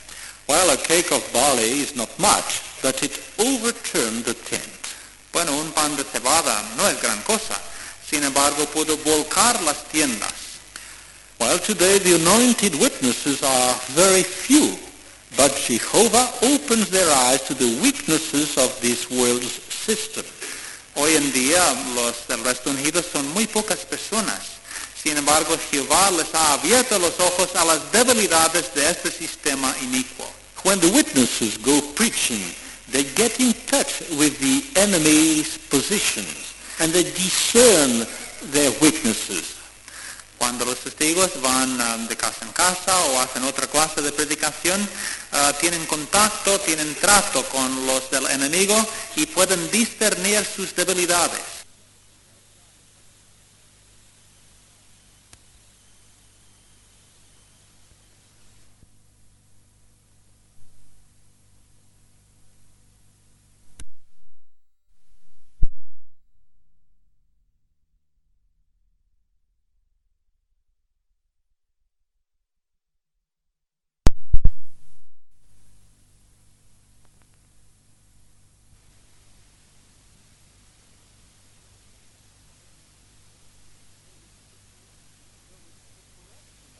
Well, 0.46 0.70
a 0.70 0.76
cake 0.76 1.10
of 1.10 1.24
barley 1.32 1.80
is 1.80 1.96
not 1.96 2.10
much, 2.18 2.62
but 2.82 3.02
it 3.02 3.18
overturned 3.38 4.24
the 4.24 4.34
tent. 4.34 4.62
Bueno, 5.32 5.52
un 5.58 5.72
pan 5.72 5.96
de 5.96 6.04
cebada 6.04 6.62
no 6.76 6.86
es 6.86 7.00
gran 7.00 7.20
cosa, 7.22 7.58
sin 8.06 8.22
embargo 8.22 8.66
pudo 8.66 8.96
volcar 8.98 9.60
las 9.62 9.84
tiendas. 9.90 10.32
Well, 11.40 11.58
today 11.58 11.98
the 11.98 12.16
anointed 12.16 12.74
witnesses 12.76 13.42
are 13.42 13.74
very 13.88 14.22
few, 14.22 14.78
but 15.36 15.56
Jehovah 15.56 16.30
opens 16.42 16.90
their 16.90 17.10
eyes 17.10 17.42
to 17.48 17.54
the 17.54 17.80
weaknesses 17.82 18.56
of 18.56 18.78
this 18.80 19.10
world's 19.10 19.60
system. 19.72 20.24
Hoy 20.96 21.16
en 21.16 21.32
día 21.32 21.60
los 21.96 22.26
del 22.28 22.44
resto 22.44 22.70
ungidos 22.70 23.06
son 23.10 23.26
muy 23.32 23.46
pocas 23.46 23.84
personas. 23.84 24.54
Sin 25.02 25.16
embargo, 25.16 25.56
Jehová 25.70 26.10
les 26.12 26.32
ha 26.34 26.54
abierto 26.54 26.98
los 26.98 27.18
ojos 27.18 27.56
a 27.56 27.64
las 27.64 27.90
debilidades 27.90 28.72
de 28.74 28.88
este 28.88 29.10
sistema 29.10 29.74
inicuo. 29.82 30.33
When 30.64 30.80
the 30.80 30.90
witnesses 30.92 31.58
go 31.58 31.80
preaching, 31.94 32.40
they 32.90 33.04
get 33.04 33.38
in 33.38 33.52
touch 33.66 34.00
with 34.16 34.38
the 34.40 34.64
enemy's 34.80 35.58
positions 35.68 36.54
and 36.80 36.90
they 36.90 37.04
discern 37.04 38.06
their 38.50 38.72
weaknesses. 38.80 39.56
Cuando 40.38 40.64
los 40.64 40.80
testigos 40.80 41.40
van 41.42 41.80
ah, 41.80 41.96
de 42.08 42.16
casa 42.16 42.44
en 42.44 42.52
casa 42.52 42.98
o 43.06 43.20
hacen 43.20 43.44
otra 43.44 43.66
clase 43.66 44.00
de 44.00 44.10
predicación, 44.10 44.80
ah, 45.32 45.52
tienen 45.60 45.84
contacto, 45.86 46.58
tienen 46.60 46.94
trato 46.96 47.44
con 47.50 47.86
los 47.86 48.10
del 48.10 48.26
enemigo 48.26 48.74
y 49.16 49.26
pueden 49.26 49.70
discernir 49.70 50.44
sus 50.44 50.74
debilidades. 50.74 51.53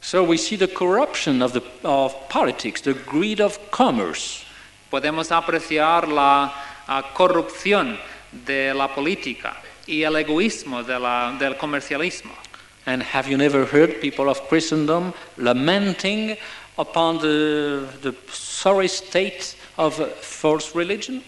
So 0.05 0.23
we 0.23 0.37
see 0.37 0.57
the 0.57 0.69
corruption 0.69 1.41
of, 1.41 1.55
the, 1.55 1.63
of 1.83 2.29
politics, 2.29 2.83
the 2.83 2.93
greed 2.93 3.41
of 3.41 3.59
commerce. 3.71 4.45
Podemos 4.93 5.31
apreciar 5.33 6.07
la 6.09 6.53
ah, 6.87 7.03
corrupción 7.15 7.97
de 8.45 8.75
la 8.75 8.89
política 8.89 9.57
y 9.87 10.03
el 10.03 10.17
egoísmo 10.17 10.83
de 10.85 10.99
la- 10.99 11.35
del 11.39 11.55
comercialismo. 11.55 12.33
And 12.85 13.03
have 13.03 13.29
you 13.29 13.39
never 13.39 13.65
heard 13.65 14.03
people 14.03 14.29
of 14.29 14.47
Christendom 14.47 15.15
lamenting 15.39 16.37
upon 16.77 17.17
the, 17.21 17.89
the 18.03 18.15
sorry 18.31 18.89
state 18.89 19.57
of 19.79 19.99
uh, 19.99 20.05
false 20.21 20.75
religion? 20.75 21.23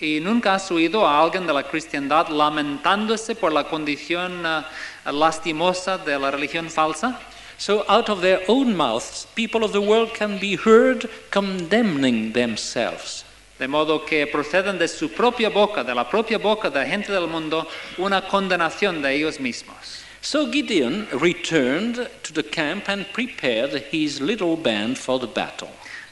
¿Y 0.00 0.18
nunca 0.20 0.54
has 0.54 0.68
oído 0.72 1.06
a 1.06 1.22
alguien 1.22 1.46
de 1.46 1.52
la 1.52 1.62
cristiandad 1.62 2.26
lamentándose 2.28 3.36
por 3.36 3.52
la 3.52 3.68
condición 3.68 4.44
ah, 4.44 4.68
lastimosa 5.12 5.96
de 5.96 6.18
la 6.18 6.32
religión 6.32 6.68
falsa? 6.68 7.20
So, 7.58 7.84
out 7.88 8.10
of 8.10 8.20
their 8.20 8.42
own 8.48 8.76
mouths, 8.76 9.26
people 9.34 9.64
of 9.64 9.72
the 9.72 9.80
world 9.80 10.12
can 10.12 10.38
be 10.38 10.56
heard 10.56 11.08
condemning 11.30 12.32
themselves. 12.32 13.24
De 13.58 13.66
modo 13.66 14.04
que 14.04 14.26
proceden 14.26 14.78
de 14.78 14.86
su 14.86 15.08
propia 15.08 15.48
boca, 15.48 15.82
de 15.82 15.94
la 15.94 16.04
propia 16.04 16.38
boca 16.38 16.68
de 16.68 16.80
la 16.80 16.84
gente 16.84 17.10
del 17.10 17.26
mundo, 17.26 17.66
una 17.96 18.20
condenación 18.28 19.00
de 19.00 19.14
ellos 19.14 19.38
mismos. 19.40 20.02
So, 20.20 20.50
Gideon 20.50 21.08
returned 21.12 22.10
to 22.24 22.32
the 22.34 22.42
camp 22.42 22.90
and 22.90 23.06
prepared 23.14 23.72
his 23.90 24.20
little 24.20 24.56
band 24.56 24.98
for 24.98 25.18
the 25.18 25.26
battle. 25.26 25.70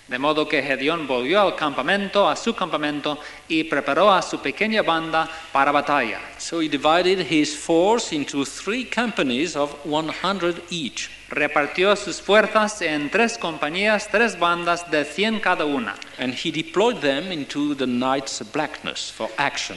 De 0.08 0.18
modo 0.18 0.46
que 0.48 0.62
Gedeón 0.62 1.06
volvió 1.06 1.40
al 1.40 1.56
campamento, 1.56 2.26
a 2.26 2.36
su 2.36 2.54
campamento, 2.54 3.18
y 3.48 3.64
preparó 3.64 4.10
a 4.10 4.22
su 4.22 4.38
pequeña 4.38 4.82
banda 4.82 5.28
para 5.52 5.72
batalla. 5.72 6.20
So, 6.38 6.60
he 6.60 6.68
divided 6.68 7.26
his 7.30 7.54
force 7.54 8.14
into 8.14 8.46
three 8.46 8.84
companies 8.84 9.56
of 9.56 9.74
100 9.84 10.62
each. 10.70 11.10
Repartió 11.34 11.96
sus 11.96 12.20
fuerzas 12.20 12.80
en 12.80 13.10
tres 13.10 13.36
compañías, 13.36 14.08
tres 14.08 14.38
bandas 14.38 14.88
de 14.88 15.04
100 15.04 15.40
cada 15.40 15.64
una, 15.64 15.96
And 16.18 16.32
he 16.32 16.52
deployed 16.52 17.00
them 17.00 17.32
into 17.32 17.74
the 17.74 17.88
night's 17.88 18.40
blackness 18.52 19.10
for 19.10 19.28
action. 19.36 19.76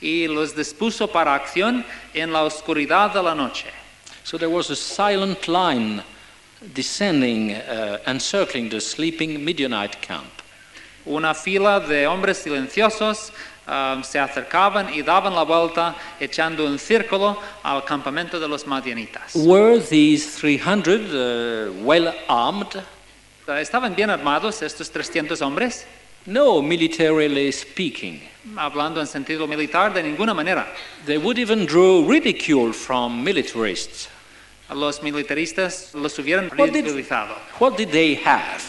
y 0.00 0.26
los 0.26 0.56
dispuso 0.56 1.06
para 1.08 1.34
acción 1.34 1.84
en 2.14 2.32
la 2.32 2.42
oscuridad 2.42 3.12
de 3.12 3.22
la 3.22 3.34
noche. 3.34 3.66
So 4.22 4.38
there 4.38 4.50
was 4.50 4.70
a 4.70 4.76
silent 4.76 5.46
line 5.46 6.02
descending, 6.72 7.52
uh, 7.52 7.98
encircling 8.06 8.70
the 8.70 8.80
sleeping 8.80 9.44
Midianite 9.44 10.00
camp. 10.00 10.30
Una 11.06 11.34
fila 11.34 11.80
de 11.80 12.06
hombres 12.06 12.38
silenciosos 12.38 13.30
ah, 13.66 14.00
se 14.02 14.18
acercaban 14.18 14.92
y 14.92 15.02
daban 15.02 15.34
la 15.34 15.42
vuelta 15.42 15.94
echando 16.20 16.64
un 16.66 16.78
círculo 16.78 17.38
al 17.62 17.84
campamento 17.84 18.38
de 18.38 18.48
los 18.48 18.66
madianitas. 18.66 19.34
Were 19.34 19.80
these 19.80 20.38
300 20.40 21.00
uh, 21.12 21.84
well 21.84 22.12
armed? 22.28 22.82
¿Estaban 23.46 23.94
bien 23.94 24.10
armados 24.10 24.62
estos 24.62 24.90
300 24.90 25.40
hombres? 25.42 25.86
No, 26.26 26.62
militarily 26.62 27.52
speaking. 27.52 28.20
Hablando 28.56 29.00
en 29.00 29.06
sentido 29.06 29.46
militar, 29.46 29.92
de 29.92 30.02
ninguna 30.02 30.32
manera. 30.34 30.66
They 31.04 31.18
would 31.18 31.38
even 31.38 31.66
draw 31.66 32.02
ridicule 32.06 32.72
from 32.72 33.22
militarists. 33.22 34.08
Los 34.70 35.02
militaristas 35.02 35.92
los 35.94 36.18
hubieran 36.18 36.50
What 36.56 36.70
did- 36.70 36.86
ridiculizado. 36.86 37.34
What 37.60 37.76
did 37.76 37.90
they 37.90 38.14
have? 38.24 38.62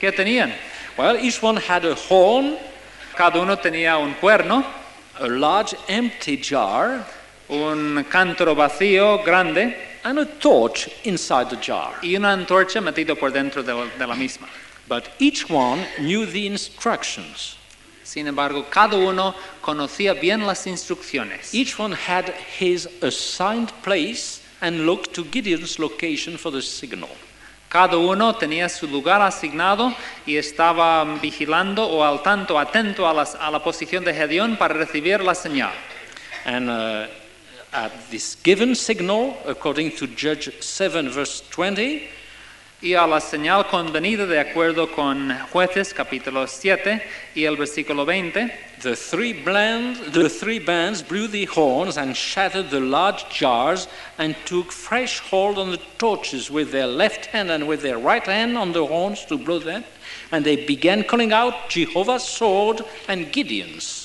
¿Qué 0.00 0.12
tenían? 0.12 0.52
Well, 0.96 1.16
each 1.16 1.42
one 1.42 1.56
had 1.56 1.84
a 1.84 1.94
horn, 1.96 2.56
Cada 3.16 3.40
uno 3.40 3.56
tenía 3.56 3.96
un 3.98 4.14
cuerno, 4.14 4.64
a 5.20 5.26
large 5.26 5.76
empty 5.88 6.36
jar, 6.42 7.04
un 7.48 8.04
cántaro 8.10 8.54
vacío 8.54 9.24
grande 9.24 9.76
and 10.04 10.18
a 10.18 10.26
torch 10.26 10.88
inside 11.04 11.48
the 11.48 11.56
jar. 11.56 11.94
y 12.02 12.16
una 12.16 12.32
antorcha 12.32 12.80
metido 12.80 13.16
por 13.16 13.30
dentro 13.30 13.62
de 13.62 13.72
de 13.98 14.06
la 14.06 14.14
misma. 14.14 14.48
But 14.88 15.08
each 15.18 15.48
one 15.48 15.86
knew 15.98 16.26
the 16.26 16.46
instructions. 16.46 17.56
Sin 18.02 18.26
embargo, 18.26 18.66
cada 18.70 18.96
uno 18.96 19.34
conocía 19.62 20.12
bien 20.20 20.46
las 20.46 20.66
instrucciones. 20.66 21.54
Each 21.54 21.78
one 21.78 21.92
had 21.92 22.34
his 22.58 22.86
assigned 23.00 23.72
place 23.82 24.42
and 24.60 24.86
looked 24.86 25.14
to 25.14 25.24
Gideon's 25.24 25.78
location 25.78 26.36
for 26.36 26.50
the 26.50 26.60
signal. 26.60 27.08
Cada 27.74 27.96
uno 27.96 28.36
tenía 28.36 28.68
su 28.68 28.86
lugar 28.86 29.20
asignado 29.20 29.92
y 30.24 30.36
estaba 30.36 31.02
vigilando 31.20 31.84
o 31.84 32.04
al 32.04 32.22
tanto, 32.22 32.56
atento 32.56 33.04
a, 33.08 33.50
la 33.50 33.62
posición 33.64 34.04
de 34.04 34.14
Gedeón 34.14 34.56
para 34.56 34.74
recibir 34.74 35.20
la 35.20 35.34
señal. 35.34 35.72
And 36.44 36.70
uh, 36.70 37.08
at 37.72 37.90
this 38.12 38.36
given 38.44 38.76
signal, 38.76 39.36
according 39.48 39.90
to 39.96 40.06
Judge 40.06 40.52
7, 40.60 41.08
verse 41.08 41.42
20, 41.50 42.08
Y 42.84 42.92
a 42.92 43.06
la 43.06 43.18
señal 43.18 43.66
convenida 43.66 44.26
de 44.26 44.38
acuerdo 44.38 44.92
con 44.92 45.34
Jueces 45.50 45.94
capítulo 45.94 46.46
7 46.46 47.00
y 47.34 47.46
el 47.46 47.56
versículo 47.56 48.04
20, 48.04 48.52
the 48.82 48.94
three, 48.94 49.32
bland, 49.32 49.96
the 50.12 50.28
three 50.28 50.58
bands 50.58 51.00
blew 51.00 51.26
the 51.26 51.46
horns 51.46 51.96
and 51.96 52.14
shattered 52.14 52.68
the 52.68 52.80
large 52.80 53.24
jars 53.30 53.88
and 54.18 54.36
took 54.44 54.70
fresh 54.70 55.20
hold 55.30 55.56
on 55.56 55.70
the 55.70 55.80
torches 55.96 56.50
with 56.50 56.72
their 56.72 56.86
left 56.86 57.24
hand 57.32 57.50
and 57.50 57.66
with 57.66 57.80
their 57.80 57.96
right 57.96 58.26
hand 58.26 58.58
on 58.58 58.72
the 58.72 58.84
horns 58.84 59.24
to 59.24 59.38
blow 59.38 59.58
them. 59.58 59.82
And 60.30 60.44
they 60.44 60.66
began 60.66 61.04
calling 61.04 61.32
out 61.32 61.70
Jehovah's 61.70 62.24
sword 62.24 62.82
and 63.08 63.32
Gideon's. 63.32 64.03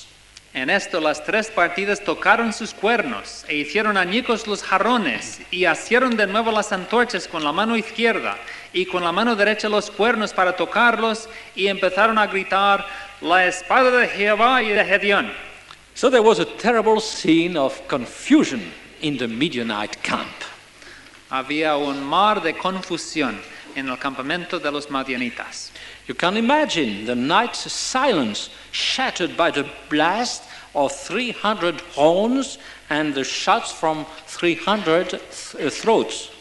En 0.53 0.69
esto 0.71 0.99
las 0.99 1.23
tres 1.23 1.51
partidas 1.51 2.03
tocaron 2.03 2.53
sus 2.53 2.73
cuernos 2.73 3.45
e 3.47 3.55
hicieron 3.55 3.97
añicos 3.97 4.47
los 4.47 4.63
jarrones 4.63 5.39
y 5.51 5.65
asieron 5.65 6.17
de 6.17 6.25
nuevo 6.25 6.51
las 6.51 6.71
antorchas 6.71 7.27
con 7.27 7.43
la 7.43 7.51
mano 7.51 7.77
izquierda 7.77 8.35
y 8.73 8.87
con 8.87 9.03
la 9.03 9.11
mano 9.11 9.35
derecha 9.35 9.69
los 9.69 9.91
cuernos 9.91 10.33
para 10.33 10.55
tocarlos 10.55 11.29
y 11.55 11.67
empezaron 11.67 12.17
a 12.17 12.25
gritar 12.25 12.85
la 13.21 13.45
espada 13.45 13.91
de 13.91 14.07
Jehová 14.07 14.63
y 14.63 14.69
de 14.69 14.85
Gedeón. 14.85 15.31
So 15.93 16.09
there 16.09 16.23
was 16.23 16.39
a 16.39 16.45
terrible 16.45 16.99
scene 16.99 17.55
of 17.55 17.79
confusion 17.87 18.71
in 19.01 19.17
the 19.17 19.27
Midianite 19.27 20.01
camp. 20.01 20.27
Había 21.29 21.75
un 21.75 22.03
mar 22.03 22.41
de 22.41 22.55
confusión 22.55 23.39
en 23.75 23.87
el 23.87 23.99
campamento 23.99 24.59
de 24.59 24.71
los 24.71 24.89
madianitas. 24.89 25.71
You 26.09 26.15
can 26.15 26.37
imagine 26.37 27.05
the 27.05 27.13
night's 27.13 27.71
silence 27.71 28.49
shattered 28.71 29.37
by 29.37 29.51
the 29.51 29.69
blast 29.91 30.41
of 30.73 30.91
300 30.91 31.81
horns 31.93 32.57
and 32.89 33.13
the 33.13 33.23
shots 33.23 33.71
from 33.71 34.07
300 34.25 35.09
th- 35.11 35.21
uh, 35.53 35.69
throats. 35.69 36.31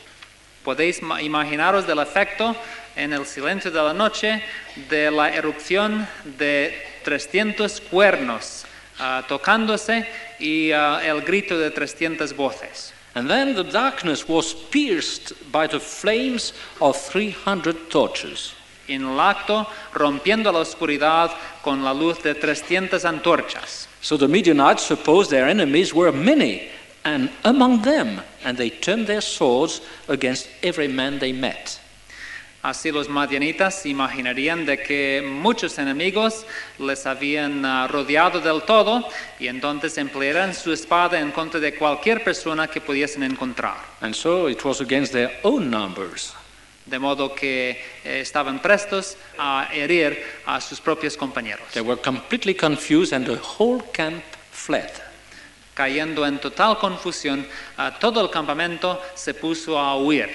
Podéis 0.65 1.01
imaginaros 1.03 1.87
del 1.87 1.99
efecto 1.99 2.57
en 2.97 3.13
el 3.13 3.27
silencio 3.27 3.71
de 3.71 3.83
la 3.83 3.93
noche 3.93 4.43
de 4.89 5.11
la 5.11 5.29
erupción 5.29 6.09
de 6.39 6.73
300 7.05 7.83
cuernos 7.91 8.65
ah, 8.99 9.23
tocándose 9.29 10.07
y 10.41 10.73
ah, 10.73 11.03
el 11.05 11.21
grito 11.21 11.59
de 11.59 11.71
300 11.71 12.35
voces. 12.35 12.95
And 13.15 13.29
then 13.29 13.55
the 13.55 13.65
darkness 13.65 14.27
was 14.27 14.55
pierced 14.55 15.35
by 15.53 15.67
the 15.67 15.79
flames 15.79 16.55
of 16.81 16.97
300 16.97 17.91
torches. 17.91 18.55
En 18.89 19.05
el 19.05 19.21
acto, 19.21 19.67
rompiendo 19.93 20.51
la 20.51 20.61
oscuridad 20.61 21.31
con 21.63 21.85
la 21.85 21.93
luz 21.93 22.23
de 22.23 22.35
300 22.35 23.05
antorchas. 23.05 23.87
So 24.01 24.17
the 24.17 24.29
Midianites 24.29 24.83
supposed 24.83 25.31
their 25.31 25.49
enemies 25.49 25.93
were 25.93 26.13
many, 26.13 26.69
and 27.05 27.31
among 27.45 27.83
them, 27.83 28.23
and 28.45 28.57
they 28.57 28.71
turned 28.71 29.07
their 29.07 29.21
swords 29.21 29.83
against 30.09 30.49
every 30.63 30.89
man 30.89 31.19
they 31.19 31.33
met. 31.33 31.79
Así 32.63 32.91
los 32.91 33.09
madianitas 33.09 33.87
imaginarían 33.87 34.67
de 34.67 34.79
que 34.79 35.23
muchos 35.25 35.79
enemigos 35.79 36.45
les 36.79 37.07
habían 37.07 37.65
ah, 37.65 37.87
rodeado 37.87 38.41
del 38.41 38.63
todo 38.63 39.09
y 39.39 39.47
entonces 39.47 39.97
emplearían 39.97 40.53
su 40.55 40.73
espada 40.73 41.21
en 41.21 41.31
contra 41.31 41.61
de 41.61 41.77
cualquier 41.77 42.25
persona 42.25 42.67
que 42.67 42.81
pudiesen 42.81 43.23
encontrar. 43.23 43.77
And 44.01 44.13
so 44.13 44.49
it 44.49 44.65
was 44.65 44.81
against 44.81 45.13
their 45.13 45.31
own 45.45 45.71
numbers. 45.71 46.35
De 46.89 46.99
modo 46.99 47.35
que 47.35 47.81
eh, 48.05 48.21
estaban 48.21 48.61
prestos 48.61 49.17
a 49.39 49.69
herir 49.73 50.23
a 50.47 50.61
sus 50.61 50.81
propios 50.81 51.17
compañeros, 51.17 51.69
They 51.73 51.83
were 51.83 52.01
completely 52.01 52.55
confused, 52.55 53.13
and 53.13 53.27
the 53.27 53.39
whole 53.59 53.83
camp 53.93 54.23
fled. 54.53 54.91
cayendo 55.75 56.27
en 56.27 56.39
total 56.41 56.79
confusión. 56.79 57.47
todo 58.01 58.21
el 58.21 58.31
campamento 58.31 59.01
se 59.15 59.35
puso 59.35 59.79
a 59.79 59.97
huir. 59.97 60.29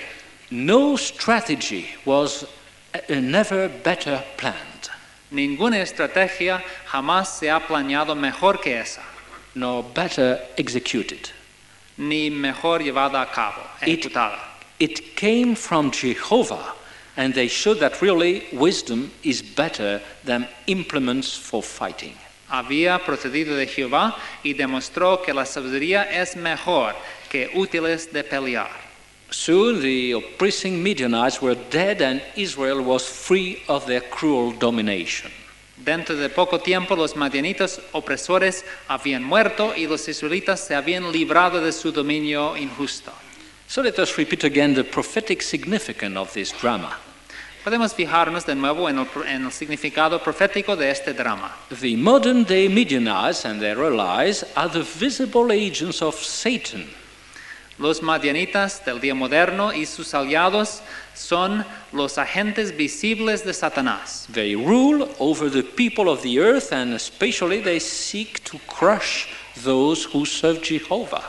No 0.52 0.96
strategy 0.98 1.88
was 2.06 2.44
uh, 2.44 3.00
never 3.20 3.68
better 3.68 4.24
planned, 4.38 4.90
Ninguna 5.32 5.82
estrategia 5.82 6.64
jamás 6.86 7.40
se 7.40 7.50
ha 7.50 7.60
planeado 7.68 8.16
mejor 8.16 8.62
que 8.62 8.80
esa, 8.80 9.02
nor 9.56 9.84
better 9.94 10.40
executed. 10.58 11.30
ni 11.98 12.30
mejor 12.30 12.84
llevada 12.84 13.22
a 13.22 13.32
cabo, 13.32 13.62
ejecutada. 13.82 14.36
It 14.36 14.53
came 14.88 15.56
from 15.56 15.92
Jehovah, 15.92 16.74
and 17.16 17.34
they 17.34 17.48
showed 17.48 17.80
that 17.80 18.02
really 18.02 18.46
wisdom 18.52 19.12
is 19.24 19.42
better 19.42 20.02
than 20.26 20.48
implements 20.68 21.38
for 21.38 21.62
fighting. 21.62 22.16
Había 22.50 23.00
procedido 23.00 23.56
de 23.56 23.66
Jehová 23.66 24.16
y 24.44 24.54
demostró 24.54 25.24
que 25.24 25.34
la 25.34 25.46
sabiduría 25.46 26.04
es 26.04 26.36
mejor 26.36 26.94
que 27.30 27.50
útiles 27.56 28.12
de 28.12 28.24
pelear. 28.24 28.70
Soon 29.32 29.82
the 29.82 30.14
oppressing 30.14 30.84
Midianites 30.84 31.42
were 31.42 31.56
dead 31.56 32.02
and 32.02 32.22
Israel 32.36 32.82
was 32.84 33.08
free 33.08 33.64
of 33.68 33.88
their 33.88 34.02
cruel 34.02 34.52
domination. 34.52 35.32
Dentro 35.78 36.16
de 36.16 36.30
poco 36.30 36.60
tiempo 36.60 36.96
los 36.96 37.16
madianitas 37.16 37.82
opresores 37.94 38.64
habían 38.88 39.24
muerto 39.24 39.74
y 39.76 39.88
los 39.88 40.08
israelitas 40.08 40.60
se 40.60 40.76
habían 40.76 41.12
librado 41.12 41.60
de 41.60 41.72
su 41.72 41.92
dominio 41.92 42.56
injusto. 42.56 43.12
So 43.74 43.82
let 43.82 43.98
us 43.98 44.20
repeat 44.20 44.44
again 44.44 44.76
the 44.76 44.84
prophetic 44.84 45.42
significance 45.42 46.16
of 46.16 46.32
this 46.32 46.52
drama. 46.52 46.96
Podemos 47.66 47.96
fijarnos 47.96 48.46
de 48.46 48.54
nuevo 48.54 48.88
en 48.88 49.00
el, 49.00 49.08
en 49.26 49.46
el 49.46 49.52
significado 49.52 50.22
profético 50.22 50.78
de 50.78 50.92
este 50.92 51.12
drama. 51.16 51.52
The 51.82 51.96
modern 51.96 52.44
day 52.44 52.68
Midianites 52.68 53.46
and 53.46 53.60
their 53.60 53.84
allies 53.84 54.44
are 54.56 54.70
the 54.70 54.84
visible 54.84 55.52
agents 55.52 56.04
of 56.04 56.14
Satan. 56.14 56.88
Los 57.80 58.02
madianitas 58.02 58.86
del 58.86 59.00
día 59.00 59.16
moderno 59.16 59.74
y 59.74 59.88
sus 59.88 60.14
aliados 60.14 60.84
son 61.16 61.66
los 61.92 62.20
agentes 62.20 62.78
visibles 62.78 63.44
de 63.44 63.54
Satanás. 63.54 64.28
They 64.32 64.54
rule 64.56 65.10
over 65.18 65.50
the 65.50 65.64
people 65.64 66.10
of 66.10 66.22
the 66.22 66.40
earth 66.40 66.72
and 66.72 66.94
especially 66.94 67.60
they 67.60 67.80
seek 67.80 68.44
to 68.44 68.60
crush 68.68 69.30
those 69.64 70.04
who 70.04 70.26
serve 70.26 70.62
Jehovah. 70.62 71.24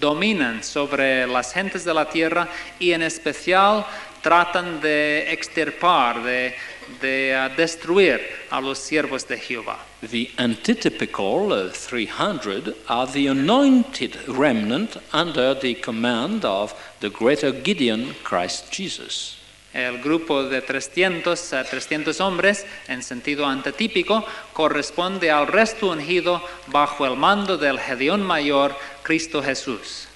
Dominan 0.00 0.62
sobre 0.62 1.26
las 1.26 1.52
gentes 1.52 1.84
de 1.84 1.94
la 1.94 2.08
tierra 2.08 2.48
y 2.78 2.92
en 2.92 3.02
especial 3.02 3.84
tratan 4.22 4.80
de 4.80 5.32
extirpar, 5.32 6.22
de, 6.22 6.52
de 7.00 7.32
uh, 7.32 7.56
destruir 7.56 8.20
a 8.50 8.60
los 8.60 8.78
siervos 8.78 9.26
de 9.28 9.38
Jehová. 9.38 9.78
The 10.02 10.30
antitypical 10.36 11.52
uh, 11.52 11.70
300 11.70 12.74
are 12.88 13.06
the 13.06 13.28
anointed 13.28 14.16
remnant 14.26 14.96
under 15.12 15.54
the 15.54 15.74
command 15.74 16.44
of 16.44 16.74
the 17.00 17.08
greater 17.08 17.52
Gideon, 17.52 18.14
Christ 18.24 18.72
Jesus. 18.72 19.36
El 19.76 20.00
grupo 20.00 20.42
de 20.42 20.62
300, 20.62 21.52
uh, 21.52 21.64
300 21.68 22.18
hombres, 22.22 22.64
en 22.88 23.02
sentido 23.02 23.44
antitípico, 23.44 24.24
corresponde 24.54 25.30
al 25.30 25.48
resto 25.48 25.90
ungido 25.90 26.42
bajo 26.68 27.04
el 27.04 27.14
mando 27.18 27.58
del 27.58 27.78
Gedeón 27.78 28.22
Mayor, 28.22 28.74
Cristo 29.02 29.42
Jesús. 29.42 30.08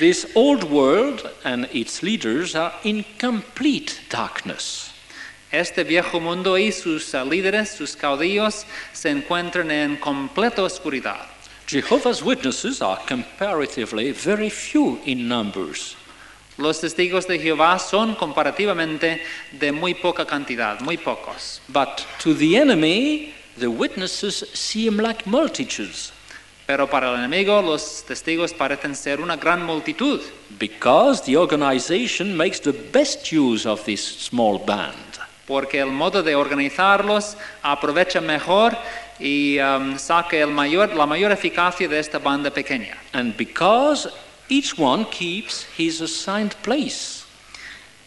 This 0.00 0.26
old 0.34 0.64
world 0.64 1.30
and 1.44 1.68
its 1.72 2.02
leaders 2.02 2.56
are 2.56 2.74
in 2.82 3.04
complete 3.20 4.00
darkness. 4.10 4.90
Este 5.52 5.84
viejo 5.84 6.18
mundo 6.18 6.58
y 6.58 6.72
sus 6.72 7.14
líderes, 7.14 7.70
sus 7.70 7.94
caudillos, 7.94 8.66
se 8.92 9.10
encuentran 9.10 9.70
en 9.70 9.96
completa 9.96 10.64
oscuridad. 10.64 11.28
Jehovah's 11.68 12.20
Witnesses 12.20 12.82
are 12.82 12.98
comparatively 13.06 14.10
very 14.10 14.50
few 14.50 14.98
in 15.04 15.28
numbers. 15.28 15.94
Los 16.58 16.80
testigos 16.80 17.26
de 17.26 17.38
Jehová 17.38 17.78
son 17.78 18.14
comparativamente 18.14 19.22
de 19.52 19.72
muy 19.72 19.94
poca 19.94 20.26
cantidad, 20.26 20.80
muy 20.80 20.98
pocos. 20.98 21.60
But 21.68 22.02
to 22.22 22.34
the 22.34 22.56
enemy, 22.56 23.34
the 23.58 23.68
witnesses 23.68 24.46
seem 24.52 24.98
like 24.98 25.24
multitudes 25.26 26.12
Pero 26.66 26.88
para 26.88 27.10
el 27.10 27.16
enemigo 27.16 27.60
los 27.60 28.04
testigos 28.06 28.52
parecen 28.52 28.94
ser 28.94 29.20
una 29.20 29.36
gran 29.36 29.64
multitud, 29.64 30.20
because 30.58 31.22
the 31.24 31.36
organization 31.36 32.36
makes 32.36 32.60
the 32.60 32.72
best 32.72 33.32
use 33.32 33.66
of 33.66 33.84
this 33.84 34.02
small 34.02 34.58
band. 34.58 34.94
porque 35.46 35.80
el 35.80 35.90
modo 35.90 36.22
de 36.22 36.34
organizarlos 36.34 37.36
aprovecha 37.62 38.20
mejor 38.20 38.76
y 39.18 39.58
um, 39.58 39.98
saca 39.98 40.36
el 40.36 40.48
mayor, 40.48 40.94
la 40.94 41.04
mayor 41.04 41.32
eficacia 41.32 41.88
de 41.88 41.98
esta 41.98 42.18
banda 42.18 42.50
pequeña. 42.50 42.96
And 43.12 43.36
because 43.36 44.08
each 44.48 44.78
one 44.78 45.04
keeps 45.06 45.64
his 45.76 46.00
assigned 46.00 46.54
place. 46.62 47.24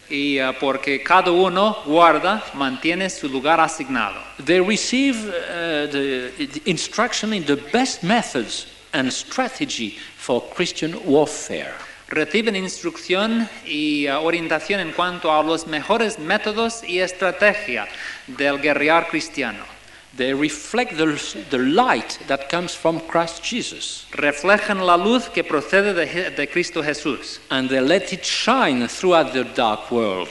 Y 0.10 0.40
uh, 0.40 0.54
porque 0.60 1.02
cada 1.04 1.32
uno 1.32 1.78
guarda, 1.86 2.44
mantiene 2.54 3.10
su 3.10 3.28
lugar 3.28 3.60
asignado. 3.60 4.22
They 4.38 4.62
receive 4.62 5.16
uh, 5.28 5.88
the, 5.92 6.32
the 6.38 6.62
instruction 6.70 7.34
in 7.34 7.46
the 7.46 7.56
best 7.56 8.04
methods 8.04 8.68
and 8.94 9.12
strategy 9.12 9.98
for 10.18 10.44
Christian 10.54 10.96
warfare. 11.06 11.74
Reciben 12.08 12.56
instrucción 12.56 13.50
y 13.66 14.08
uh, 14.08 14.22
orientación 14.22 14.80
en 14.80 14.92
cuanto 14.92 15.32
a 15.32 15.42
los 15.42 15.66
mejores 15.66 16.20
métodos 16.20 16.84
y 16.84 17.00
estrategia 17.00 17.88
del 18.28 18.62
guerrear 18.62 19.08
cristiano. 19.08 19.74
They 20.18 20.34
reflect 20.34 20.95
the, 20.97 21.07
the 21.49 21.57
light 21.57 22.20
that 22.28 22.47
comes 22.49 22.74
from 22.74 23.01
Christ 23.01 23.43
Jesus. 23.43 24.05
Reflejan 24.11 24.86
la 24.86 24.95
luz 24.95 25.28
que 25.30 25.43
procede 25.43 25.93
de, 25.93 26.30
de 26.32 26.47
Cristo 26.47 26.82
Jesús 26.82 27.39
And 27.49 27.70
they 27.70 27.82
let 27.82 28.13
it 28.13 28.24
shine 28.24 28.88
throughout 28.88 29.34
the 29.34 29.43
dark 29.43 29.91
world. 29.91 30.30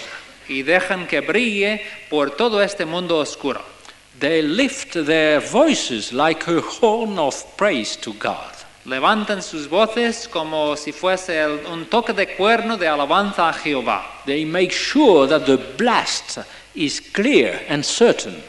y 0.49 0.63
dejan 0.63 1.07
que 1.07 1.21
brille 1.21 1.81
por 2.11 2.31
todo 2.31 2.61
este 2.63 2.87
mundo 2.87 3.19
oscuro. 3.19 3.61
They 4.21 4.43
lift 4.43 4.95
their 4.95 5.41
voices 5.41 6.13
like 6.13 6.47
a 6.49 6.61
horn 6.61 7.19
of 7.19 7.35
praise 7.57 7.97
to 7.97 8.13
God. 8.15 8.53
Levantan 8.87 9.43
sus 9.43 9.67
voces 9.67 10.29
como 10.29 10.77
si 10.77 10.93
fuese 10.93 11.31
el- 11.43 11.67
un 11.67 11.87
toque 11.87 12.13
de 12.15 12.27
cuerno 12.37 12.77
de 12.79 12.87
alabanza 12.87 13.49
a 13.49 13.53
Jehová. 13.53 14.03
They 14.25 14.45
make 14.45 14.71
sure 14.73 15.27
that 15.27 15.47
the 15.47 15.57
blast 15.77 16.39
is 16.75 17.01
clear 17.01 17.65
and 17.69 17.85
certain. 17.85 18.43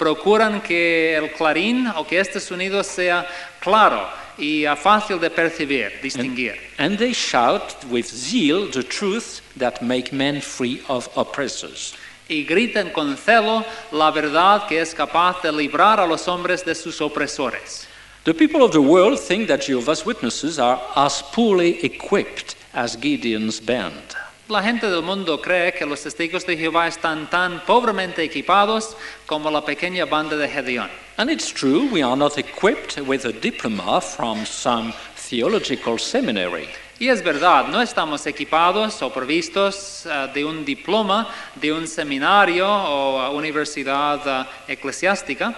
Procuran 0.00 0.62
que 0.62 1.14
el 1.14 1.30
clarín 1.32 1.86
o 1.88 2.06
que 2.06 2.18
este 2.18 2.40
sonido 2.40 2.82
sea 2.82 3.28
claro 3.60 4.08
y 4.38 4.64
fácil 4.82 5.20
de 5.20 5.28
percibir, 5.28 6.00
distinguir. 6.02 6.56
And 6.78 6.96
they 6.96 7.12
shout 7.12 7.84
with 7.90 8.06
zeal 8.06 8.70
the 8.70 8.82
truths 8.82 9.42
that 9.58 9.82
make 9.82 10.10
men 10.10 10.40
free 10.40 10.82
of 10.88 11.06
oppressors. 11.16 11.94
Y 12.30 12.44
gritan 12.44 12.94
con 12.94 13.14
celo 13.18 13.62
la 13.92 14.10
verdad 14.10 14.66
que 14.66 14.80
es 14.80 14.94
capaz 14.94 15.42
de 15.42 15.52
librar 15.52 16.00
a 16.00 16.06
los 16.06 16.26
hombres 16.26 16.64
de 16.64 16.74
sus 16.74 17.02
opresores. 17.02 17.86
The 18.24 18.32
people 18.32 18.62
of 18.62 18.72
the 18.72 18.80
world 18.80 19.20
think 19.20 19.48
that 19.48 19.60
Jehovah's 19.66 20.06
Witnesses 20.06 20.58
are 20.58 20.80
as 20.96 21.22
poorly 21.32 21.84
equipped 21.84 22.56
as 22.72 22.96
Gideon's 22.96 23.60
band. 23.60 24.16
La 24.50 24.64
gente 24.64 24.90
del 24.90 25.02
mundo 25.02 25.40
cree 25.40 25.72
que 25.72 25.86
los 25.86 26.02
testigos 26.02 26.44
de 26.44 26.56
Jehová 26.56 26.88
están 26.88 27.30
tan 27.30 27.64
pobremente 27.64 28.24
equipados 28.24 28.96
como 29.24 29.48
la 29.48 29.64
pequeña 29.64 30.06
banda 30.06 30.36
de 30.36 30.48
Gedeón. 30.48 30.90
And 31.18 31.30
it's 31.30 31.52
true, 31.52 31.88
we 31.92 32.02
are 32.02 32.16
not 32.16 32.36
equipped 32.36 32.98
with 32.98 33.24
a 33.26 33.32
diploma 33.32 34.00
from 34.00 34.44
some 34.44 34.92
theological 35.14 36.00
seminary. 36.00 36.68
Y 36.98 37.08
es 37.08 37.22
verdad, 37.22 37.68
no 37.68 37.80
estamos 37.80 38.26
equipados 38.26 39.00
o 39.02 39.12
provistos 39.12 40.04
eh, 40.06 40.28
de 40.34 40.44
un 40.44 40.64
diploma 40.64 41.28
de 41.54 41.72
un 41.72 41.86
seminario 41.86 42.66
o 42.68 43.22
eh, 43.22 43.36
universidad 43.36 44.46
eh, 44.66 44.72
eclesiástica, 44.72 45.54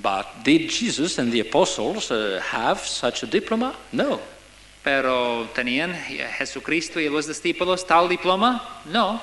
But 0.00 0.44
did 0.44 0.70
Jesus 0.70 1.18
and 1.18 1.32
the 1.32 1.40
apostles 1.40 2.12
uh, 2.12 2.40
have 2.40 2.78
such 2.86 3.24
a 3.24 3.26
diploma? 3.26 3.74
No. 3.92 4.20
Pero 4.88 5.46
¿tenían 5.54 5.90
eh, 5.90 6.26
Jesucristo 6.38 6.98
y 6.98 7.10
los 7.10 7.26
discípulos 7.26 7.86
tal 7.86 8.08
diploma? 8.08 8.80
No. 8.86 9.20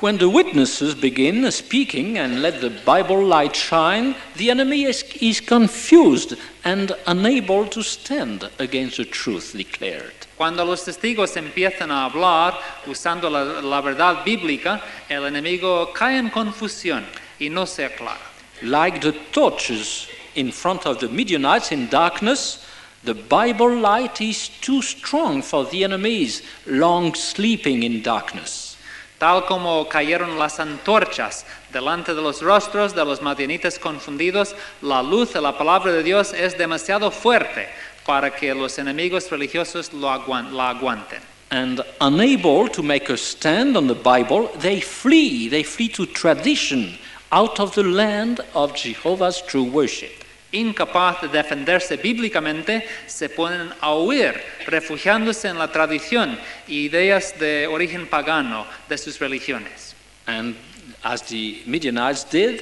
When 0.00 0.16
the 0.16 0.28
witnesses 0.28 0.94
begin 0.94 1.50
speaking 1.50 2.18
and 2.18 2.40
let 2.40 2.60
the 2.60 2.70
Bible 2.70 3.24
light 3.24 3.56
shine, 3.56 4.14
the 4.36 4.48
enemy 4.52 4.84
is, 4.84 5.02
is 5.20 5.40
confused 5.40 6.36
and 6.64 6.92
unable 7.08 7.66
to 7.66 7.82
stand 7.82 8.48
against 8.60 8.98
the 8.98 9.04
truth 9.04 9.54
declared. 9.56 10.14
Cuando 10.36 10.64
los 10.64 10.84
testigos 10.84 11.36
empiezan 11.36 11.90
a 11.90 12.04
hablar 12.04 12.54
usando 12.86 13.28
la, 13.28 13.60
la 13.60 13.80
verdad 13.80 14.24
bíblica, 14.24 14.80
el 15.08 15.24
enemigo 15.24 15.92
cae 15.92 16.18
en 16.18 16.30
confusión 16.30 17.04
y 17.40 17.48
no 17.48 17.66
se 17.66 17.84
aclara. 17.84 18.30
Like 18.62 19.00
the 19.00 19.12
torches 19.32 20.06
in 20.36 20.52
front 20.52 20.86
of 20.86 21.00
the 21.00 21.08
Midianites 21.08 21.72
in 21.72 21.88
darkness, 21.88 22.64
the 23.04 23.14
Bible 23.14 23.76
light 23.80 24.20
is 24.20 24.48
too 24.60 24.80
strong 24.82 25.42
for 25.42 25.64
the 25.64 25.84
enemies 25.84 26.42
long 26.66 27.14
sleeping 27.14 27.82
in 27.82 28.02
darkness. 28.02 28.76
Tal 29.18 29.42
como 29.46 29.88
cayeron 29.88 30.38
las 30.38 30.58
antorchas 30.58 31.44
delante 31.72 32.14
de 32.14 32.20
los 32.20 32.42
rostros 32.42 32.94
de 32.94 33.04
los 33.04 33.20
madianitas 33.20 33.78
confundidos, 33.78 34.54
la 34.82 35.00
luz 35.02 35.32
de 35.32 35.40
la 35.40 35.56
palabra 35.56 35.92
de 35.92 36.02
Dios 36.02 36.32
es 36.32 36.58
demasiado 36.58 37.10
fuerte 37.12 37.68
para 38.04 38.30
que 38.30 38.52
los 38.54 38.78
enemigos 38.78 39.30
religiosos 39.30 39.92
lo 39.92 40.08
aguan- 40.08 40.52
la 40.52 40.70
aguanten. 40.70 41.20
And 41.50 41.84
unable 42.00 42.68
to 42.70 42.82
make 42.82 43.10
a 43.10 43.16
stand 43.16 43.76
on 43.76 43.86
the 43.86 43.94
Bible, 43.94 44.48
they 44.58 44.80
flee. 44.80 45.48
They 45.48 45.62
flee 45.62 45.88
to 45.90 46.06
tradition 46.06 46.98
out 47.30 47.60
of 47.60 47.74
the 47.74 47.84
land 47.84 48.40
of 48.54 48.74
Jehovah's 48.74 49.40
true 49.42 49.64
worship. 49.64 50.21
Incapaz 50.52 51.22
de 51.22 51.28
defenderse 51.28 51.96
bíblicamente, 51.96 52.86
se 53.06 53.28
ponen 53.30 53.72
a 53.80 53.94
huir, 53.94 54.34
refugiándose 54.66 55.48
en 55.48 55.58
la 55.58 55.72
tradición 55.72 56.38
y 56.68 56.84
ideas 56.84 57.38
de 57.38 57.66
origen 57.66 58.06
pagano 58.06 58.66
de 58.88 58.98
sus 58.98 59.18
religiones. 59.18 59.94
And 60.26 60.54
as 61.02 61.22
the 61.22 61.62
Midianites 61.66 62.24
did, 62.30 62.60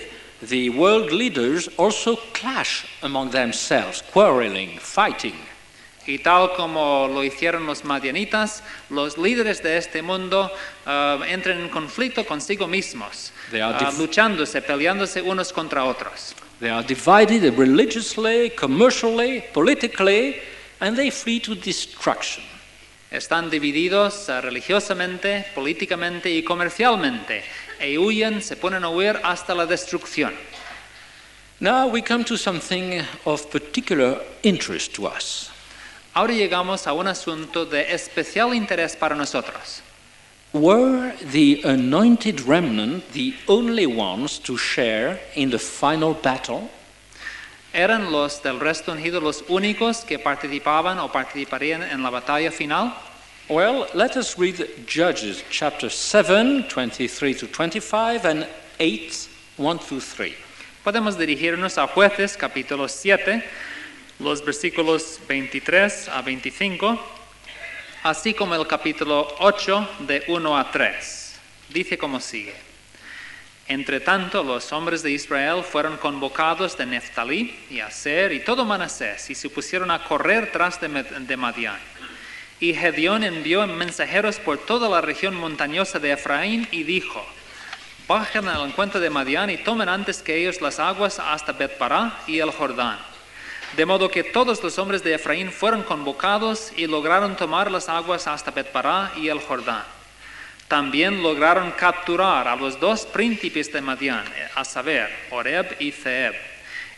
the 0.49 0.71
world 0.71 1.11
leaders 1.13 1.69
also 1.77 2.17
clash 2.33 2.85
among 3.03 3.31
themselves, 3.33 4.03
quarreling, 4.13 4.79
fighting. 4.79 5.35
Y 6.07 6.19
tal 6.19 6.55
como 6.57 7.09
lo 7.09 7.23
hicieron 7.23 7.67
los 7.67 7.85
madianitas, 7.85 8.63
los 8.89 9.19
líderes 9.19 9.63
de 9.63 9.77
este 9.77 10.01
mundo 10.01 10.51
ah, 10.87 11.19
entran 11.29 11.61
en 11.61 11.69
conflicto 11.69 12.25
consigo 12.25 12.67
mismos, 12.67 13.33
dif- 13.53 13.99
luchándose, 13.99 14.63
peleándose 14.63 15.21
unos 15.21 15.53
contra 15.53 15.85
otros. 15.85 16.35
They 16.61 16.69
are 16.69 16.83
divided 16.83 17.57
religiously, 17.57 18.51
commercially, 18.51 19.43
politically, 19.55 20.37
and 20.79 20.95
they 20.95 21.11
flee 21.11 21.41
to 21.41 21.55
destruction. 21.55 22.45
Están 23.11 23.49
divididos 23.49 24.29
ah, 24.29 24.43
religiosamente, 24.43 25.47
políticamente 25.55 26.31
y 26.31 26.43
comercialmente, 26.43 27.43
e 27.81 27.99
huyen, 27.99 28.43
se 28.43 28.57
ponen 28.57 28.85
a 28.85 28.91
huir 28.91 29.19
hasta 29.25 29.55
la 29.55 29.65
destrucción. 29.65 30.35
Now 31.61 31.89
we 31.89 32.03
come 32.03 32.25
to 32.25 32.37
something 32.37 33.03
of 33.25 33.51
particular 33.51 34.21
interest 34.43 34.95
to 34.97 35.07
us. 35.07 35.51
Ahora 36.13 36.35
llegamos 36.35 36.87
a 36.87 36.93
un 36.93 37.09
asunto 37.09 37.65
de 37.65 37.93
especial 37.95 38.55
interés 38.55 38.97
para 38.97 39.17
nosotros. 39.17 39.83
Were 40.53 41.13
the 41.31 41.63
anointed 41.63 42.41
remnant 42.41 43.13
the 43.13 43.35
only 43.47 43.87
ones 43.87 44.41
to 44.41 44.57
share 44.57 45.21
in 45.37 45.51
the 45.51 45.61
final 45.61 46.13
battle? 46.13 46.69
¿Eran 47.73 48.11
los 48.11 48.41
del 48.41 48.59
resto 48.59 48.91
ungido 48.91 49.21
los 49.21 49.43
únicos 49.43 50.05
que 50.05 50.19
participaban 50.19 50.99
o 50.99 51.07
participarían 51.07 51.85
en 51.85 52.03
la 52.03 52.11
batalla 52.11 52.51
final? 52.51 52.93
Well, 53.49 53.87
let 53.95 54.17
us 54.17 54.37
read 54.37 54.57
Judges 54.89 55.45
chapter 55.51 55.89
7, 55.89 56.65
23 56.69 57.35
to 57.35 57.47
25, 57.47 58.25
and 58.25 58.49
8, 58.81 59.29
1 59.57 59.79
to 59.79 60.01
3. 60.01 60.35
Podemos 60.85 61.17
dirigirnos 61.17 61.79
a 61.79 61.87
jueces 61.87 62.37
capítulo 62.37 62.89
7, 62.89 63.45
los 64.19 64.45
versículos 64.45 65.21
23 65.29 66.09
a 66.09 66.23
25, 66.23 66.99
así 68.03 68.35
como 68.35 68.55
el 68.55 68.67
capítulo 68.67 69.29
8 69.41 69.89
de 70.01 70.25
1 70.29 70.59
a 70.59 70.71
3. 70.71 71.41
Dice 71.69 71.99
como 71.99 72.21
sigue. 72.21 72.55
Entre 73.69 74.01
tanto, 74.01 74.43
los 74.43 74.73
hombres 74.73 75.03
de 75.03 75.13
Israel 75.13 75.63
fueron 75.63 75.97
convocados 75.97 76.77
de 76.77 76.87
Neftalí 76.87 77.55
y 77.71 77.81
Aser 77.81 78.33
y 78.33 78.41
todo 78.41 78.65
Manasés 78.65 79.31
y 79.31 79.35
se 79.35 79.49
pusieron 79.49 79.91
a 79.91 80.03
correr 80.05 80.51
tras 80.51 80.81
de, 80.81 80.89
de 80.89 81.37
Madián. 81.37 81.79
Y 82.59 82.75
Gedeón 82.75 83.23
envió 83.23 83.67
mensajeros 83.67 84.39
por 84.41 84.59
toda 84.59 84.89
la 84.89 85.01
región 85.01 85.35
montañosa 85.35 85.99
de 85.99 86.13
Efraín 86.13 86.67
y 86.73 86.83
dijo, 86.83 87.25
Bajen 88.09 88.49
al 88.49 88.69
encuentro 88.69 88.99
de 88.99 89.09
Madián 89.09 89.51
y 89.51 89.59
tomen 89.59 89.89
antes 89.89 90.21
que 90.21 90.37
ellos 90.37 90.61
las 90.61 90.81
aguas 90.81 91.21
hasta 91.21 91.53
Betpará 91.53 92.19
y 92.27 92.41
el 92.41 92.51
Jordán. 92.51 92.99
De 93.77 93.87
modo 93.87 94.11
que 94.11 94.25
todos 94.25 94.63
los 94.63 94.79
hombres 94.79 95.05
de 95.05 95.15
Efraín 95.15 95.53
fueron 95.53 95.85
convocados 95.85 96.73
y 96.77 96.87
lograron 96.87 97.37
tomar 97.37 97.71
las 97.71 97.89
aguas 97.89 98.27
hasta 98.27 98.51
Betpará 98.51 99.13
y 99.17 99.29
el 99.29 99.41
Jordán. 99.41 99.85
También 100.67 101.23
lograron 101.23 101.71
capturar 101.73 102.49
a 102.49 102.57
los 102.57 102.79
dos 102.79 103.07
príncipes 103.07 103.73
de 103.73 103.81
Madián, 103.81 104.25
a 104.55 104.65
saber, 104.65 105.09
Oreb 105.31 105.77
y 105.81 105.93
Zeeb, 105.93 106.35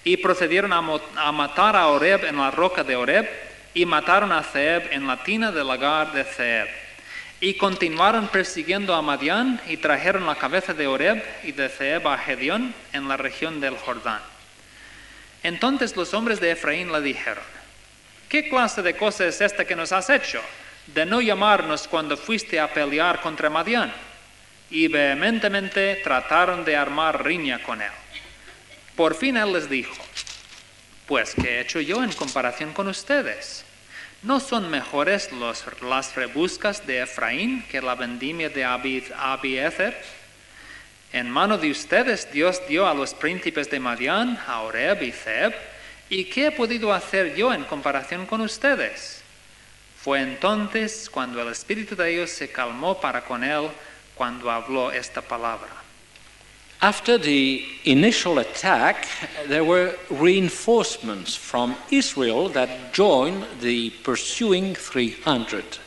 y 0.04 0.16
procedieron 0.16 0.72
a, 0.72 1.32
matar 1.32 1.76
a 1.76 1.88
Oreb 1.88 2.24
en 2.24 2.36
la 2.36 2.50
roca 2.50 2.84
de 2.84 2.96
Oreb 2.96 3.28
y 3.74 3.86
mataron 3.86 4.32
a 4.32 4.42
Zeeb 4.42 4.92
en 4.92 5.06
la 5.06 5.22
tina 5.22 5.52
del 5.52 5.66
lagar 5.66 6.12
de 6.12 6.24
Zeeb. 6.24 6.68
Y 7.40 7.54
continuaron 7.54 8.28
persiguiendo 8.28 8.94
a 8.94 9.02
Madián 9.02 9.60
y 9.68 9.76
trajeron 9.76 10.26
la 10.26 10.36
cabeza 10.36 10.74
de 10.74 10.86
Oreb 10.86 11.22
y 11.42 11.52
de 11.52 11.68
Zeeb 11.68 12.06
a 12.08 12.18
Gedeón 12.18 12.74
en 12.92 13.08
la 13.08 13.16
región 13.16 13.60
del 13.60 13.76
Jordán. 13.76 14.31
Entonces 15.42 15.96
los 15.96 16.14
hombres 16.14 16.40
de 16.40 16.52
Efraín 16.52 16.92
le 16.92 17.00
dijeron, 17.00 17.44
¿qué 18.28 18.48
clase 18.48 18.82
de 18.82 18.96
cosa 18.96 19.26
es 19.26 19.40
esta 19.40 19.64
que 19.64 19.76
nos 19.76 19.92
has 19.92 20.08
hecho? 20.10 20.40
De 20.86 21.04
no 21.06 21.20
llamarnos 21.20 21.88
cuando 21.88 22.16
fuiste 22.16 22.58
a 22.60 22.72
pelear 22.72 23.20
contra 23.20 23.50
Madián. 23.50 23.92
Y 24.70 24.88
vehementemente 24.88 26.00
trataron 26.02 26.64
de 26.64 26.76
armar 26.76 27.22
riña 27.24 27.62
con 27.62 27.82
él. 27.82 27.90
Por 28.96 29.14
fin 29.14 29.36
él 29.36 29.52
les 29.52 29.68
dijo, 29.68 29.94
pues 31.06 31.34
¿qué 31.34 31.56
he 31.56 31.60
hecho 31.60 31.80
yo 31.80 32.02
en 32.02 32.12
comparación 32.12 32.72
con 32.72 32.88
ustedes? 32.88 33.64
¿No 34.22 34.38
son 34.38 34.70
mejores 34.70 35.30
las 35.32 36.14
rebuscas 36.14 36.86
de 36.86 37.02
Efraín 37.02 37.64
que 37.70 37.82
la 37.82 37.96
vendimia 37.96 38.48
de 38.48 38.64
Abi- 38.64 39.04
Abiezer? 39.18 40.00
En 41.12 41.30
mano 41.30 41.58
de 41.58 41.70
ustedes 41.70 42.32
Dios 42.32 42.62
dio 42.66 42.86
a 42.86 42.94
los 42.94 43.12
príncipes 43.12 43.70
de 43.70 43.78
Madián, 43.78 44.38
a 44.46 44.62
y 45.00 45.12
Zeb, 45.12 45.52
¿y 46.08 46.24
qué 46.24 46.46
he 46.46 46.52
podido 46.52 46.92
hacer 46.92 47.34
yo 47.34 47.52
en 47.52 47.64
comparación 47.64 48.24
con 48.24 48.40
ustedes? 48.40 49.22
Fue 50.00 50.20
entonces 50.20 51.10
cuando 51.10 51.42
el 51.42 51.48
espíritu 51.48 51.94
de 51.94 52.12
ellos 52.12 52.30
se 52.30 52.50
calmó 52.50 52.98
para 53.00 53.20
con 53.22 53.44
él 53.44 53.68
cuando 54.14 54.50
habló 54.50 54.90
esta 54.90 55.20
palabra. 55.20 55.68
After 56.80 57.16
the 57.16 57.64
initial 57.84 58.40
attack, 58.40 59.06
there 59.46 59.62
were 59.62 59.96
reinforcements 60.10 61.36
from 61.36 61.76
Israel 61.92 62.48
that 62.48 62.92
joined 62.92 63.44
the 63.60 63.90
pursuing 64.02 64.74
300. 64.74 65.78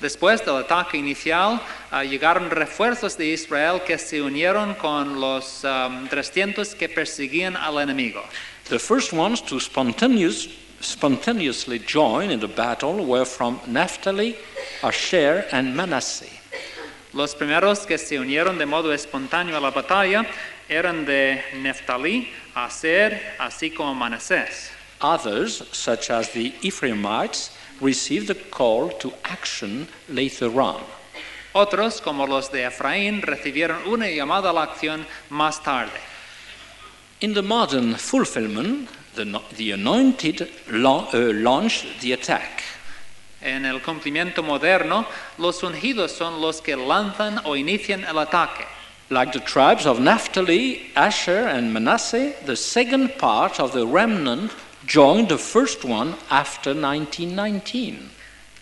Después 0.00 0.44
del 0.44 0.56
ataque 0.56 0.96
inicial, 0.96 1.60
ah, 1.90 2.04
llegaron 2.04 2.50
refuerzos 2.50 3.16
de 3.16 3.26
Israel 3.26 3.82
que 3.84 3.98
se 3.98 4.22
unieron 4.22 4.74
con 4.74 5.20
los 5.20 5.64
am, 5.64 6.08
300 6.08 6.74
que 6.76 6.88
perseguían 6.88 7.56
al 7.56 7.78
enemigo. 7.80 8.22
The 8.68 8.78
first 8.78 9.12
ones 9.12 9.42
to 9.46 9.58
spontaneous, 9.58 10.48
spontaneously 10.80 11.80
join 11.80 12.30
in 12.30 12.38
the 12.38 12.46
battle 12.46 13.04
were 13.04 13.24
from 13.24 13.58
Naphtali, 13.66 14.36
Asher, 14.82 15.46
and 15.50 15.74
Manasseh. 15.74 16.38
Los 17.12 17.34
primeros 17.34 17.86
que 17.86 17.98
se 17.98 18.18
unieron 18.20 18.58
de 18.58 18.66
modo 18.66 18.92
espontáneo 18.92 19.56
a 19.56 19.60
la 19.60 19.70
batalla 19.70 20.26
eran 20.68 21.06
de 21.06 21.42
Neftalí, 21.54 22.28
Aser, 22.54 23.34
así 23.38 23.70
como 23.70 23.94
Manasés. 23.94 24.70
Others, 25.00 25.62
such 25.72 26.10
as 26.10 26.30
the 26.30 26.52
Ephraimites, 26.62 27.50
received 27.80 28.30
a 28.30 28.34
call 28.34 28.90
to 28.98 29.12
action 29.24 29.88
later 30.08 30.60
on. 30.60 30.82
Otros, 31.54 32.00
como 32.00 32.26
los 32.26 32.50
de 32.50 32.64
Efraín, 32.64 33.22
recibieron 33.22 33.86
una 33.86 34.06
llamada 34.06 34.50
a 34.50 34.52
la 34.52 34.62
acción 34.62 35.04
más 35.30 35.62
tarde. 35.62 35.98
In 37.20 37.34
the 37.34 37.42
modern 37.42 37.94
fulfillment, 37.96 38.88
the, 39.14 39.40
the 39.56 39.72
anointed 39.72 40.48
la- 40.70 41.08
uh, 41.12 41.32
launched 41.32 42.00
the 42.00 42.12
attack. 42.12 42.62
En 43.42 43.64
el 43.64 43.80
cumplimiento 43.80 44.42
moderno, 44.42 45.06
los 45.38 45.62
ungidos 45.62 46.10
son 46.10 46.40
los 46.40 46.60
que 46.60 46.76
lanzan 46.76 47.40
o 47.44 47.56
inician 47.56 48.04
el 48.04 48.18
ataque. 48.18 48.66
Like 49.10 49.32
the 49.32 49.40
tribes 49.40 49.86
of 49.86 50.00
Naphtali, 50.00 50.90
Asher, 50.94 51.48
and 51.48 51.72
Manasseh, 51.72 52.34
the 52.44 52.56
second 52.56 53.16
part 53.16 53.58
of 53.58 53.72
the 53.72 53.86
remnant 53.86 54.52
joined 54.88 55.28
the 55.28 55.36
first 55.36 55.84
one 55.84 56.14
after 56.30 56.72
1919. 56.72 58.10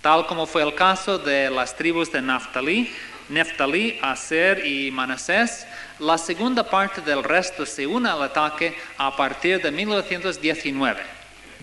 Tal 0.03 0.27
como 0.27 0.45
fue 0.45 0.63
el 0.63 0.73
caso 0.73 1.19
de 1.19 1.49
las 1.49 1.77
tribus 1.77 2.11
de 2.11 2.21
Naftalí, 2.21 2.89
Neftalí, 3.31 3.99
Aser 4.03 4.67
y 4.67 4.91
Manasés, 4.91 5.65
la 6.01 6.19
segunda 6.19 6.65
parte 6.65 7.01
del 7.01 7.23
resto 7.23 7.65
se 7.65 7.87
une 7.87 8.09
al 8.09 8.23
ataque 8.23 8.75
a 8.99 9.15
partir 9.17 9.63
de 9.63 9.71
1919. 9.71 10.97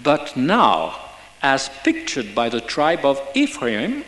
But 0.02 0.36
now, 0.38 0.96
as 1.42 1.70
pictured 1.84 2.34
by 2.34 2.48
the 2.50 2.62
tribe 2.62 3.06
of 3.06 3.22
Ephraim, 3.36 4.06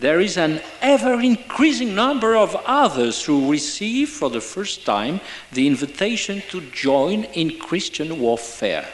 there 0.00 0.20
is 0.20 0.36
an 0.36 0.60
ever 0.80 1.20
increasing 1.20 1.94
number 1.94 2.34
of 2.34 2.56
others 2.66 3.24
who 3.24 3.48
receive 3.50 4.08
for 4.08 4.30
the 4.30 4.40
first 4.40 4.84
time 4.84 5.20
the 5.52 5.68
invitation 5.68 6.42
to 6.50 6.60
join 6.72 7.24
in 7.34 7.56
Christian 7.58 8.18
warfare. 8.20 8.88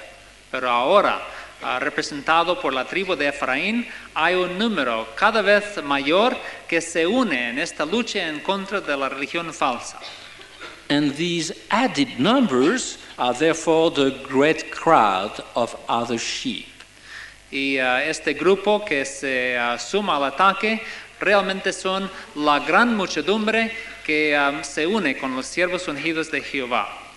Pero 0.50 0.70
ahora, 0.70 1.20
ah, 1.62 1.78
representado 1.78 2.60
por 2.60 2.72
la 2.72 2.84
tribu 2.84 3.14
de 3.14 3.28
Efraín, 3.28 3.86
hay 4.14 4.34
un 4.34 4.58
número 4.58 5.06
cada 5.14 5.42
vez 5.42 5.82
mayor 5.82 6.36
que 6.66 6.80
se 6.80 7.06
une 7.06 7.50
en 7.50 7.58
esta 7.58 7.84
lucha 7.84 8.26
en 8.26 8.40
contra 8.40 8.80
de 8.80 8.96
la 8.96 9.08
religión 9.08 9.52
falsa. 9.52 9.98
And 10.90 11.14
these 11.16 11.52
added 11.70 12.18
numbers 12.18 12.98
are 13.18 13.34
therefore 13.34 13.90
the 13.90 14.10
great 14.26 14.70
crowd 14.70 15.44
of 15.54 15.76
other 15.86 16.18
sheep. 16.18 16.66
Y 17.50 17.78
ah, 17.78 18.04
este 18.04 18.34
grupo 18.34 18.84
que 18.84 19.04
se 19.04 19.56
ah, 19.58 19.78
suma 19.78 20.16
al 20.16 20.24
ataque 20.24 20.80
realmente 21.20 21.72
son 21.72 22.10
la 22.36 22.60
gran 22.60 22.96
muchedumbre 22.96 23.70
que 24.04 24.34
se 24.62 24.86
une 24.86 25.18
con 25.18 25.36
los 25.36 25.46
siervos 25.46 25.86
ungidos 25.88 26.30
de 26.30 26.40
Jehová. 26.40 27.07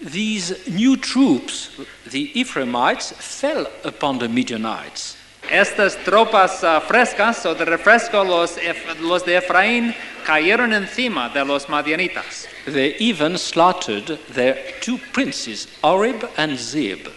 These 0.00 0.68
new 0.68 0.96
troops, 0.96 1.70
the 2.06 2.30
Ephraimites, 2.38 3.12
fell 3.12 3.66
upon 3.84 4.18
the 4.18 4.28
Midianites. 4.28 5.16
Estas 5.48 5.96
tropas 6.04 6.64
ah, 6.64 6.80
frescas 6.80 7.46
o 7.46 7.54
de 7.54 7.64
refresco, 7.64 8.24
los, 8.26 8.58
los 9.00 9.22
de 9.22 9.40
Efraín, 9.40 9.94
cayeron 10.24 10.72
encima 10.72 11.32
de 11.32 11.44
los 11.44 11.66
madianitas. 11.66 12.46
They 12.66 12.96
even 12.96 13.38
slaughtered 13.38 14.18
their 14.30 14.56
two 14.80 14.98
princes, 15.12 15.68
Oreb 15.82 16.28
and 16.36 16.58
Zeeb. 16.58 17.08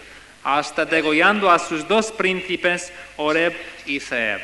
hasta 0.42 0.86
degollando 0.86 1.50
a 1.50 1.58
sus 1.58 1.84
dos 1.86 2.10
príncipes, 2.10 2.90
Oreb 3.16 3.54
y 3.86 3.98
Zeeb. 3.98 4.40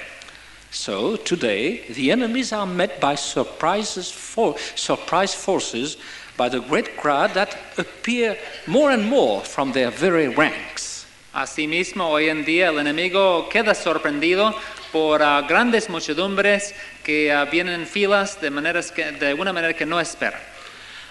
So 0.71 1.17
today, 1.17 1.85
the 1.89 2.11
enemies 2.11 2.53
are 2.53 2.67
met 2.67 3.01
by 3.01 3.15
surprises 3.15 4.11
for, 4.11 4.57
surprise 4.75 5.35
forces 5.35 5.97
by 6.37 6.49
the 6.49 6.61
great 6.61 6.97
crowd 6.97 7.35
that 7.35 7.57
appear 7.79 8.37
more 8.67 8.91
and 8.91 9.09
more 9.09 9.41
from 9.43 9.73
their 9.73 9.91
very 9.91 10.29
ranks. 10.29 11.07
Asimismo, 11.33 12.09
hoy 12.09 12.31
en 12.31 12.45
día 12.45 12.69
el 12.69 12.79
enemigo 12.79 13.49
queda 13.51 13.75
sorprendido 13.75 14.55
por 14.91 15.23
ah, 15.23 15.43
grandes 15.43 15.91
muchedumbres 15.91 16.75
que 17.05 17.31
ah, 17.31 17.45
vienen 17.45 17.81
en 17.81 17.87
filas 17.87 18.41
de, 18.41 18.51
maneras 18.51 18.91
que, 18.91 19.13
de 19.13 19.35
una 19.35 19.53
manera 19.53 19.75
que 19.75 19.85
no 19.85 20.01
espera. 20.01 20.41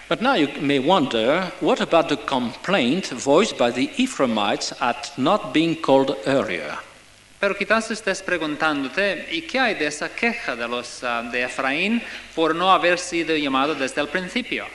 But 0.10 0.22
now 0.22 0.34
you 0.34 0.50
may 0.62 0.80
wonder 0.80 1.52
what 1.62 1.82
about 1.82 2.10
the 2.10 2.18
complaint 2.18 3.08
voiced 3.08 3.58
by 3.58 3.72
the 3.72 3.92
Ephraimites 3.98 4.74
at 4.82 5.12
not 5.18 5.54
being 5.54 5.76
called 5.76 6.16
earlier? 6.26 6.78
Pero 7.40 7.56
quizás 7.56 7.92
estés 7.92 8.24
preguntándote, 8.24 9.28
¿y 9.32 9.44
qué 9.44 9.60
hay 9.60 9.76
de 9.76 9.88
esa 9.88 10.10
queja 10.10 10.56
de 10.56 10.68
los 10.68 11.04
ah, 11.04 11.22
de 11.22 11.44
Efraín 11.44 12.02
por 12.34 12.56
no 12.56 12.72
haber 12.72 12.98
sido 12.98 13.36
llamado 13.36 13.76
desde 13.76 14.02
el 14.02 14.08
principio? 14.08 14.66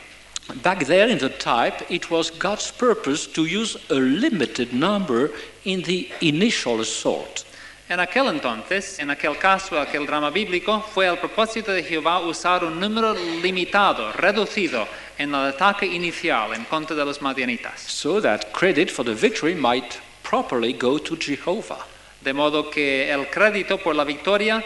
Back 0.62 0.86
there 0.86 1.08
in 1.08 1.18
the 1.18 1.28
type, 1.28 1.84
it 1.90 2.10
was 2.10 2.30
God's 2.30 2.70
purpose 2.70 3.26
to 3.28 3.44
use 3.44 3.76
a 3.88 3.94
limited 3.94 4.72
number 4.72 5.30
in 5.64 5.82
the 5.82 6.08
initial 6.20 6.80
assault. 6.80 7.44
En 7.88 7.98
aquel 7.98 8.28
entonces, 8.28 9.00
en 9.00 9.10
aquel 9.10 9.36
caso, 9.36 9.80
aquel 9.80 10.06
drama 10.06 10.30
bíblico, 10.30 10.80
fue 10.80 11.06
el 11.08 11.16
propósito 11.18 11.72
de 11.72 11.82
Jehová 11.82 12.20
usar 12.20 12.64
un 12.64 12.78
número 12.78 13.14
limitado, 13.42 14.12
reducido, 14.12 14.86
en 15.18 15.34
el 15.34 15.48
ataque 15.48 15.86
inicial 15.86 16.54
en 16.54 16.64
contra 16.64 16.94
de 16.94 17.04
los 17.04 17.20
madianitas. 17.20 17.80
so 17.80 18.20
that 18.20 18.52
credit 18.52 18.90
for 18.90 19.04
the 19.04 19.14
victory 19.14 19.54
might 19.54 19.98
properly 20.22 20.72
go 20.72 20.98
to 20.98 21.16
Jehovah. 21.16 21.84
De 22.20 22.32
modo 22.32 22.70
que 22.70 23.10
el 23.10 23.28
crédito 23.28 23.78
por 23.78 23.94
la 23.94 24.04
victoria 24.04 24.62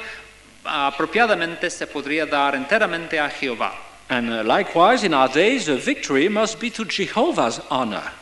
apropiadamente 0.64 1.70
se 1.70 1.87
podría 1.87 2.26
dar 2.26 2.55
enteramente 2.55 3.18
a 3.18 3.30
Jehová. 3.30 3.72
And 4.11 4.31
uh, 4.31 4.45
likewise, 4.45 5.03
in 5.03 5.15
our 5.15 5.29
days, 5.29 5.67
the 5.67 5.77
victory 5.77 6.29
must 6.29 6.61
be 6.61 6.71
to 6.71 6.85
Jehovah's 6.85 7.61
honor. 7.71 8.13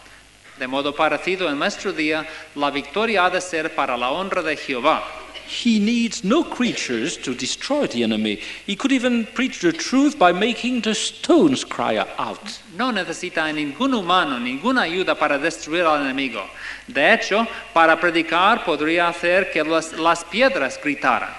De 0.59 0.69
modo 0.69 0.93
parecido, 0.93 1.51
en 1.51 1.59
nuestro 1.59 1.93
día, 1.93 2.27
la 2.55 2.71
victoria 2.71 3.27
ha 3.27 3.31
de 3.31 3.41
ser 3.41 3.71
para 3.71 3.97
la 3.97 4.11
honra 4.13 4.43
de 4.43 4.57
Jehová. 4.57 5.03
He 5.47 5.79
needs 5.79 6.25
no 6.25 6.45
creatures 6.45 7.17
to 7.19 7.35
destroy 7.35 7.87
the 7.87 8.05
enemy. 8.05 8.41
He 8.65 8.77
could 8.77 8.93
even 8.93 9.27
preach 9.27 9.61
the 9.61 9.73
truth 9.73 10.19
by 10.19 10.33
making 10.33 10.83
the 10.83 10.95
stones 10.95 11.65
cry 11.65 11.97
out. 11.97 12.61
No 12.77 12.91
necesita 12.91 13.53
ningún 13.53 13.93
humano, 13.93 14.39
ninguna 14.39 14.83
ayuda 14.83 15.19
para 15.19 15.39
destruir 15.39 15.85
al 15.85 16.01
enemigo. 16.01 16.43
De 16.87 17.13
hecho, 17.13 17.47
para 17.75 18.01
predicar 18.01 18.65
podría 18.65 19.09
hacer 19.09 19.51
que 19.53 19.63
las, 19.63 19.93
las 19.93 20.25
piedras 20.25 20.79
gritaran. 20.83 21.31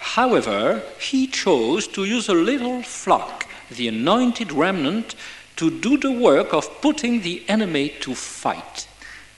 However, 0.00 0.82
he 0.98 1.26
chose 1.26 1.88
to 1.88 2.04
use 2.04 2.28
a 2.28 2.34
little 2.34 2.82
flock, 2.82 3.44
the 3.70 3.88
anointed 3.88 4.52
remnant, 4.52 5.14
to 5.56 5.70
do 5.70 5.96
the 5.96 6.12
work 6.12 6.52
of 6.52 6.80
putting 6.80 7.22
the 7.22 7.42
enemy 7.48 7.90
to 8.00 8.14
fight. 8.14 8.86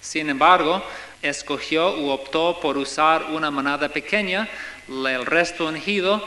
Sin 0.00 0.28
embargo, 0.28 0.82
escogió 1.22 1.96
u 1.98 2.10
optó 2.10 2.60
por 2.60 2.76
usar 2.76 3.30
una 3.32 3.50
manada 3.50 3.88
pequeña, 3.88 4.48
el 4.88 5.24
resto 5.24 5.66
ungido, 5.66 6.20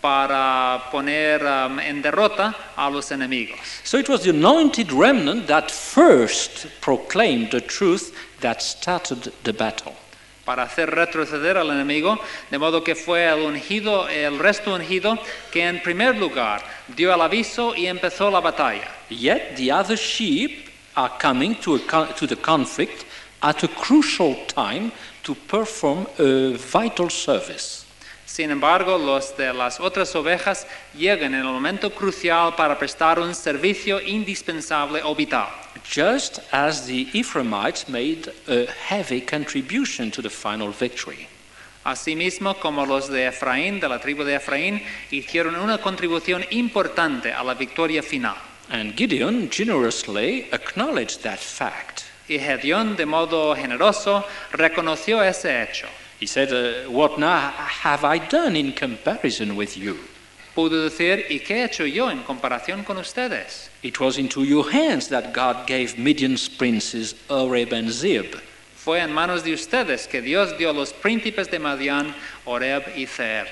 para 0.00 0.88
poner 0.90 1.42
um, 1.42 1.78
en 1.78 2.00
derrota 2.00 2.54
a 2.76 2.88
los 2.88 3.10
enemigos. 3.10 3.58
So 3.84 3.98
it 3.98 4.08
was 4.08 4.22
the 4.22 4.30
anointed 4.30 4.92
remnant 4.92 5.46
that 5.48 5.70
first 5.70 6.66
proclaimed 6.80 7.50
the 7.50 7.60
truth 7.60 8.14
that 8.40 8.62
started 8.62 9.32
the 9.44 9.52
battle. 9.52 9.94
Para 10.50 10.64
hacer 10.64 10.90
retroceder 10.90 11.56
al 11.56 11.70
enemigo, 11.70 12.18
de 12.50 12.58
modo 12.58 12.82
que 12.82 12.96
fue 12.96 13.24
el 13.24 13.42
ungido, 13.42 14.08
el 14.08 14.36
resto 14.36 14.74
ungido, 14.74 15.16
que 15.52 15.62
en 15.62 15.80
primer 15.80 16.16
lugar 16.16 16.60
dio 16.88 17.14
el 17.14 17.20
aviso 17.20 17.72
y 17.76 17.86
empezó 17.86 18.32
la 18.32 18.40
batalla. 18.40 18.90
Yet 19.10 19.54
the 19.54 19.70
other 19.70 19.96
sheep 19.96 20.68
are 20.96 21.12
coming 21.22 21.54
to, 21.60 21.76
a 21.76 22.14
to 22.18 22.26
the 22.26 22.34
conflict 22.34 23.04
at 23.40 23.62
a 23.62 23.68
crucial 23.68 24.34
time 24.48 24.90
to 25.22 25.36
perform 25.36 26.08
a 26.18 26.56
vital 26.56 27.08
service. 27.08 27.86
Sin 28.30 28.52
embargo, 28.52 28.96
los 28.96 29.36
de 29.36 29.52
las 29.52 29.80
otras 29.80 30.14
ovejas 30.14 30.64
llegan 30.96 31.34
en 31.34 31.40
el 31.40 31.46
momento 31.46 31.90
crucial 31.90 32.54
para 32.54 32.78
prestar 32.78 33.18
un 33.18 33.34
servicio 33.34 34.00
indispensable 34.00 35.00
o 35.02 35.16
vital. 35.16 35.48
Just 35.82 36.38
as 36.52 36.86
the 36.86 37.08
Ephraimites 37.12 37.88
made 37.88 38.32
a 38.46 38.66
heavy 38.86 39.20
contribution 39.20 40.12
to 40.12 40.22
the 40.22 40.30
final 40.30 40.70
victory. 40.70 41.26
Asimismo, 41.82 42.54
como 42.60 42.86
los 42.86 43.08
de 43.08 43.26
Efraín, 43.26 43.80
de 43.80 43.88
la 43.88 43.98
tribu 43.98 44.22
de 44.22 44.36
Efraín, 44.36 44.80
hicieron 45.10 45.56
una 45.56 45.78
contribución 45.78 46.44
importante 46.50 47.32
a 47.32 47.42
la 47.42 47.54
victoria 47.54 48.00
final. 48.00 48.36
And 48.68 48.96
Gideon 48.96 49.50
generously 49.50 50.46
acknowledged 50.52 51.22
that 51.22 51.40
fact. 51.40 52.04
Y 52.28 52.38
Gedeón, 52.38 52.94
de 52.94 53.06
modo 53.06 53.56
generoso, 53.56 54.24
reconoció 54.52 55.20
ese 55.20 55.64
hecho. 55.64 55.88
He 56.20 56.26
said, 56.26 56.52
uh, 56.52 56.90
What 56.90 57.18
now 57.18 57.50
have 57.50 58.04
I 58.04 58.18
done 58.18 58.54
in 58.54 58.72
comparison 58.72 59.56
with 59.56 59.76
you? 59.78 59.96
Pudo 60.54 60.84
decir, 60.84 61.26
¿y 61.30 61.38
qué 61.38 61.62
he 61.62 61.64
hecho 61.64 61.86
yo 61.86 62.10
en 62.10 62.22
comparación 62.24 62.84
con 62.84 62.98
ustedes? 62.98 63.70
It 63.82 63.98
was 63.98 64.18
into 64.18 64.44
your 64.44 64.70
hands 64.70 65.08
that 65.08 65.32
God 65.32 65.66
gave 65.66 65.96
Midian's 65.96 66.48
princes 66.48 67.14
Oreb 67.30 67.72
and 67.72 67.88
Zeeb. 67.88 68.38
Fue 68.76 68.98
en 68.98 69.12
manos 69.12 69.42
de 69.44 69.54
ustedes 69.54 70.06
que 70.06 70.20
Dios 70.20 70.58
dio 70.58 70.72
los 70.72 70.92
príncipes 70.92 71.50
de 71.50 71.58
Madián, 71.58 72.14
Oreb 72.44 72.82
y 72.96 73.06
Zeeb. 73.06 73.46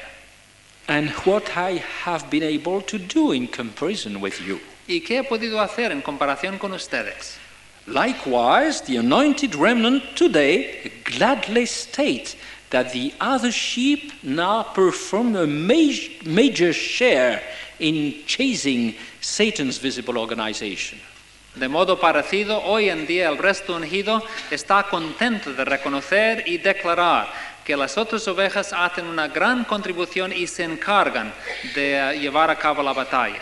And 0.89 1.11
what 1.25 1.57
I 1.57 1.83
have 2.05 2.29
been 2.29 2.43
able 2.43 2.83
to 2.83 2.99
do 2.99 3.33
in 3.33 3.47
comparison 3.47 4.21
with 4.21 4.41
you. 4.47 4.61
¿Y 4.87 5.01
qué 5.01 5.21
he 5.21 5.23
podido 5.23 5.61
hacer 5.61 5.93
en 5.93 6.03
comparación 6.03 6.59
con 6.59 6.73
ustedes? 6.73 7.39
Likewise, 7.87 8.83
the 8.83 8.97
anointed 8.97 9.55
remnant 9.55 10.03
today 10.15 10.93
gladly 11.05 11.65
state 11.65 12.37
that 12.71 12.93
the 12.93 13.13
other 13.21 13.51
sheep 13.51 14.13
now 14.23 14.63
perform 14.63 15.37
a 15.37 15.47
major, 15.47 16.11
major 16.25 16.73
share 16.73 17.43
in 17.79 18.15
chasing 18.27 18.95
Satan's 19.21 19.79
visible 19.79 20.19
organization. 20.19 20.99
De 21.55 21.69
modo 21.69 21.99
parecido, 21.99 22.63
hoy 22.65 22.89
en 22.89 23.07
día 23.07 23.29
el 23.29 23.39
resto 23.39 23.75
ungido 23.75 24.23
está 24.51 24.85
contento 24.85 25.53
de 25.53 25.65
reconocer 25.65 26.45
y 26.47 26.59
declarar 26.59 27.29
que 27.65 27.77
las 27.77 27.99
otras 27.99 28.27
ovejas 28.29 28.73
hacen 28.73 29.07
una 29.07 29.29
gran 29.29 29.65
contribución 29.65 30.33
y 30.33 30.47
se 30.47 30.65
encargan 30.65 31.33
de 31.75 31.97
eh, 31.97 32.19
llevar 32.19 32.51
a 32.51 32.57
cabo 32.57 32.83
la 32.83 32.93
batalla. 32.93 33.41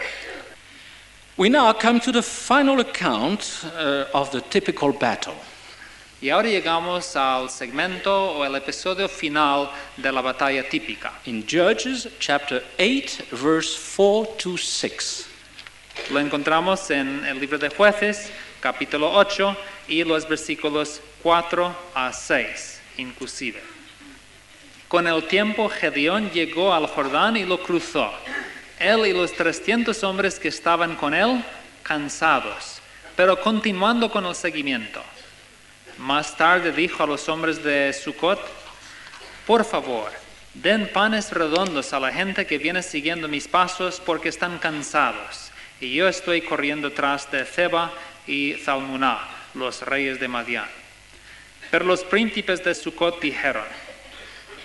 We 1.36 1.50
now 1.50 1.72
come 1.74 2.00
to 2.00 2.12
the 2.12 2.22
final 2.22 2.80
account 2.80 3.62
uh, 3.64 4.06
of 4.14 4.30
the 4.30 4.40
typical 4.40 4.92
battle. 4.92 5.34
Y 6.18 6.30
ahora 6.30 6.48
llegamos 6.48 7.14
al 7.14 7.50
segmento 7.50 8.30
o 8.32 8.44
el 8.46 8.54
episodio 8.54 9.06
final 9.06 9.70
de 9.98 10.10
la 10.10 10.22
batalla 10.22 10.66
típica. 10.66 11.12
In 11.26 11.42
Judges 11.46 12.08
chapter 12.18 12.64
8, 12.78 13.24
verse 13.32 13.78
4 13.94 14.34
to 14.38 14.56
6. 14.56 15.26
Lo 16.10 16.18
encontramos 16.18 16.90
en 16.90 17.22
el 17.26 17.38
libro 17.38 17.58
de 17.58 17.68
jueces, 17.68 18.30
capítulo 18.60 19.12
8, 19.12 19.54
y 19.88 20.04
los 20.04 20.26
versículos 20.26 21.02
4 21.22 21.76
a 21.94 22.10
6, 22.10 22.80
inclusive. 22.96 23.60
Con 24.88 25.06
el 25.06 25.22
tiempo, 25.24 25.68
Gedeón 25.68 26.30
llegó 26.30 26.72
al 26.72 26.86
Jordán 26.86 27.36
y 27.36 27.44
lo 27.44 27.62
cruzó. 27.62 28.10
Él 28.78 29.06
y 29.06 29.12
los 29.12 29.34
300 29.34 30.02
hombres 30.02 30.38
que 30.38 30.48
estaban 30.48 30.96
con 30.96 31.12
él, 31.12 31.44
cansados, 31.82 32.80
pero 33.14 33.38
continuando 33.38 34.10
con 34.10 34.24
el 34.24 34.34
seguimiento. 34.34 35.02
Más 35.99 36.36
tarde 36.36 36.72
dijo 36.72 37.03
a 37.03 37.07
los 37.07 37.26
hombres 37.28 37.62
de 37.64 37.92
Sucot, 37.92 38.38
por 39.47 39.64
favor, 39.64 40.11
den 40.53 40.90
panes 40.92 41.32
redondos 41.32 41.94
a 41.94 42.01
la 42.01 42.12
gente 42.12 42.47
que 42.47 42.59
viene 42.59 42.82
siguiendo 42.82 43.28
mis 43.28 43.49
pasos 43.49 44.03
porque 44.05 44.28
están 44.28 44.59
cansados. 44.59 45.51
Y 45.80 45.94
yo 45.94 46.07
estoy 46.07 46.42
corriendo 46.42 46.92
tras 46.92 47.30
de 47.30 47.44
Zeba 47.47 47.92
y 48.26 48.55
Zalmuná, 48.55 49.20
los 49.55 49.82
reyes 49.82 50.20
de 50.20 50.28
Madián. 50.28 50.68
Pero 51.70 51.86
los 51.86 52.05
príncipes 52.05 52.62
de 52.62 52.74
Sucot 52.74 53.18
dijeron, 53.20 53.64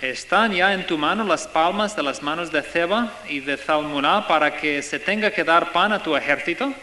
¿están 0.02 0.52
ya 0.52 0.74
en 0.74 0.86
tu 0.86 0.98
mano 0.98 1.24
las 1.24 1.46
palmas 1.46 1.96
de 1.96 2.02
las 2.02 2.22
manos 2.22 2.52
de 2.52 2.62
Zeba 2.62 3.10
y 3.28 3.40
de 3.40 3.56
Zalmuná 3.56 4.28
para 4.28 4.54
que 4.54 4.82
se 4.82 4.98
tenga 4.98 5.30
que 5.30 5.44
dar 5.44 5.72
pan 5.72 5.92
a 5.92 6.02
tu 6.02 6.14
ejército? 6.14 6.74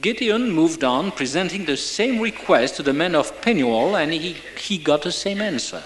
Gideon 0.00 0.52
moved 0.52 0.84
on, 0.84 1.10
presenting 1.10 1.64
the 1.64 1.76
same 1.76 2.20
request 2.20 2.76
to 2.76 2.84
the 2.84 2.92
men 2.92 3.16
of 3.16 3.32
Penuel, 3.42 3.96
and 3.96 4.12
he, 4.12 4.36
he 4.56 4.78
got 4.78 5.02
the 5.02 5.10
same 5.10 5.40
answer. 5.40 5.82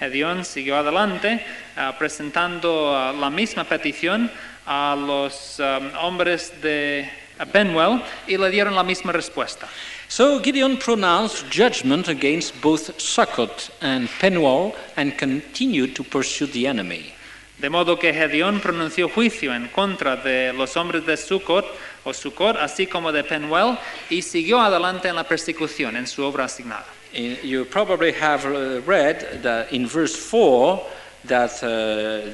Gedeón 0.00 0.46
siguió 0.46 0.78
adelante 0.78 1.44
ah, 1.76 1.94
presentando 1.98 2.94
ah, 2.94 3.12
la 3.12 3.28
misma 3.28 3.64
petición 3.64 4.30
a 4.64 4.96
los 4.96 5.60
ah, 5.60 5.78
hombres 6.00 6.52
de 6.62 7.10
Penuel 7.52 8.02
y 8.26 8.38
le 8.38 8.48
dieron 8.50 8.74
la 8.74 8.82
misma 8.82 9.12
respuesta. 9.12 9.68
So 10.08 10.40
Gideon 10.40 10.78
pronounced 10.78 11.50
judgment 11.50 12.08
against 12.08 12.58
both 12.62 12.96
Succot 12.98 13.70
and 13.82 14.08
Penuel 14.20 14.74
and 14.96 15.18
continued 15.18 15.94
to 15.96 16.02
pursue 16.02 16.46
the 16.46 16.66
enemy. 16.66 17.12
De 17.58 17.68
modo 17.68 17.98
que 17.98 18.14
Gedeón 18.14 18.60
pronunció 18.60 19.08
juicio 19.08 19.52
en 19.52 19.68
contra 19.68 20.16
de 20.16 20.52
los 20.52 20.76
hombres 20.76 21.04
de 21.04 21.16
Sucot 21.16 21.66
o 22.04 22.12
así 22.58 22.86
como 22.86 23.12
de 23.12 23.22
Penuel, 23.24 23.76
y 24.10 24.22
siguió 24.22 24.60
adelante 24.60 25.08
en 25.08 25.16
la 25.16 25.24
persecución 25.24 25.96
en 25.96 26.06
su 26.06 26.22
obra 26.24 26.44
asignada. 26.44 26.86
In- 27.12 27.38
You 27.42 27.64
probably 27.64 28.12
have 28.12 28.44
uh, 28.46 28.80
read 28.86 29.42
that 29.42 29.72
in 29.72 29.86
verse 29.86 30.14
4 30.16 30.80
that 31.26 31.62
uh, 31.62 32.32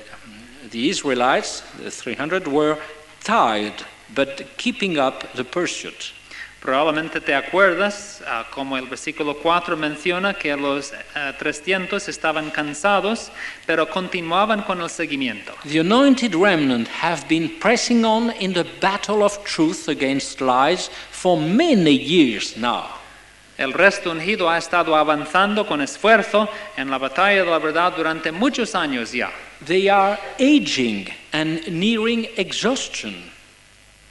the 0.71 0.89
Israelites, 0.89 1.63
the 1.83 1.91
300, 1.91 2.47
were 2.49 2.77
tired 3.23 3.75
but 4.15 4.45
keeping 4.57 4.99
up 4.99 5.25
the 5.35 5.45
pursuit. 5.45 6.13
Probablemente 6.65 7.21
te 7.21 7.35
acuerdas, 7.35 8.23
ah, 8.27 8.47
como 8.51 8.79
el 8.79 8.87
versículo 8.87 9.37
4 9.37 9.77
menciona, 9.77 10.33
que 10.33 10.57
los 10.57 10.95
300 11.39 12.09
estaban 12.09 12.51
cansados, 12.51 13.31
pero 13.67 13.87
continuaban 13.87 14.63
con 14.63 14.81
el 14.81 14.89
seguimiento. 14.89 15.53
The 15.71 15.81
anointed 15.81 16.35
remnant 16.35 16.89
have 17.03 17.29
been 17.29 17.51
pressing 17.61 18.03
on 18.07 18.33
in 18.41 18.55
the 18.55 18.65
battle 18.81 19.23
of 19.23 19.45
truth 19.45 19.91
against 19.91 20.41
lies 20.41 20.91
for 21.11 21.39
many 21.39 21.99
years 21.99 22.57
now. 22.57 22.87
El 23.59 23.75
resto 23.75 24.11
ungido 24.11 24.49
ha 24.49 24.57
estado 24.57 24.97
avanzando 24.97 25.67
con 25.67 25.83
esfuerzo 25.83 26.49
en 26.79 26.91
la 26.91 26.97
batalla 26.97 27.45
de 27.45 27.51
la 27.51 27.59
verdad 27.59 27.93
durante 27.95 28.33
muchos 28.33 28.75
años 28.75 29.13
ya. 29.13 29.31
They 29.67 29.91
are 29.91 30.19
aging 30.41 31.09
and 31.31 31.69
nearing 31.69 32.27
exhaustion, 32.39 33.34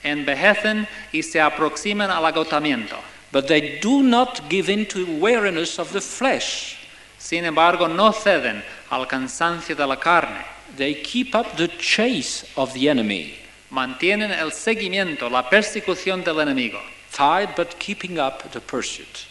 Envejecen 0.03 0.87
y 1.11 1.21
se 1.23 1.39
aproximan 1.39 2.11
al 2.11 2.25
agotamiento. 2.25 2.97
but 3.31 3.47
they 3.47 3.79
do 3.79 4.03
not 4.03 4.47
give 4.47 4.69
in 4.69 4.85
to 4.85 5.19
weariness 5.19 5.79
of 5.79 5.91
the 5.91 5.99
flesh. 6.01 6.77
Sin 7.17 7.45
embargo, 7.45 7.87
no 7.87 8.11
ceden 8.11 8.61
al 8.91 9.07
cansancio 9.07 9.75
de 9.75 9.87
la 9.87 9.95
carne. 9.95 10.45
They 10.77 10.93
keep 10.93 11.33
up 11.33 11.57
the 11.57 11.67
chase 11.67 12.45
of 12.55 12.73
the 12.73 12.89
enemy, 12.89 13.33
Mantienen 13.71 14.29
el 14.31 14.51
seguimiento, 14.51 15.31
la 15.31 15.49
persecución 15.49 16.23
del 16.23 16.35
enemigo. 16.35 16.79
tired 17.11 17.55
but 17.55 17.79
keeping 17.79 18.19
up 18.19 18.51
the 18.51 18.59
pursuit. 18.59 19.25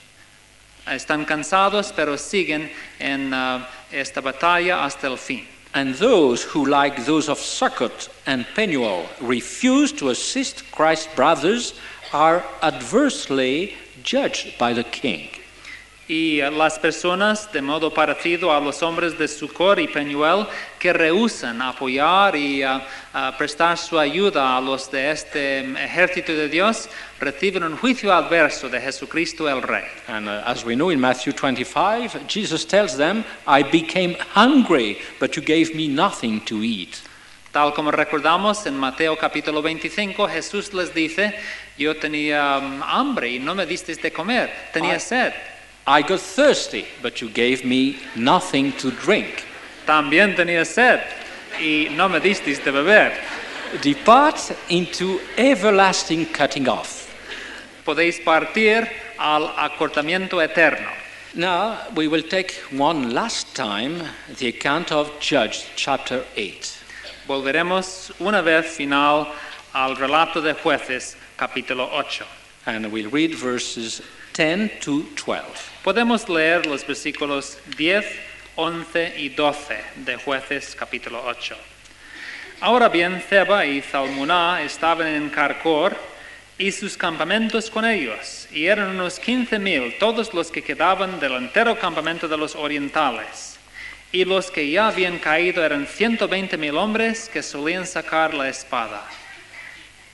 Están 0.86 1.24
cansados, 1.24 1.92
pero 1.94 2.16
siguen 2.16 2.70
en 2.98 3.32
ah, 3.32 3.68
esta 3.92 4.20
batalla 4.20 4.84
hasta 4.84 5.06
el 5.06 5.16
fin. 5.16 5.46
And 5.74 5.94
those 5.94 6.42
who, 6.42 6.66
like 6.66 7.06
those 7.06 7.28
of 7.28 7.38
Sukkot 7.38 8.08
and 8.26 8.46
Penuel, 8.54 9.06
refuse 9.20 9.92
to 9.92 10.10
assist 10.10 10.70
Christ's 10.70 11.14
brothers 11.14 11.74
are 12.12 12.44
adversely 12.62 13.74
judged 14.02 14.58
by 14.58 14.74
the 14.74 14.84
king. 14.84 15.28
Y 16.08 16.40
las 16.40 16.78
personas, 16.80 17.50
de 17.52 17.62
modo 17.62 17.94
parecido 17.94 18.52
a 18.52 18.60
los 18.60 18.82
hombres 18.82 19.16
de 19.16 19.28
Sucor 19.28 19.78
y 19.78 19.86
Peñuel, 19.86 20.46
que 20.78 20.92
rehusan 20.92 21.62
apoyar 21.62 22.34
y 22.34 22.62
prestar 23.38 23.78
su 23.78 23.98
ayuda 23.98 24.56
a 24.56 24.60
los 24.60 24.90
de 24.90 25.12
este 25.12 25.60
ejército 25.60 26.32
de 26.32 26.48
Dios, 26.48 26.88
reciben 27.20 27.62
un 27.62 27.76
juicio 27.76 28.12
adverso 28.12 28.68
de 28.68 28.80
Jesucristo 28.80 29.48
el 29.48 29.62
Rey. 29.62 29.84
And 30.08 30.28
uh, 30.28 30.42
as 30.44 30.64
we 30.64 30.74
know 30.74 30.90
in 30.90 31.00
Matthew 31.00 31.34
25, 31.34 32.26
Jesus 32.26 32.64
tells 32.66 32.96
them, 32.96 33.24
I 33.46 33.62
became 33.62 34.16
hungry, 34.34 34.98
but 35.20 35.36
you 35.36 35.42
gave 35.42 35.74
me 35.74 35.86
nothing 35.86 36.40
to 36.46 36.62
eat. 36.64 37.00
Tal 37.52 37.72
como 37.74 37.90
recordamos 37.92 38.66
en 38.66 38.76
Mateo 38.76 39.16
capítulo 39.16 39.62
25, 39.62 40.26
Jesús 40.26 40.72
les 40.74 40.92
dice, 40.92 41.32
yo 41.78 41.94
tenía 41.94 42.58
mm, 42.58 42.82
hambre 42.82 43.30
y 43.30 43.38
no 43.38 43.54
me 43.54 43.66
disteis 43.66 44.00
de 44.02 44.10
comer, 44.10 44.50
tenía 44.72 44.96
Ah. 44.96 44.98
sed. 44.98 45.32
I 45.86 46.02
got 46.02 46.20
thirsty, 46.20 46.86
but 47.02 47.20
you 47.20 47.28
gave 47.28 47.64
me 47.64 47.98
nothing 48.14 48.70
to 48.74 48.92
drink. 48.92 49.44
También 49.84 50.36
tenía 50.36 50.64
sed 50.64 51.02
y 51.58 51.88
no 51.96 52.08
me 52.08 52.20
disteis 52.20 52.62
de 52.62 52.70
beber. 52.70 53.12
Depart 53.80 54.52
into 54.68 55.18
everlasting 55.36 56.26
cutting 56.26 56.68
off. 56.68 57.10
Podéis 57.84 58.22
partir 58.24 58.88
al 59.18 59.48
acortamiento 59.56 60.40
eterno. 60.40 60.88
Now, 61.34 61.78
we 61.96 62.06
will 62.06 62.22
take 62.22 62.52
one 62.70 63.12
last 63.12 63.56
time 63.56 64.04
the 64.38 64.48
account 64.48 64.92
of 64.92 65.10
Judge 65.18 65.66
chapter 65.74 66.24
8. 66.36 66.78
Volveremos 67.26 68.12
una 68.20 68.40
vez 68.42 68.66
final 68.66 69.26
al 69.74 69.96
relato 69.96 70.40
de 70.40 70.54
jueces 70.54 71.16
capítulo 71.36 71.88
8. 71.90 72.24
And 72.66 72.92
we'll 72.92 73.10
read 73.10 73.34
verses 73.34 74.00
10 74.34 74.70
to 74.82 75.06
12. 75.16 75.71
Podemos 75.82 76.28
leer 76.28 76.64
los 76.66 76.86
versículos 76.86 77.58
10, 77.76 78.06
11 78.54 79.14
y 79.18 79.30
12 79.30 79.76
de 79.96 80.14
jueces 80.14 80.76
capítulo 80.78 81.20
8. 81.26 81.56
Ahora 82.60 82.88
bien, 82.88 83.20
Zeba 83.20 83.66
y 83.66 83.80
Zalmuná 83.80 84.62
estaban 84.62 85.08
en 85.08 85.28
Carcor 85.28 85.96
y 86.56 86.70
sus 86.70 86.96
campamentos 86.96 87.68
con 87.68 87.84
ellos, 87.84 88.46
y 88.52 88.66
eran 88.66 88.90
unos 88.90 89.18
quince 89.18 89.58
mil 89.58 89.98
todos 89.98 90.32
los 90.32 90.52
que 90.52 90.62
quedaban 90.62 91.18
del 91.18 91.32
entero 91.32 91.76
campamento 91.76 92.28
de 92.28 92.36
los 92.36 92.54
orientales. 92.54 93.58
Y 94.12 94.24
los 94.24 94.52
que 94.52 94.70
ya 94.70 94.86
habían 94.86 95.18
caído 95.18 95.64
eran 95.64 95.88
ciento 95.88 96.28
veinte 96.28 96.56
mil 96.56 96.76
hombres 96.76 97.28
que 97.28 97.42
solían 97.42 97.88
sacar 97.88 98.34
la 98.34 98.48
espada. 98.48 99.02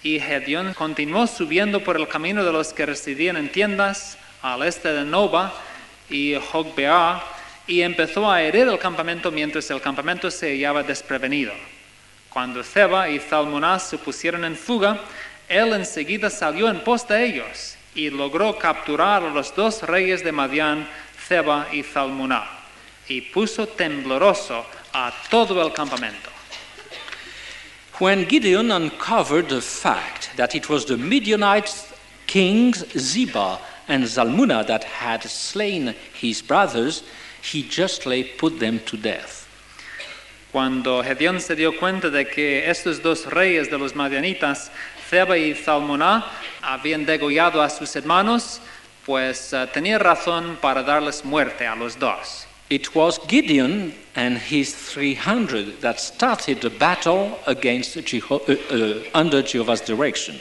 Y 0.03 0.19
Gedeón 0.19 0.73
continuó 0.73 1.27
subiendo 1.27 1.85
por 1.85 1.99
el 1.99 2.09
camino 2.09 2.43
de 2.43 2.53
los 2.53 2.73
que 2.73 2.87
residían 2.87 3.37
en 3.37 3.51
tiendas 3.51 4.17
al 4.43 4.63
este 4.63 4.93
de 4.93 5.05
Nova 5.05 5.53
y 6.09 6.35
Jogbeá 6.35 7.23
y 7.67 7.83
empezó 7.83 8.31
a 8.31 8.43
herir 8.43 8.69
el 8.69 8.79
campamento 8.79 9.31
mientras 9.31 9.71
el 9.71 9.81
campamento 9.81 10.31
se 10.31 10.51
hallaba 10.53 10.83
desprevenido. 10.83 11.53
Cuando 12.31 12.63
Zeba 12.63 13.09
y 13.09 13.19
Zalmuná 13.19 13.79
se 13.79 13.99
pusieron 13.99 14.45
en 14.45 14.57
fuga, 14.57 15.01
él 15.49 15.73
enseguida 15.73 16.31
salió 16.31 16.69
en 16.69 16.81
pos 16.81 17.07
de 17.09 17.25
ellos 17.25 17.77
y 17.95 18.11
logró 18.11 18.57
capturar 18.59 19.23
a 19.23 19.31
los 19.31 19.55
dos 19.55 19.83
reyes 19.83 20.23
de 20.23 20.33
Madián, 20.33 20.89
Zeba 21.27 21.69
y 21.73 21.83
Zalmuná, 21.83 22.45
y 23.09 23.21
puso 23.21 23.67
tembloroso 23.67 24.65
a 24.93 25.13
todo 25.31 25.61
el 25.67 25.73
campamento. 25.73 26.31
When 27.99 28.29
Gideon 28.29 28.71
uncovered 28.71 29.49
the 29.49 29.61
fact 29.61 30.37
that 30.37 30.55
it 30.55 30.69
was 30.69 30.87
the 30.87 30.97
Midianite 30.97 31.73
kings 32.27 32.85
Ziba 32.97 33.59
and 33.89 34.05
Zalmunna 34.05 34.67
that 34.67 34.85
had 34.85 35.23
slain 35.25 35.95
his 36.15 36.43
brothers, 36.43 37.03
he 37.43 37.63
justly 37.63 38.25
put 38.25 38.59
them 38.61 38.81
to 38.81 38.97
death. 38.97 39.47
Cuando 40.53 41.03
Gedeón 41.03 41.41
se 41.41 41.55
dio 41.57 41.73
cuenta 41.73 42.11
de 42.11 42.25
que 42.27 42.69
estos 42.69 43.03
dos 43.03 43.27
reyes 43.27 43.71
de 43.71 43.79
los 43.79 43.95
madianitas, 43.95 44.71
Zeba 45.09 45.37
y 45.39 45.55
Zalmuná, 45.55 46.25
habían 46.63 47.05
degollado 47.05 47.63
a 47.63 47.69
sus 47.69 47.95
hermanos, 47.97 48.61
pues 49.05 49.53
eh, 49.53 49.67
tenía 49.73 49.99
razón 49.99 50.59
para 50.61 50.83
darles 50.83 51.25
muerte 51.25 51.67
a 51.67 51.75
los 51.75 51.99
dos. 51.99 52.47
It 52.71 52.95
was 52.95 53.19
Gideon 53.27 53.95
and 54.15 54.37
his 54.37 54.75
300 54.75 55.81
that 55.81 55.99
started 55.99 56.61
the 56.61 56.69
battle 56.69 57.39
against 57.47 57.97
Jeho- 57.97 58.43
uh, 58.47 58.75
uh, 58.75 59.03
under 59.15 59.41
Jehovah's 59.43 59.81
direction. 59.81 60.39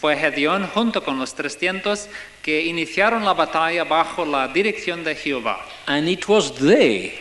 Fue 0.00 0.16
Gedeón 0.16 0.66
junto 0.68 1.02
con 1.02 1.18
los 1.18 1.34
300 1.34 2.08
que 2.42 2.64
iniciaron 2.64 3.24
la 3.24 3.32
batalla 3.32 3.84
bajo 3.84 4.24
la 4.24 4.48
dirección 4.48 5.02
de 5.02 5.14
Jehová. 5.14 5.64
And 5.86 6.08
it 6.08 6.28
was 6.28 6.52
they 6.52 7.20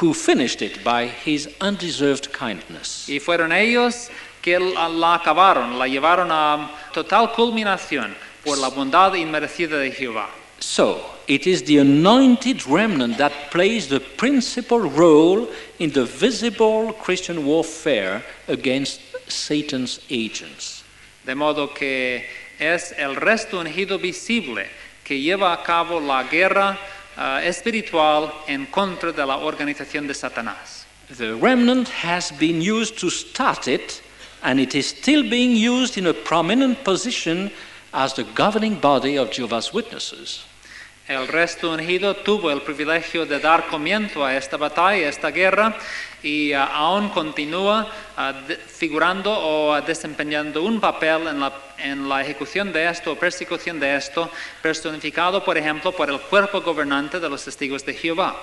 who 0.00 0.14
finished 0.14 0.62
it 0.62 0.82
by 0.82 1.06
his 1.06 1.48
undeserved 1.60 2.32
kindness. 2.32 3.08
Y 3.08 3.20
fueron 3.20 3.52
ellos 3.52 4.08
que 4.40 4.58
la, 4.58 5.14
acabaron, 5.14 5.78
la 5.78 5.86
llevaron 5.86 6.30
a 6.30 6.70
total 6.92 7.32
culminación 7.32 8.14
por 8.44 8.58
la 8.58 8.68
bondad 8.68 9.14
inmerecida 9.14 9.78
de 9.78 9.90
Jehová. 9.90 10.28
So, 10.60 11.00
it 11.28 11.46
is 11.46 11.62
the 11.64 11.78
anointed 11.78 12.66
remnant 12.66 13.18
that 13.18 13.32
plays 13.50 13.88
the 13.88 14.00
principal 14.00 14.80
role 14.80 15.48
in 15.78 15.92
the 15.92 16.04
visible 16.04 16.92
Christian 16.94 17.44
warfare 17.46 18.24
against 18.48 19.00
Satan's 19.28 20.00
agents. 20.10 20.77
De 21.28 21.34
modo 21.34 21.74
que 21.74 22.24
es 22.58 22.94
el 22.96 23.14
resto 23.14 23.60
ungido 23.60 23.98
visible 23.98 24.66
que 25.04 25.20
lleva 25.20 25.52
a 25.52 25.62
cabo 25.62 26.00
la 26.00 26.22
guerra 26.22 26.78
ah, 27.18 27.42
espiritual 27.44 28.32
en 28.46 28.64
contra 28.64 29.12
de 29.12 29.26
la 29.26 29.36
organización 29.36 30.06
de 30.06 30.14
Satanás. 30.14 30.86
The 31.18 31.34
remnant 31.34 31.90
has 32.02 32.32
been 32.32 32.62
used 32.62 32.98
to 33.00 33.10
start 33.10 33.68
it, 33.68 34.00
and 34.42 34.58
it 34.58 34.74
is 34.74 34.86
still 34.86 35.22
being 35.22 35.54
used 35.54 35.98
in 35.98 36.06
a 36.06 36.14
prominent 36.14 36.82
position 36.82 37.50
as 37.92 38.14
the 38.14 38.24
governing 38.34 38.80
body 38.80 39.18
of 39.18 39.30
Jehovah's 39.30 39.70
Witnesses. 39.74 40.47
El 41.08 41.26
resto 41.26 41.72
ungido 41.72 42.14
tuvo 42.16 42.50
el 42.50 42.60
privilegio 42.60 43.24
de 43.24 43.40
dar 43.40 43.66
comienzo 43.68 44.22
a 44.26 44.36
esta 44.36 44.58
batalla, 44.58 45.06
a 45.06 45.08
esta 45.08 45.30
guerra, 45.30 45.74
y 46.22 46.52
ah, 46.52 46.66
aún 46.66 47.08
continúa 47.08 47.90
ah, 48.14 48.34
figurando 48.66 49.32
o 49.32 49.72
ah, 49.72 49.80
desempeñando 49.80 50.62
un 50.62 50.78
papel 50.78 51.26
en 51.28 51.40
la, 51.40 51.52
en 51.78 52.06
la 52.10 52.20
ejecución 52.20 52.74
de 52.74 52.90
esto 52.90 53.12
o 53.12 53.16
persecución 53.16 53.80
de 53.80 53.96
esto, 53.96 54.30
personificado, 54.60 55.42
por 55.42 55.56
ejemplo, 55.56 55.92
por 55.92 56.10
el 56.10 56.20
cuerpo 56.20 56.60
gobernante 56.60 57.18
de 57.18 57.30
los 57.30 57.42
testigos 57.42 57.86
de 57.86 57.94
Jehová. 57.94 58.36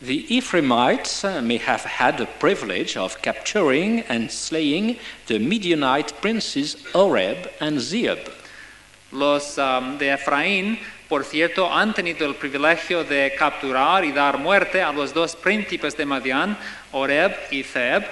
The 0.00 0.24
Ephraimites 0.30 1.22
may 1.42 1.58
have 1.58 1.84
had 1.84 2.16
the 2.16 2.26
privilege 2.38 2.96
of 2.96 3.20
capturing 3.20 4.04
and 4.08 4.30
slaying 4.30 4.98
the 5.26 5.38
Midianite 5.38 6.14
princes 6.22 6.78
Oreb 6.94 7.50
and 7.60 7.78
Zeeb. 7.78 8.18
Los 9.12 9.56
um, 9.58 9.96
de 9.98 10.10
Efraín, 10.10 10.78
por 11.08 11.24
cierto, 11.24 11.72
han 11.72 11.94
tenido 11.94 12.26
el 12.26 12.34
privilegio 12.34 13.04
de 13.04 13.32
capturar 13.38 14.04
y 14.04 14.12
dar 14.12 14.38
muerte 14.38 14.82
a 14.82 14.92
los 14.92 15.14
dos 15.14 15.36
príncipes 15.36 15.96
de 15.96 16.04
Madián, 16.04 16.58
Oreb 16.92 17.32
y 17.50 17.62
Zeb. 17.62 18.04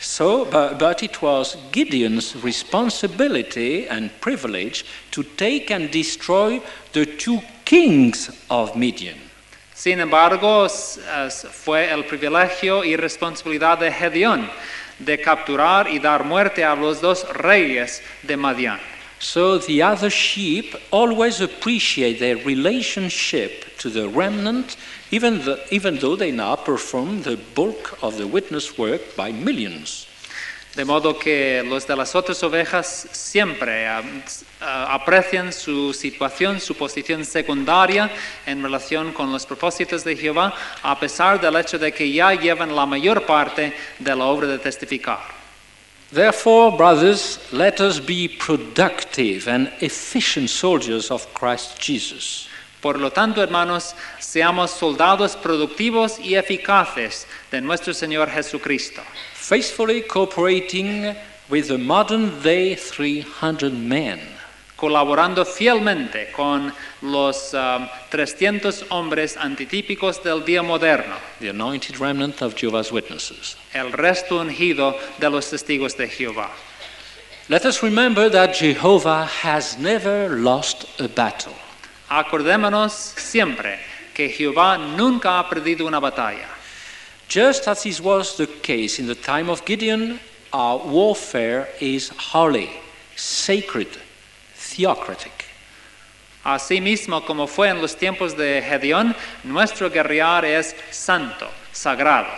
So, 0.00 0.44
but, 0.44 0.78
but 0.78 1.02
it 1.02 1.20
was 1.20 1.56
Gideon's 1.72 2.36
responsibility 2.44 3.88
and 3.88 4.10
privilege 4.20 4.84
to 5.10 5.24
take 5.24 5.72
and 5.72 5.90
destroy 5.90 6.60
the 6.92 7.04
two 7.04 7.40
kings 7.64 8.30
of 8.48 8.76
Midian. 8.76 9.18
Sin 9.74 10.00
embargo, 10.00 10.68
fue 10.68 11.90
el 11.90 12.04
privilegio 12.04 12.84
y 12.84 12.96
responsabilidad 12.96 13.78
de 13.78 13.92
Gedeón 13.92 14.48
de 14.98 15.20
capturar 15.20 15.88
y 15.88 15.98
dar 15.98 16.24
muerte 16.24 16.64
a 16.64 16.74
los 16.74 17.00
dos 17.00 17.26
reyes 17.32 18.02
de 18.22 18.36
Madián. 18.36 18.80
So 19.20 19.58
the 19.58 19.82
other 19.82 20.10
sheep 20.10 20.74
always 20.90 21.40
appreciate 21.40 22.20
their 22.20 22.36
relationship 22.36 23.76
to 23.78 23.90
the 23.90 24.08
remnant, 24.08 24.76
even, 25.10 25.44
the, 25.44 25.60
even 25.70 25.98
though 25.98 26.16
they 26.16 26.30
now 26.30 26.56
perform 26.56 27.22
the 27.22 27.36
bulk 27.54 27.98
of 28.02 28.16
the 28.16 28.26
witness 28.26 28.78
work 28.78 29.16
by 29.16 29.32
millions. 29.32 30.06
De 30.76 30.84
modo 30.84 31.18
que 31.18 31.64
los 31.64 31.86
de 31.88 31.96
las 31.96 32.14
otras 32.14 32.40
ovejas 32.44 33.08
siempre 33.10 33.88
ah, 33.88 34.02
aprecian 34.94 35.52
su 35.52 35.92
situación, 35.92 36.60
su 36.60 36.76
posición 36.76 37.24
secundaria 37.24 38.08
en 38.46 38.62
relación 38.62 39.12
con 39.12 39.32
los 39.32 39.44
propósitos 39.44 40.04
de 40.04 40.16
Jehová, 40.16 40.54
a 40.82 41.00
pesar 41.00 41.40
del 41.40 41.56
hecho 41.56 41.80
de 41.80 41.90
que 41.90 42.12
ya 42.12 42.32
llevan 42.34 42.76
la 42.76 42.86
mayor 42.86 43.26
parte 43.26 43.72
de 43.98 44.14
la 44.14 44.26
obra 44.26 44.46
de 44.46 44.58
testificar. 44.58 45.37
Therefore, 46.10 46.74
brothers, 46.74 47.38
let 47.52 47.82
us 47.82 48.00
be 48.00 48.28
productive 48.28 49.46
and 49.46 49.70
efficient 49.80 50.48
soldiers 50.48 51.10
of 51.10 51.32
Christ 51.34 51.78
Jesus. 51.78 52.48
Por 52.80 52.94
lo 52.98 53.10
tanto, 53.10 53.42
hermanos, 53.42 53.94
seamos 54.18 54.70
soldados 54.70 55.36
productivos 55.36 56.18
y 56.18 56.36
eficaces 56.36 57.26
de 57.50 57.60
nuestro 57.60 57.92
Señor 57.92 58.30
Jesucristo, 58.30 59.02
faithfully 59.34 60.00
cooperating 60.00 61.14
with 61.50 61.68
the 61.68 61.76
modern 61.76 62.40
day 62.42 62.74
300 62.74 63.74
men. 63.74 64.37
Colaborando 64.78 65.44
fielmente 65.44 66.30
con 66.30 66.72
los 67.02 67.52
ah, 67.52 67.90
300 68.10 68.86
hombres 68.90 69.36
antitípicos 69.36 70.22
del 70.22 70.44
día 70.44 70.62
moderno, 70.62 71.16
the 71.40 71.50
anointed 71.50 71.98
remnant 71.98 72.40
of 72.42 72.54
Jehovah's 72.54 72.92
Witnesses. 72.92 73.56
el 73.74 73.92
resto 73.92 74.40
ungido 74.40 74.94
de 75.18 75.28
los 75.28 75.50
testigos 75.50 75.96
de 75.96 76.08
Jehová. 76.08 76.50
Let 77.48 77.64
us 77.64 77.82
remember 77.82 78.30
that 78.30 78.54
Jehovah 78.54 79.26
has 79.42 79.76
never 79.78 80.28
lost 80.28 80.86
a 81.00 81.08
battle. 81.08 81.54
Acordémonos 82.08 82.92
siempre 82.92 83.80
que 84.14 84.28
Jehová 84.28 84.78
nunca 84.78 85.40
ha 85.40 85.48
perdido 85.50 85.86
una 85.86 86.00
batalla. 86.00 86.46
Just 87.28 87.66
as 87.66 87.84
it 87.84 88.00
was 88.00 88.36
the 88.36 88.46
case 88.46 89.00
in 89.00 89.08
the 89.08 89.14
time 89.16 89.50
of 89.50 89.64
Gideon, 89.64 90.20
our 90.52 90.78
warfare 90.78 91.68
is 91.80 92.10
holy, 92.10 92.70
sacred, 93.16 93.88
theocratic. 94.78 95.32
Asimismo, 96.44 97.24
como 97.26 97.46
fue 97.46 97.68
en 97.68 97.82
los 97.82 97.96
tiempos 97.96 98.36
de 98.36 98.62
Gedeón, 98.62 99.14
nuestro 99.44 99.90
guerrear 99.90 100.44
es 100.44 100.74
santo, 100.90 101.50
sagrado. 101.72 102.28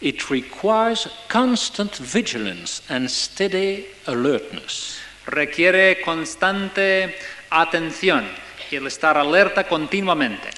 It 0.00 0.28
requires 0.30 1.08
constant 1.28 1.98
vigilance 1.98 2.82
and 2.88 3.08
steady 3.08 3.86
alertness. 4.06 4.98
Requiere 5.26 6.00
constante 6.02 7.14
atención 7.50 8.26
y 8.70 8.76
el 8.76 8.86
estar 8.86 9.16
alerta 9.16 9.64
continuamente. 9.64 10.50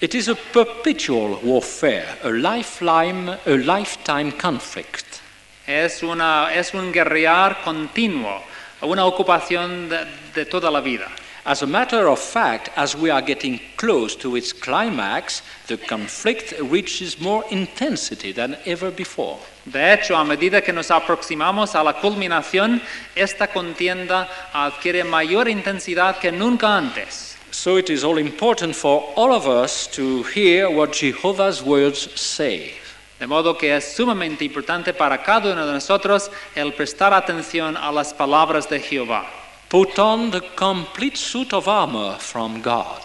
It 0.00 0.14
is 0.14 0.28
a 0.28 0.36
perpetual 0.36 1.40
warfare, 1.42 2.06
a 2.22 2.30
lifeline, 2.30 3.36
a 3.44 3.56
lifetime 3.56 4.32
conflict. 4.32 5.20
Es, 5.66 6.02
una, 6.02 6.50
es 6.54 6.72
un 6.72 6.92
guerrear 6.92 7.62
continuo, 7.62 8.42
una 8.82 9.04
ocupación 9.04 9.88
de, 9.88 10.06
de 10.34 10.44
toda 10.44 10.70
la 10.70 10.80
vida. 10.80 11.08
As 11.48 11.62
a 11.62 11.66
matter 11.66 12.08
of 12.08 12.18
fact, 12.18 12.68
as 12.76 12.94
we 12.94 13.08
are 13.08 13.22
getting 13.22 13.58
close 13.78 14.14
to 14.16 14.36
its 14.36 14.52
climax, 14.52 15.40
the 15.66 15.78
conflict 15.78 16.52
reaches 16.60 17.18
more 17.20 17.42
intensity 17.50 18.32
than 18.32 18.58
ever 18.66 18.90
before. 18.90 19.38
De 19.64 19.78
hecho, 19.78 20.14
a 20.14 20.24
medida 20.24 20.60
que 20.60 20.74
nos 20.74 20.90
aproximamos 20.90 21.74
a 21.74 21.82
la 21.82 21.94
culminación, 21.94 22.82
esta 23.16 23.46
contienda 23.46 24.28
adquiere 24.52 25.04
mayor 25.04 25.48
intensidad 25.48 26.18
que 26.18 26.30
nunca 26.30 26.76
antes. 26.76 27.36
So 27.50 27.78
it 27.78 27.88
is 27.88 28.04
all 28.04 28.18
important 28.18 28.76
for 28.76 29.10
all 29.16 29.32
of 29.32 29.46
us 29.48 29.86
to 29.92 30.22
hear 30.24 30.68
what 30.70 30.92
Jehovah's 30.92 31.62
words 31.62 32.10
say. 32.20 32.74
De 33.18 33.26
modo 33.26 33.58
que 33.58 33.76
es 33.76 33.96
sumamente 33.96 34.44
importante 34.44 34.94
para 34.94 35.22
cada 35.22 35.52
uno 35.52 35.66
de 35.66 35.72
nosotros 35.72 36.30
el 36.54 36.72
prestar 36.72 37.12
atención 37.12 37.76
a 37.76 37.90
las 37.90 38.14
palabras 38.14 38.68
de 38.68 38.80
Jehová. 38.80 39.26
Put 39.68 39.98
on 39.98 40.30
the 40.30 40.40
complete 40.54 41.16
suit 41.16 41.52
of 41.52 41.68
armor 41.68 42.18
from 42.18 42.62
God. 42.62 43.02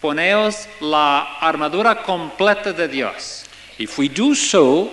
Poneos 0.00 0.68
la 0.80 1.38
armadura 1.40 2.02
completa 2.02 2.72
de 2.72 2.88
Dios. 2.88 3.44
If 3.78 3.98
we 3.98 4.08
do 4.08 4.34
so, 4.34 4.90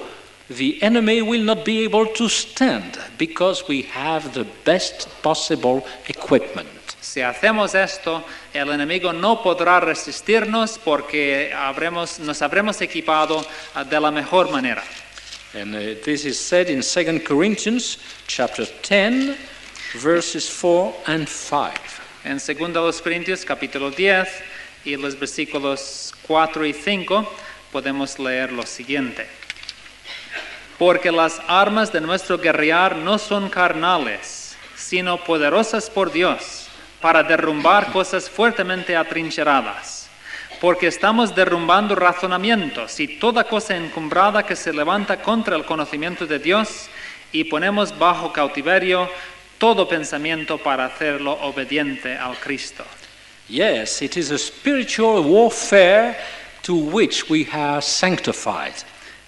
the 0.50 0.82
enemy 0.82 1.22
will 1.22 1.44
not 1.44 1.64
be 1.64 1.84
able 1.84 2.08
to 2.08 2.28
stand 2.28 2.98
because 3.18 3.68
we 3.68 3.84
have 3.84 4.34
the 4.34 4.46
best 4.66 5.08
possible 5.22 5.86
equipment. 6.08 6.68
Si 7.10 7.22
hacemos 7.22 7.74
esto, 7.74 8.24
el 8.54 8.70
enemigo 8.70 9.12
no 9.12 9.42
podrá 9.42 9.80
resistirnos 9.80 10.78
porque 10.78 11.52
habremos, 11.52 12.20
nos 12.20 12.40
habremos 12.44 12.80
equipado 12.82 13.44
ah, 13.74 13.84
de 13.84 14.00
la 14.00 14.12
mejor 14.12 14.52
manera. 14.52 14.84
And 15.56 15.74
uh, 15.74 15.96
this 16.06 16.24
is 16.24 16.38
said 16.38 16.70
in 16.70 16.82
2 16.82 17.22
Corinthians 17.22 17.98
chapter 18.28 18.68
10 18.84 19.36
verses 19.96 20.48
4 20.48 20.94
and 21.08 21.28
5. 21.28 21.72
En 22.26 22.38
2 22.38 23.02
Corintios 23.02 23.44
capítulo 23.44 23.90
10 23.90 24.28
y 24.86 24.96
los 24.96 25.18
versículos 25.18 26.14
4 26.28 26.64
y 26.64 26.74
5 26.74 27.28
podemos 27.72 28.20
leer 28.20 28.52
lo 28.52 28.68
siguiente. 28.68 29.26
Porque 30.78 31.12
las 31.12 31.42
armas 31.48 31.92
de 31.92 32.02
nuestro 32.02 32.38
guerrear 32.38 32.96
no 32.98 33.18
son 33.18 33.50
carnales, 33.50 34.56
sino 34.76 35.24
poderosas 35.24 35.90
por 35.90 36.12
Dios 36.12 36.59
para 37.02 37.24
derrumbar 37.24 37.92
cosas 37.92 38.30
fuertemente 38.30 38.96
atrincheradas. 38.96 40.10
Porque 40.60 40.88
estamos 40.88 41.34
derrumbando 41.34 41.96
razonamientos 41.96 43.00
y 43.00 43.20
toda 43.20 43.46
cosa 43.46 43.78
encumbrada 43.78 44.46
que 44.46 44.56
se 44.56 44.74
levanta 44.74 45.22
contra 45.22 45.56
el 45.56 45.64
conocimiento 45.64 46.28
de 46.28 46.40
Dios 46.40 46.90
y 47.32 47.46
ponemos 47.46 47.98
bajo 47.98 48.34
cautiverio 48.34 49.10
todo 49.58 49.88
pensamiento 49.88 50.58
para 50.58 50.86
hacerlo 50.86 51.38
obediente 51.42 52.18
al 52.18 52.36
Cristo. 52.38 52.84
Yes, 53.48 54.02
it 54.02 54.16
is 54.18 54.32
a 54.32 54.38
spiritual 54.38 55.24
warfare 55.24 56.16
to 56.64 56.76
which 56.76 57.30
we 57.30 57.48
are 57.52 57.82
sanctified. 57.82 58.74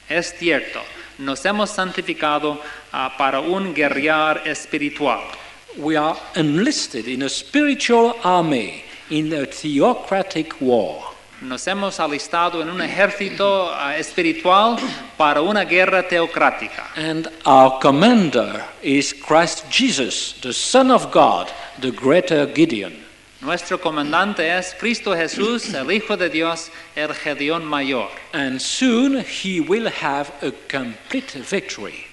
Es 0.10 0.34
cierto, 0.38 0.81
nos 1.18 1.45
hemos 1.45 1.69
santificado 1.69 2.61
ah, 2.91 3.15
para 3.18 3.39
un 3.39 3.73
guerrear 3.73 4.41
espiritual. 4.45 5.22
We 5.77 5.95
are 5.95 6.18
enlisted 6.35 7.07
in 7.07 7.22
a 7.22 7.30
spiritual 7.30 8.15
army 8.23 8.84
in 9.10 9.31
a 9.34 9.45
theocratic 9.45 10.60
war. 10.60 11.11
Nos 11.41 11.65
hemos 11.65 11.99
alistado 11.99 12.61
en 12.61 12.69
un 12.69 12.81
ejército 12.81 13.72
ah, 13.73 13.98
espiritual 13.98 14.77
para 15.18 15.41
una 15.41 15.65
guerra 15.65 16.07
teocrática. 16.07 16.91
And 16.95 17.30
our 17.45 17.80
commander 17.80 18.64
is 18.84 19.11
Christ 19.11 19.65
Jesus, 19.72 20.34
the 20.41 20.53
Son 20.53 20.91
of 20.91 21.11
God, 21.11 21.52
the 21.80 21.91
greater 21.91 22.45
Gideon. 22.45 22.93
Nuestro 23.41 23.80
comandante 23.80 24.48
es 24.56 24.76
Cristo 24.80 25.15
Jesús, 25.15 25.73
el 25.73 25.91
Hijo 25.91 26.15
de 26.15 26.30
Dios, 26.30 26.69
el 26.95 27.10
Gedeón 27.10 27.65
mayor. 27.65 28.10
And 28.34 28.61
soon 28.61 29.23
he 29.23 29.61
will 29.61 29.89
have 29.89 30.31
a 30.43 30.52
complete 30.69 31.31
victory. 31.31 32.06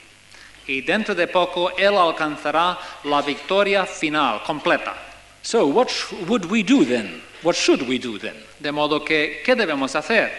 Y 0.68 0.82
dentro 0.82 1.14
de 1.14 1.26
poco 1.26 1.76
Él 1.76 1.96
alcanzará 1.96 2.78
la 3.04 3.22
victoria 3.22 3.84
final, 3.86 4.42
completa. 4.44 4.94
So, 5.42 5.66
what 5.66 5.90
would 6.28 6.44
we 6.44 6.62
do 6.62 6.84
then? 6.84 7.22
What 7.42 7.56
should 7.56 7.88
we 7.88 7.98
do 7.98 8.18
then? 8.18 8.36
De 8.60 8.70
modo 8.70 9.04
que, 9.04 9.42
¿qué 9.44 9.56
debemos 9.56 9.94
hacer? 9.96 10.30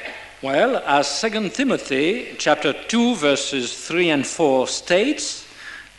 Well, 0.41 0.77
as 0.85 1.19
2 1.19 1.49
Timothy 1.49 2.35
chapter 2.37 2.73
2 2.87 3.15
verses 3.15 3.87
3 3.87 4.09
and 4.11 4.25
4 4.25 4.67
states, 4.67 5.45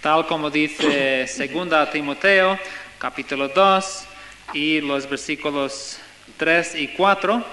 Tal 0.00 0.26
como 0.26 0.48
dice 0.48 1.26
2 1.36 1.90
Timoteo, 1.92 2.58
capítulo 2.98 3.48
2, 3.48 4.06
y 4.54 4.80
los 4.80 5.06
versículos 5.06 5.98
3 6.38 6.74
y 6.76 6.86
4, 6.96 7.44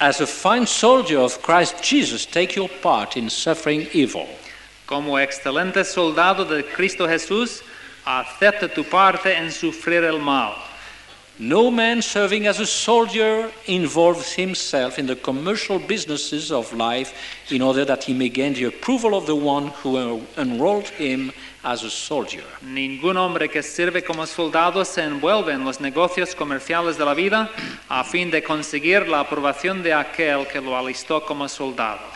as 0.00 0.20
a 0.20 0.26
fine 0.26 0.66
soldier 0.66 1.18
of 1.18 1.42
Christ 1.42 1.82
Jesus, 1.82 2.24
take 2.24 2.56
your 2.56 2.68
part 2.80 3.16
in 3.16 3.28
suffering 3.28 3.86
evil. 3.92 4.26
Como 4.86 5.18
excelente 5.18 5.84
soldado 5.84 6.44
de 6.44 6.64
Cristo 6.64 7.06
Jesús, 7.08 7.62
acepta 8.04 8.68
tu 8.68 8.84
parte 8.84 9.34
en 9.36 9.50
sufrir 9.50 10.04
el 10.04 10.18
mal. 10.18 10.54
No 11.38 11.70
man 11.70 12.00
serving 12.00 12.46
as 12.46 12.60
a 12.60 12.66
soldier 12.66 13.50
involves 13.66 14.32
himself 14.38 14.98
in 14.98 15.06
the 15.06 15.16
commercial 15.16 15.78
businesses 15.78 16.50
of 16.50 16.72
life 16.72 17.12
in 17.50 17.60
order 17.60 17.84
that 17.84 18.04
he 18.04 18.14
may 18.14 18.30
gain 18.30 18.54
the 18.54 18.64
approval 18.64 19.14
of 19.14 19.26
the 19.26 19.34
one 19.34 19.70
who 19.82 19.98
en- 19.98 20.26
enrolled 20.38 20.88
him 20.98 21.30
as 21.62 21.82
a 21.84 21.90
soldier. 21.90 22.42
Ningún 22.62 23.18
hombre 23.18 23.50
que 23.50 23.62
sirve 23.62 24.02
como 24.02 24.24
soldado 24.24 24.82
se 24.86 25.02
envuelve 25.02 25.52
en 25.52 25.62
los 25.62 25.78
negocios 25.78 26.34
comerciales 26.34 26.96
de 26.96 27.04
la 27.04 27.12
vida 27.12 27.50
a 27.90 28.02
fin 28.02 28.30
de 28.30 28.42
conseguir 28.42 29.06
la 29.06 29.20
aprobación 29.20 29.82
de 29.82 29.92
aquel 29.92 30.46
que 30.46 30.58
lo 30.62 30.74
alistó 30.74 31.22
como 31.26 31.46
soldado. 31.50 32.15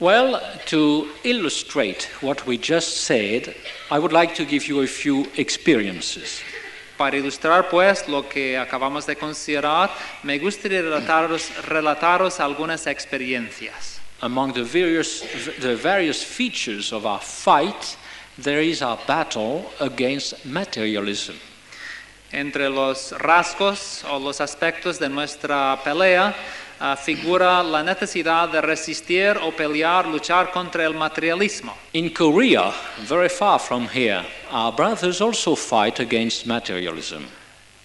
Well, 0.00 0.40
to 0.68 1.10
illustrate 1.24 2.04
what 2.22 2.46
we 2.46 2.56
just 2.56 3.04
said, 3.04 3.54
I 3.90 3.98
would 3.98 4.14
like 4.14 4.34
to 4.36 4.46
give 4.46 4.66
you 4.66 4.80
a 4.80 4.86
few 4.86 5.26
experiences. 5.36 6.40
Para 6.96 7.18
ilustrar 7.18 7.68
pues 7.68 8.08
lo 8.08 8.22
que 8.22 8.56
acabamos 8.56 9.04
de 9.04 9.16
considerar, 9.16 9.90
me 10.22 10.38
gustaría 10.38 10.80
relataros, 10.80 11.50
relataros 11.66 12.40
algunas 12.40 12.86
experiencias. 12.86 14.00
Among 14.22 14.54
the 14.54 14.64
various, 14.64 15.20
the 15.60 15.76
various 15.76 16.22
features 16.22 16.94
of 16.94 17.04
our 17.04 17.20
fight, 17.20 17.98
there 18.38 18.62
is 18.62 18.80
our 18.80 18.98
battle 19.06 19.70
against 19.80 20.46
materialism. 20.46 21.36
Entre 22.32 22.70
los 22.70 23.12
rasgos 23.18 24.02
o 24.04 24.18
los 24.18 24.40
aspectos 24.40 24.98
de 24.98 25.10
nuestra 25.10 25.78
pelea 25.84 26.34
ah, 26.80 26.96
figura 26.96 27.62
la 27.62 27.82
necesidad 27.82 28.48
de 28.48 28.60
resistir 28.60 29.36
o 29.42 29.52
pelear, 29.52 30.06
luchar 30.06 30.50
contra 30.50 30.84
el 30.84 30.94
materialismo. 30.94 31.76
In 31.92 32.10
Korea, 32.10 32.72
very 33.06 33.28
far 33.28 33.60
from 33.60 33.86
here, 33.86 34.24
our 34.50 34.72
brothers 34.72 35.20
also 35.20 35.54
fight 35.54 36.00
against 36.00 36.46
materialism. 36.46 37.24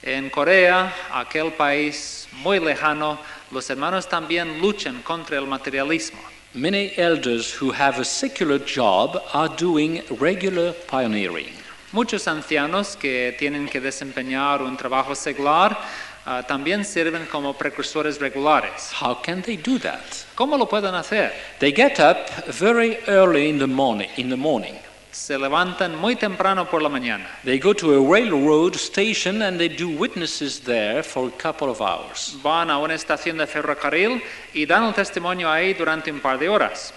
En 0.02 0.30
Corea, 0.30 0.94
aquel 1.12 1.52
país 1.52 2.28
muy 2.44 2.60
lejano, 2.60 3.18
los 3.52 3.70
hermanos 3.70 4.08
también 4.08 4.62
luchan 4.62 5.02
contra 5.04 5.38
el 5.38 5.48
materialismo. 5.48 6.20
Many 6.54 6.94
elders 6.96 7.52
who 7.52 7.72
have 7.72 8.00
a 8.00 8.06
secular 8.06 8.60
job 8.60 9.22
are 9.34 9.50
doing 9.50 10.02
regular 10.20 10.74
pioneering. 10.88 11.52
Muchos 11.92 12.28
ancianos 12.28 12.96
que 12.96 13.36
tienen 13.38 13.68
que 13.68 13.82
desempeñar 13.82 14.62
un 14.62 14.78
trabajo 14.78 15.16
secular 15.16 15.78
ah, 16.26 16.44
también 16.44 16.84
sirven 16.86 17.26
como 17.28 17.54
precursores 17.54 18.20
regulares. 18.20 18.92
How 19.02 19.22
can 19.22 19.42
they 19.42 19.58
do 19.58 19.80
that? 19.80 20.02
¿Cómo 20.36 20.58
lo 20.58 20.68
pueden 20.68 20.96
hacer? 20.96 21.32
They 21.60 21.72
get 21.74 22.00
up 22.00 22.28
very 22.48 22.98
early 23.08 23.50
in 23.50 23.60
the 23.60 23.68
morning. 23.68 24.10
In 24.18 24.30
the 24.30 24.36
morning, 24.38 24.74
Se 25.12 25.38
levantan 25.38 25.96
muy 25.96 26.18
temprano 26.18 26.66
por 26.70 26.82
la 26.82 26.90
mañana. 26.90 27.26
they 27.46 27.58
go 27.58 27.74
to 27.74 27.94
a 27.94 28.02
railroad 28.02 28.76
station 28.76 29.42
and 29.44 29.58
they 29.58 29.70
do 29.70 29.88
witnesses 29.88 30.60
there 30.60 31.02
for 31.04 31.30
a 31.30 31.32
couple 31.32 31.70
of 31.70 31.80
hours. 31.80 32.36
Van 32.44 32.70
a 32.70 32.78
una 32.80 32.96
estación 32.96 33.38
de 33.38 33.48
ferrocarril 33.48 34.22
y 34.54 34.66
dan 34.66 34.84
el 34.84 34.94
testimonio 34.94 35.50
ahí 35.50 35.74
durante 35.74 36.12
un 36.12 36.20
par 36.20 36.38
de 36.38 36.50
horas. 36.50 36.94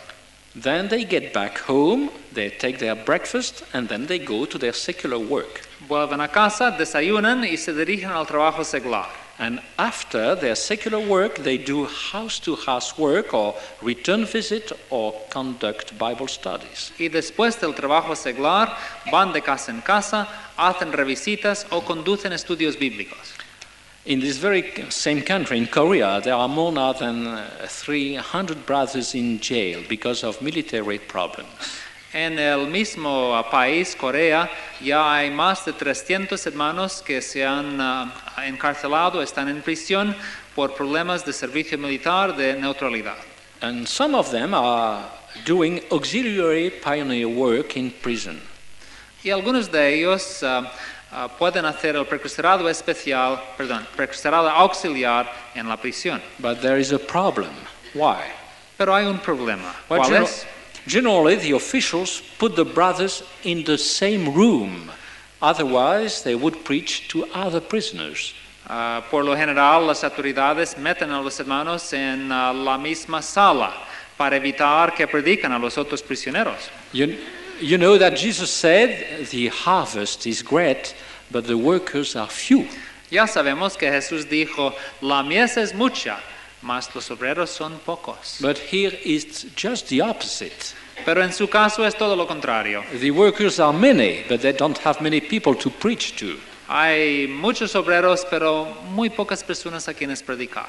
Then 0.60 0.88
they 0.88 1.04
get 1.04 1.32
back 1.32 1.60
home, 1.68 2.10
they 2.34 2.50
take 2.50 2.78
their 2.78 2.96
breakfast, 2.96 3.62
and 3.72 3.88
then 3.88 4.06
they 4.08 4.18
go 4.18 4.44
to 4.46 4.58
their 4.58 4.72
secular 4.74 5.18
work. 5.18 5.67
Vuelven 5.88 6.20
a 6.20 6.28
casa, 6.28 6.70
desayunan 6.70 7.44
y 7.44 7.56
se 7.56 7.72
dirigen 7.72 8.10
al 8.10 8.26
trabajo 8.26 8.62
secular. 8.62 9.06
And 9.38 9.60
after 9.78 10.34
their 10.34 10.56
secular 10.56 10.98
work, 10.98 11.36
they 11.36 11.56
do 11.56 11.86
house 11.86 12.40
to 12.40 12.56
house 12.56 12.98
work 12.98 13.32
or 13.32 13.54
return 13.80 14.26
visit 14.26 14.72
or 14.90 15.14
conduct 15.30 15.96
Bible 15.96 16.26
studies. 16.26 16.92
Y 16.98 17.08
después 17.08 17.58
del 17.60 17.72
trabajo 17.72 18.16
secular, 18.16 18.76
van 19.12 19.32
de 19.32 19.40
casa 19.40 19.70
en 19.70 19.80
casa, 19.80 20.26
hacen 20.56 20.92
revisitas 20.92 21.66
o 21.70 21.82
conducen 21.82 22.32
estudios 22.32 22.76
bíblicos. 22.76 23.34
In 24.06 24.20
this 24.20 24.38
very 24.38 24.64
same 24.90 25.22
country, 25.22 25.56
in 25.56 25.66
Korea, 25.66 26.20
there 26.20 26.34
are 26.34 26.48
more 26.48 26.72
now 26.72 26.92
than 26.92 27.26
uh, 27.26 27.46
300 27.68 28.66
brothers 28.66 29.14
in 29.14 29.38
jail 29.38 29.82
because 29.88 30.24
of 30.24 30.42
military 30.42 30.98
problems. 30.98 31.48
En 32.12 32.38
el 32.38 32.68
mismo 32.68 33.36
ah, 33.36 33.50
país, 33.50 33.94
Corea, 33.94 34.50
ya 34.80 35.12
hay 35.12 35.30
más 35.30 35.66
de 35.66 35.74
300 35.74 36.46
hermanos 36.46 37.02
que 37.04 37.20
se 37.20 37.44
han 37.44 37.78
ah, 37.78 38.10
encarcelado, 38.46 39.20
están 39.20 39.48
en 39.48 39.60
prisión 39.60 40.16
por 40.54 40.74
problemas 40.74 41.22
de 41.26 41.34
servicio 41.34 41.76
militar 41.76 42.34
de 42.34 42.54
neutralidad. 42.54 43.16
And 43.60 43.86
some 43.86 44.14
of 44.14 44.30
them 44.30 44.54
are 44.54 45.04
doing 45.44 45.82
auxiliary 45.90 46.70
pioneer 46.70 47.26
work 47.28 47.76
in 47.76 47.90
prison. 47.90 48.40
Y 49.22 49.28
algunos 49.28 49.70
de 49.70 49.94
ellos 49.94 50.42
ah, 50.42 50.72
ah, 51.12 51.28
pueden 51.28 51.66
hacer 51.66 51.94
el 51.94 52.06
precursorado 52.06 52.70
especial, 52.70 53.38
perdón, 53.58 53.86
precursorado 53.94 54.48
auxiliar 54.48 55.30
en 55.54 55.68
la 55.68 55.76
prisión. 55.76 56.22
But 56.38 56.62
there 56.62 56.80
is 56.80 56.90
a 56.90 56.98
problem. 56.98 57.52
Why? 57.92 58.32
Pero 58.78 58.94
hay 58.94 59.04
un 59.04 59.18
problema. 59.18 59.74
Well, 59.90 60.00
¿Cuál 60.00 60.22
es? 60.22 60.46
Generally, 60.88 61.36
the 61.36 61.52
officials 61.52 62.22
put 62.38 62.56
the 62.56 62.64
brothers 62.64 63.22
in 63.44 63.64
the 63.64 63.78
same 63.78 64.34
room. 64.34 64.90
Otherwise, 65.40 66.22
they 66.22 66.34
would 66.34 66.64
preach 66.64 67.08
to 67.08 67.24
other 67.32 67.60
prisoners. 67.60 68.34
Ah, 68.66 69.04
por 69.10 69.24
lo 69.24 69.36
general, 69.36 69.86
las 69.86 70.02
autoridades 70.02 70.76
meten 70.76 71.10
a 71.10 71.22
los 71.22 71.38
hermanos 71.38 71.92
en 71.92 72.30
ah, 72.32 72.52
la 72.52 72.76
misma 72.76 73.22
sala 73.22 73.72
para 74.16 74.36
evitar 74.36 74.94
que 74.94 75.06
predican 75.06 75.52
a 75.52 75.58
los 75.58 75.78
otros 75.78 76.02
prisioneros. 76.02 76.68
You, 76.92 77.16
you 77.60 77.78
know 77.78 77.96
that 77.98 78.16
Jesus 78.16 78.50
said, 78.50 79.28
The 79.30 79.48
harvest 79.48 80.26
is 80.26 80.42
great, 80.42 80.94
but 81.30 81.46
the 81.46 81.56
workers 81.56 82.16
are 82.16 82.28
few. 82.28 82.66
Ya 83.10 83.26
sabemos 83.26 83.78
que 83.78 83.90
Jesús 83.90 84.26
dijo, 84.28 84.74
la 85.00 85.22
mies 85.22 85.56
es 85.56 85.72
mucha, 85.72 86.18
mas 86.62 86.94
los 86.94 87.10
obreros 87.10 87.50
son 87.50 87.78
pocos. 87.84 88.38
But 88.40 88.58
here 88.58 88.98
it's 89.04 89.46
just 89.56 89.88
the 89.88 90.00
opposite. 90.00 90.74
Pero 91.04 91.22
en 91.22 91.32
su 91.32 91.46
caso 91.46 91.84
es 91.84 91.94
todo 91.94 92.16
lo 92.16 92.26
contrario. 92.26 92.84
The 93.00 93.10
workers 93.10 93.60
are 93.60 93.72
many, 93.72 94.24
but 94.28 94.40
they 94.40 94.52
don't 94.52 94.78
have 94.78 95.00
many 95.00 95.20
people 95.20 95.54
to 95.54 95.70
preach 95.70 96.16
to. 96.16 96.36
Hay 96.68 97.26
muchos 97.26 97.74
obreros, 97.74 98.26
pero 98.28 98.66
muy 98.90 99.08
pocas 99.08 99.42
personas 99.42 99.88
a 99.88 99.94
quienes 99.94 100.22
predicar. 100.22 100.68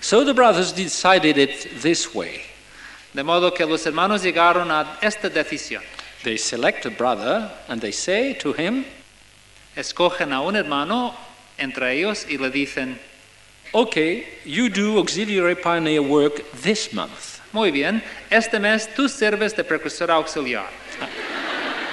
So 0.00 0.24
the 0.24 0.32
brothers 0.32 0.72
decided 0.72 1.36
it 1.36 1.82
this 1.82 2.14
way. 2.14 2.42
De 3.12 3.22
modo 3.22 3.50
que 3.52 3.66
los 3.66 3.84
hermanos 3.84 4.22
llegaron 4.22 4.70
a 4.70 4.98
esta 5.02 5.28
decisión. 5.28 5.82
They 6.22 6.38
select 6.38 6.86
a 6.86 6.90
brother 6.90 7.50
and 7.68 7.80
they 7.80 7.92
say 7.92 8.34
to 8.34 8.52
him, 8.52 8.84
Escogen 9.76 10.32
a 10.32 10.40
un 10.40 10.56
hermano 10.56 11.14
entre 11.58 11.92
ellos 11.92 12.26
y 12.28 12.38
le 12.38 12.50
dicen, 12.50 12.98
Okay, 13.72 14.26
you 14.44 14.68
do 14.68 14.98
auxiliary 14.98 15.54
pioneer 15.54 16.02
work 16.02 16.42
this 16.52 16.92
month. 16.92 17.40
muy 17.52 17.70
bien, 17.70 18.02
este 18.30 18.58
mes 18.60 18.88
tú 18.96 19.08
sirves 19.08 19.54
de 19.54 19.64
precursor 19.64 20.10
auxiliar. 20.10 20.66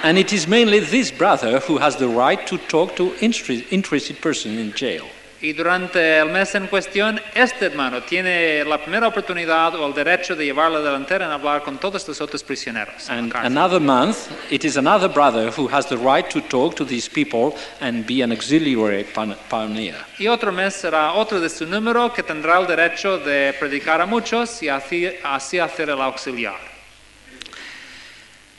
And 0.02 0.18
it 0.18 0.32
is 0.32 0.46
mainly 0.46 0.80
this 0.80 1.10
brother 1.10 1.60
who 1.60 1.78
has 1.78 1.96
the 1.96 2.08
right 2.08 2.44
to 2.46 2.58
talk 2.58 2.94
to 2.96 3.14
interested 3.20 4.20
person 4.20 4.58
in 4.58 4.72
jail. 4.72 5.06
Y 5.40 5.52
durante 5.52 6.18
el 6.18 6.30
mes 6.30 6.52
en 6.56 6.66
cuestión, 6.66 7.20
este 7.32 7.66
hermano 7.66 8.02
tiene 8.02 8.64
la 8.64 8.76
primera 8.78 9.06
oportunidad 9.06 9.72
o 9.76 9.86
el 9.86 9.94
derecho 9.94 10.34
de 10.34 10.44
llevar 10.44 10.68
la 10.72 10.80
delantera 10.80 11.26
en 11.26 11.30
hablar 11.30 11.62
con 11.62 11.78
todos 11.78 12.08
los 12.08 12.20
otros 12.20 12.42
prisioneros. 12.42 13.08
And 13.08 13.32
another 13.44 13.78
month, 13.78 14.32
it 14.50 14.64
is 14.64 14.76
another 14.76 15.08
brother 15.08 15.52
who 15.56 15.68
has 15.68 15.86
the 15.86 15.96
right 15.96 16.28
to 16.30 16.40
talk 16.40 16.74
to 16.74 16.84
these 16.84 17.08
people 17.08 17.54
and 17.80 18.04
be 18.04 18.20
an 18.22 18.32
auxiliary 18.32 19.04
pio- 19.04 19.36
pioneer. 19.48 19.94
Y 20.18 20.26
otro 20.26 20.50
mes 20.50 20.74
será 20.74 21.12
otro 21.12 21.38
de 21.38 21.48
su 21.48 21.66
número 21.66 22.12
que 22.12 22.24
tendrá 22.24 22.58
el 22.58 22.66
derecho 22.66 23.18
de 23.18 23.54
predicar 23.60 24.00
a 24.00 24.06
muchos 24.06 24.60
y 24.64 24.68
así, 24.68 25.08
así 25.22 25.60
hacer 25.60 25.88
el 25.90 26.00
auxiliar. 26.00 26.58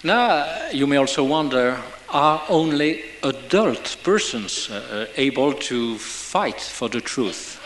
Now, 0.01 0.45
you 0.71 0.87
may 0.87 0.97
also 0.97 1.25
wonder 1.25 1.75
are 2.11 2.41
only 2.49 3.03
adult 3.23 3.97
persons 4.03 4.69
uh, 4.69 4.81
uh, 4.91 5.05
able 5.17 5.53
to 5.53 5.97
fight 5.97 6.59
for 6.59 6.89
the 6.89 7.01
truth? 7.01 7.59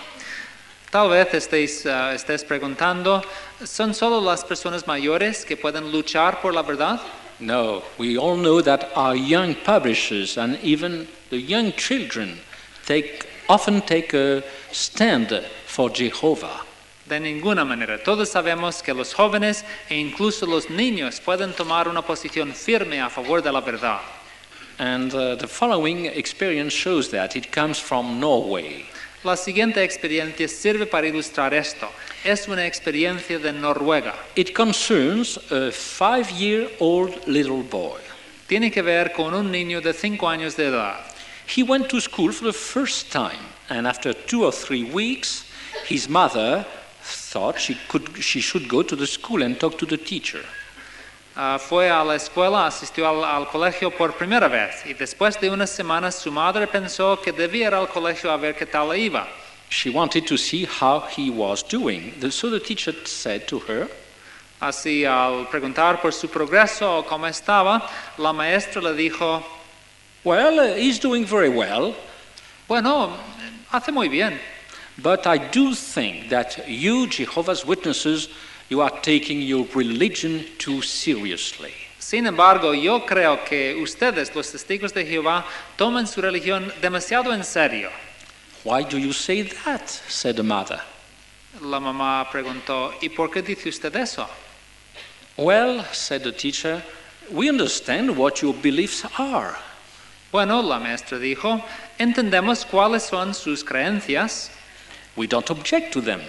Tal 0.91 1.09
vez 1.09 1.33
estéis, 1.33 1.85
ah, 1.87 2.13
estés 2.13 2.43
preguntando, 2.43 3.23
¿son 3.63 3.95
solo 3.95 4.21
las 4.21 4.43
personas 4.43 4.85
mayores 4.85 5.43
que 5.43 5.57
pueden 5.57 5.91
luchar 5.91 6.39
por 6.39 6.53
la 6.53 6.61
verdad? 6.61 7.01
No, 7.39 7.81
we 7.97 8.15
all 8.15 8.37
know 8.37 8.61
that 8.61 8.91
our 8.95 9.15
young 9.15 9.55
publishers 9.55 10.37
and 10.37 10.59
even 10.61 11.07
the 11.31 11.41
young 11.41 11.71
children 11.73 12.37
take, 12.85 13.25
often 13.49 13.81
take 13.81 14.13
a 14.13 14.43
stand 14.71 15.43
for 15.65 15.89
Jehovah. 15.89 16.61
De 17.07 17.19
ninguna 17.19 17.65
manera. 17.65 17.97
Todos 17.97 18.29
sabemos 18.29 18.83
que 18.83 18.93
los 18.93 19.13
jóvenes 19.13 19.65
e 19.89 19.95
incluso 19.95 20.45
los 20.45 20.69
niños 20.69 21.19
pueden 21.19 21.53
tomar 21.53 21.87
una 21.87 22.03
posición 22.03 22.53
firme 22.53 23.01
a 23.01 23.09
favor 23.09 23.41
de 23.41 23.51
la 23.51 23.61
verdad. 23.61 23.99
And 24.79 25.13
uh, 25.13 25.35
the 25.35 25.47
following 25.47 26.05
experience 26.05 26.73
shows 26.73 27.11
that 27.11 27.35
it 27.35 27.51
comes 27.51 27.79
from 27.79 28.19
Norway. 28.19 28.85
La 29.23 29.35
siguiente 29.37 29.83
experiencia 29.83 30.47
sirve 30.49 30.85
para 30.85 31.07
ilustrar 31.07 31.53
esto. 31.53 31.87
Es 32.25 32.47
una 32.47 32.65
experiencia 32.65 33.39
de 33.39 33.53
Noruega. 33.53 34.15
It 34.35 34.53
concerns 34.53 35.37
a 35.49 35.71
five 35.71 36.29
year 36.31 36.69
old 36.79 37.25
little 37.27 37.63
boy. 37.63 37.99
Tiene 38.47 38.69
que 38.69 38.81
ver 38.81 39.13
con 39.13 39.33
un 39.33 39.49
niño 39.49 39.81
de 39.81 39.93
cinco 39.93 40.27
años 40.27 40.57
de 40.57 40.67
edad. 40.67 40.99
He 41.47 41.63
went 41.63 41.87
to 41.89 42.01
school 42.01 42.31
for 42.31 42.45
the 42.45 42.53
first 42.53 43.11
time, 43.11 43.39
and 43.69 43.87
after 43.87 44.13
two 44.13 44.43
or 44.43 44.51
three 44.51 44.83
weeks, 44.83 45.45
his 45.85 46.09
mother 46.09 46.65
thought 47.01 47.59
she, 47.59 47.77
could, 47.87 48.23
she 48.23 48.41
should 48.41 48.67
go 48.67 48.83
to 48.83 48.95
the 48.95 49.07
school 49.07 49.41
and 49.43 49.59
talk 49.59 49.77
to 49.77 49.85
the 49.85 49.97
teacher. 49.97 50.43
Ah, 51.35 51.57
fue 51.59 51.89
a 51.89 52.03
la 52.03 52.15
escuela, 52.15 52.67
asistió 52.67 53.07
al, 53.07 53.23
al 53.23 53.47
colegio 53.47 53.89
por 53.89 54.13
primera 54.13 54.47
vez 54.47 54.85
y 54.85 54.93
después 54.93 55.39
de 55.41 55.49
unas 55.49 55.71
semanas 55.71 56.13
su 56.15 56.31
madre 56.31 56.67
pensó 56.67 57.19
que 57.19 57.31
debía 57.31 57.69
ir 57.69 57.73
al 57.73 57.89
colegio 57.89 58.29
a 58.29 58.37
ver 58.37 58.55
qué 58.55 58.67
tal 58.67 58.95
iba. 58.95 59.27
She 59.71 59.89
wanted 59.89 60.27
to 60.27 60.37
see 60.37 60.65
how 60.65 61.01
he 61.17 61.31
was 61.31 61.63
doing. 61.63 62.13
So 62.29 62.51
the 62.51 62.59
teacher 62.59 62.93
said 63.05 63.47
to 63.47 63.59
her, 63.67 63.89
Así, 64.61 65.05
al 65.05 65.47
preguntar 65.49 65.99
por 65.99 66.13
su 66.13 66.27
progreso 66.27 66.99
o 66.99 67.03
cómo 67.03 67.25
estaba, 67.25 67.89
la 68.19 68.31
maestra 68.31 68.79
le 68.83 68.93
dijo, 68.93 69.43
Well, 70.23 70.59
uh, 70.59 70.75
he's 70.75 70.99
doing 70.99 71.25
very 71.25 71.49
well, 71.49 71.95
bueno, 72.67 73.17
hace 73.71 73.91
muy 73.91 74.07
bien, 74.07 74.39
but 74.99 75.25
I 75.25 75.37
do 75.37 75.73
think 75.73 76.29
that 76.29 76.65
you, 76.67 77.07
Jehovah's 77.07 77.65
Witnesses, 77.65 78.29
you 78.69 78.81
are 78.81 78.91
taking 79.01 79.41
your 79.41 79.67
religion 79.73 80.45
too 80.57 80.81
seriously. 80.81 81.73
Sin 81.99 82.27
embargo, 82.27 82.73
yo 82.73 83.05
creo 83.05 83.43
que 83.45 83.75
ustedes, 83.81 84.35
los 84.35 84.51
testigos 84.51 84.93
de 84.93 85.05
Jehová, 85.05 85.45
toman 85.77 86.05
su 86.07 86.21
religión 86.21 86.71
demasiado 86.81 87.33
en 87.33 87.43
serio. 87.43 87.89
Why 88.63 88.83
do 88.83 88.97
you 88.97 89.13
say 89.13 89.43
that? 89.43 89.89
said 89.89 90.35
the 90.35 90.43
mother. 90.43 90.81
La 91.61 91.79
mamá 91.79 92.29
preguntó, 92.31 92.93
¿y 93.01 93.09
por 93.09 93.29
qué 93.29 93.41
dice 93.41 93.69
usted 93.69 93.95
eso? 93.95 94.27
Well, 95.37 95.83
said 95.93 96.23
the 96.23 96.31
teacher, 96.31 96.83
we 97.31 97.49
understand 97.49 98.17
what 98.17 98.41
your 98.41 98.53
beliefs 98.53 99.05
are. 99.17 99.55
Bueno, 100.31 100.61
la 100.61 100.79
maestra 100.79 101.19
dijo, 101.19 101.63
entendemos 101.97 102.65
cuáles 102.65 103.03
son 103.03 103.33
sus 103.33 103.63
creencias, 103.63 104.49
We 105.15 105.27
don't 105.27 105.49
object 105.51 105.93
to 105.93 106.01
them. 106.01 106.21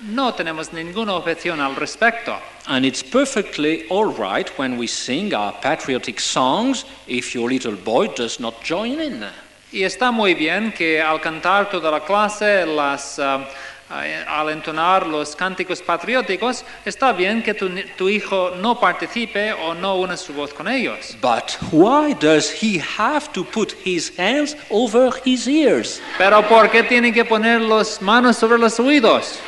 No 0.00 0.32
tenemos 0.34 0.72
ninguna 0.72 1.14
objeción 1.14 1.60
al 1.60 1.76
respecto. 1.76 2.38
And 2.66 2.84
it's 2.84 3.02
perfectly 3.02 3.86
all 3.88 4.06
right 4.06 4.48
when 4.58 4.78
we 4.78 4.86
sing 4.86 5.34
our 5.34 5.52
patriotic 5.60 6.20
songs 6.20 6.84
if 7.06 7.34
your 7.34 7.48
little 7.48 7.76
boy 7.76 8.08
does 8.08 8.38
not 8.38 8.62
join 8.62 9.00
in. 9.00 9.24
Y 9.72 9.82
está 9.82 10.10
muy 10.10 10.34
bien 10.34 10.72
que 10.72 11.00
al 11.00 11.20
cantar 11.20 11.68
toda 11.68 11.90
la 11.90 12.00
clase, 12.00 12.64
las, 12.64 13.18
ah, 13.18 13.46
al 13.90 14.48
entonar 14.50 15.06
los 15.06 15.36
cánticos 15.36 15.82
patrióticos, 15.82 16.64
está 16.86 17.12
bien 17.12 17.42
que 17.42 17.52
tu, 17.52 17.68
tu 17.96 18.08
hijo 18.08 18.52
no 18.56 18.78
participe 18.78 19.52
o 19.52 19.74
no 19.74 19.96
una 19.96 20.16
su 20.16 20.32
voz 20.32 20.54
con 20.54 20.68
ellos. 20.68 21.16
But 21.20 21.56
why 21.70 22.14
does 22.14 22.50
he 22.50 22.78
have 22.78 23.30
to 23.32 23.44
put 23.44 23.74
his 23.84 24.12
hands 24.18 24.56
over 24.70 25.10
his 25.24 25.46
ears? 25.46 26.00
Pero 26.16 26.42
¿por 26.48 26.70
qué 26.70 26.82
tiene 26.82 27.12
que 27.12 27.24
poner 27.24 27.60
las 27.60 28.00
manos 28.00 28.36
sobre 28.36 28.58
los 28.58 28.78
oídos? 28.80 29.38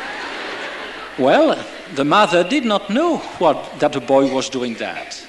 Well, 1.20 1.55
the 1.97 2.05
mother 2.05 2.42
did 2.42 2.64
not 2.64 2.88
know 2.88 3.18
what, 3.38 3.78
that 3.78 3.92
the 3.92 4.01
boy 4.01 4.32
was 4.34 4.48
doing 4.48 4.74
that. 4.76 5.22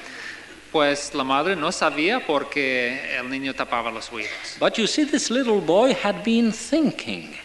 Pues 0.72 1.14
la 1.14 1.26
madre 1.26 1.58
no 1.58 1.68
sabía 1.68 2.26
porque 2.26 2.98
el 3.18 3.26
niño 3.26 3.54
tapaba 3.54 3.92
los 3.92 4.10
oídos. 4.10 4.58
But 4.58 4.78
you 4.78 4.88
see, 4.88 5.04
this 5.04 5.30
little 5.30 5.60
boy 5.60 5.94
had 5.94 6.24
been 6.24 6.54
thinking. 6.54 7.36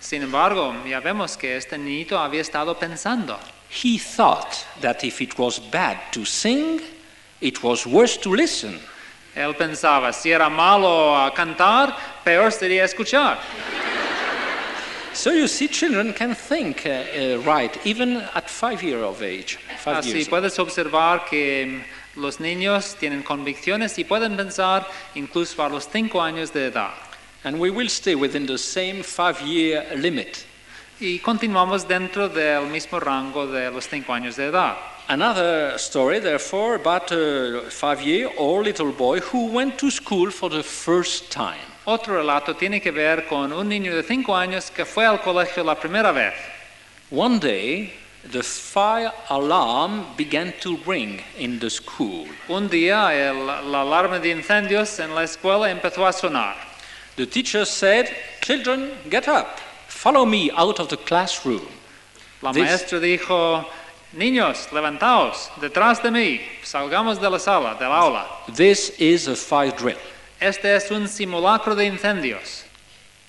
Sin 0.00 0.22
embargo, 0.22 0.74
ya 0.88 1.00
vemos 1.00 1.36
que 1.36 1.54
este 1.54 1.76
niñito 1.76 2.18
había 2.18 2.40
estado 2.40 2.78
pensando. 2.78 3.38
He 3.68 3.98
thought 3.98 4.64
that 4.80 5.04
if 5.04 5.20
it 5.20 5.38
was 5.38 5.58
bad 5.58 5.98
to 6.12 6.24
sing, 6.24 6.80
it 7.42 7.62
was 7.62 7.86
worse 7.86 8.16
to 8.16 8.34
listen. 8.34 8.80
Él 9.36 9.54
pensaba, 9.54 10.14
si 10.14 10.32
era 10.32 10.48
malo 10.48 11.30
cantar, 11.34 11.94
peor 12.24 12.52
sería 12.52 12.84
escuchar. 12.84 13.38
So 15.14 15.30
you 15.30 15.46
see, 15.46 15.68
children 15.68 16.14
can 16.14 16.34
think 16.34 16.86
uh, 16.86 16.90
uh, 16.90 17.42
right, 17.44 17.76
even 17.84 18.16
at 18.34 18.48
five 18.48 18.82
years 18.82 19.02
of 19.02 19.22
age. 19.22 19.58
Five 19.78 20.04
Así 20.04 20.14
years. 20.14 20.28
puedes 20.28 20.58
observar 20.58 21.26
que 21.26 21.66
mm, 21.66 22.20
los 22.20 22.40
niños 22.40 22.96
tienen 22.98 23.22
convicciones 23.22 23.98
y 23.98 24.04
pueden 24.04 24.36
pensar 24.36 24.86
incluso 25.14 25.62
a 25.62 25.68
los 25.68 25.86
cinco 25.86 26.20
años 26.22 26.52
de 26.52 26.66
edad. 26.66 26.92
And 27.44 27.58
we 27.58 27.70
will 27.70 27.88
stay 27.88 28.14
within 28.14 28.46
the 28.46 28.56
same 28.56 29.02
five-year 29.02 29.96
limit. 29.96 30.46
Y 31.00 31.18
continuamos 31.18 31.86
dentro 31.86 32.28
del 32.28 32.68
mismo 32.68 33.00
rango 33.00 33.46
de 33.46 33.70
los 33.70 33.86
cinco 33.88 34.14
años 34.14 34.36
de 34.36 34.46
edad. 34.46 34.76
Another 35.08 35.74
story, 35.76 36.20
therefore, 36.20 36.76
about 36.76 37.10
a 37.10 37.64
five-year-old 37.68 38.64
little 38.64 38.92
boy 38.92 39.20
who 39.20 39.46
went 39.48 39.76
to 39.78 39.90
school 39.90 40.30
for 40.30 40.48
the 40.48 40.62
first 40.62 41.30
time. 41.30 41.71
Otro 41.84 42.16
relato 42.16 42.54
tiene 42.54 42.80
que 42.80 42.92
ver 42.92 43.26
con 43.26 43.52
un 43.52 43.68
niño 43.68 43.94
de 43.96 44.02
cinco 44.04 44.36
años 44.36 44.70
que 44.70 44.84
fue 44.84 45.04
al 45.04 45.20
colegio 45.20 45.64
la 45.64 45.74
primera 45.74 46.12
vez. 46.12 46.32
One 47.10 47.38
day, 47.40 47.92
the 48.30 48.42
fire 48.42 49.10
alarm 49.28 50.04
began 50.16 50.52
to 50.60 50.78
ring 50.86 51.20
in 51.36 51.58
the 51.58 51.68
school. 51.68 52.26
Un 52.48 52.68
día 52.68 53.12
el- 53.12 53.46
la 53.70 53.80
alarma 53.82 54.20
de 54.20 54.30
incendios 54.30 55.00
en 55.00 55.12
la 55.14 55.24
escuela 55.24 55.70
empezó 55.70 56.06
a 56.06 56.12
sonar. 56.12 56.54
The 57.16 57.26
teacher 57.26 57.66
said, 57.66 58.08
Children, 58.42 58.92
get 59.10 59.26
up. 59.28 59.58
Follow 59.88 60.24
me 60.24 60.50
out 60.56 60.78
of 60.78 60.88
the 60.88 60.96
classroom. 60.96 61.66
La 62.42 62.52
This- 62.52 62.62
maestra 62.62 63.00
dijo, 63.00 63.66
niños, 64.12 64.68
levantaos, 64.72 65.50
detrás 65.60 66.00
de 66.02 66.10
mí, 66.10 66.40
salgamos 66.62 67.20
de 67.20 67.28
la 67.28 67.38
sala, 67.38 67.74
del 67.74 67.90
aula. 67.92 68.24
This 68.54 68.90
is 68.98 69.26
a 69.28 69.34
fire 69.36 69.72
drill. 69.72 69.98
Este 70.42 70.74
es 70.74 70.90
un 70.90 71.06
simulacro 71.06 71.76
de 71.76 71.86
incendios. 71.86 72.64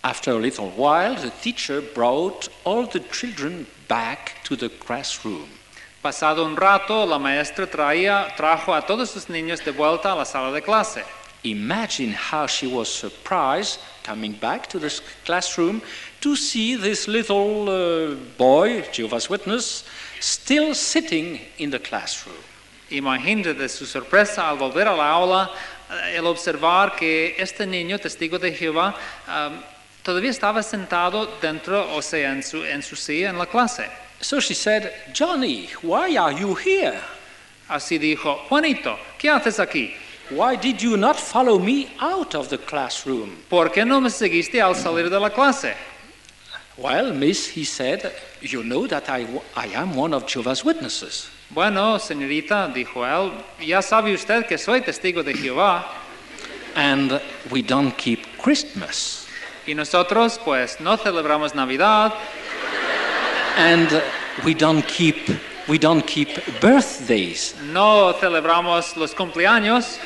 After 0.03 0.31
a 0.31 0.39
little 0.39 0.71
while, 0.71 1.13
the 1.13 1.29
teacher 1.43 1.79
brought 1.79 2.49
all 2.63 2.87
the 2.87 3.01
children 3.11 3.67
back 3.87 4.43
to 4.45 4.55
the 4.55 4.67
classroom. 4.67 5.47
Pasado 6.03 6.43
un 6.43 6.55
rato, 6.55 7.05
la 7.05 7.19
maestra 7.19 7.67
traía, 7.67 8.35
trajo 8.35 8.75
a 8.75 8.81
todos 8.81 9.13
los 9.13 9.27
niños 9.27 9.63
de 9.63 9.71
vuelta 9.71 10.11
a 10.11 10.15
la 10.15 10.23
sala 10.23 10.51
de 10.51 10.61
clase. 10.61 11.03
Imagine 11.43 12.13
how 12.13 12.47
she 12.47 12.65
was 12.65 12.89
surprised 12.89 13.79
coming 14.01 14.31
back 14.31 14.65
to 14.67 14.79
the 14.79 14.89
classroom 15.23 15.83
to 16.19 16.35
see 16.35 16.75
this 16.75 17.07
little 17.07 17.69
uh, 17.69 18.15
boy, 18.39 18.81
Jehovah's 18.91 19.29
Witness, 19.29 19.83
still 20.19 20.73
sitting 20.73 21.39
in 21.59 21.69
the 21.69 21.79
classroom. 21.79 22.43
Imagínate 22.89 23.55
de 23.55 23.69
su 23.69 23.85
sorpresa 23.85 24.49
al 24.49 24.57
volver 24.57 24.87
a 24.87 24.95
la 24.95 25.09
aula, 25.09 25.49
el 26.13 26.25
observar 26.25 26.95
que 26.95 27.35
este 27.37 27.65
niño, 27.65 27.99
testigo 27.99 28.39
de 28.39 28.53
Jehová, 28.53 28.95
am, 29.27 29.61
todavía 30.03 30.31
estaba 30.31 30.61
sentado 30.63 31.37
dentro, 31.41 31.93
o 31.95 32.01
sea, 32.01 32.31
en 32.31 32.43
su, 32.43 32.63
en 32.63 32.81
su 32.81 32.95
silla 32.95 33.29
en 33.29 33.37
la 33.37 33.45
clase. 33.45 33.89
So 34.21 34.39
she 34.39 34.53
said, 34.53 34.91
Johnny, 35.13 35.69
why 35.81 36.15
are 36.17 36.33
you 36.33 36.55
here? 36.55 36.99
Así 37.67 37.97
dijo, 37.97 38.35
Juanito, 38.47 38.97
¿qué 39.17 39.29
haces 39.29 39.59
aquí? 39.59 39.93
Why 40.29 40.55
did 40.55 40.81
you 40.81 40.95
not 40.95 41.17
follow 41.17 41.59
me 41.59 41.89
out 41.99 42.33
of 42.35 42.49
the 42.49 42.57
classroom? 42.57 43.43
¿Por 43.49 43.69
qué 43.69 43.85
no 43.85 43.99
me 43.99 44.09
seguiste 44.09 44.61
al 44.61 44.75
salir 44.75 45.09
de 45.09 45.19
la 45.19 45.29
clase? 45.29 45.73
Well, 46.77 47.13
miss, 47.13 47.47
he 47.47 47.65
said, 47.65 48.11
you 48.41 48.63
know 48.63 48.87
that 48.87 49.09
I, 49.09 49.27
I 49.55 49.67
am 49.75 49.95
one 49.95 50.13
of 50.13 50.25
Jehovah's 50.25 50.65
Witnesses. 50.65 51.29
Bueno, 51.53 51.99
señorita, 51.99 52.67
dijo 52.67 53.05
él, 53.05 53.31
ya 53.65 53.81
sabe 53.81 54.13
usted 54.13 54.45
que 54.47 54.57
soy 54.57 54.81
testigo 54.81 55.21
de 55.23 55.33
Jehová 55.33 55.85
And 56.75 57.21
we 57.51 57.61
don't 57.61 57.95
keep 57.95 58.21
Christmas. 58.41 59.27
y 59.67 59.75
nosotros 59.75 60.39
pues 60.43 60.79
no 60.81 60.97
celebramos 60.97 61.53
Navidad 61.53 62.13
And 63.57 64.01
we 64.43 64.55
don't 64.55 64.83
keep, 64.87 65.29
we 65.67 65.77
don't 65.77 66.03
keep 66.07 66.29
birthdays. 66.59 67.53
no 67.71 68.13
celebramos 68.19 68.95
los 68.97 69.13
cumpleaños, 69.13 69.99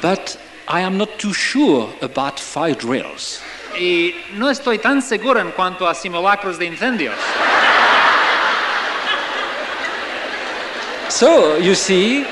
But 0.00 0.38
I 0.68 0.80
am 0.80 0.96
not 0.96 1.18
too 1.18 1.34
sure 1.34 1.88
about 2.00 2.38
fire 2.40 2.74
drills. 2.74 3.42
y 3.78 4.14
no 4.34 4.48
estoy 4.48 4.78
tan 4.78 5.02
seguro 5.02 5.38
en 5.40 5.50
cuanto 5.52 5.86
a 5.86 5.94
simulacros 5.94 6.58
de 6.58 6.64
incendios. 6.64 7.14
So, 11.10 11.56
you 11.56 11.74
see, 11.74 12.26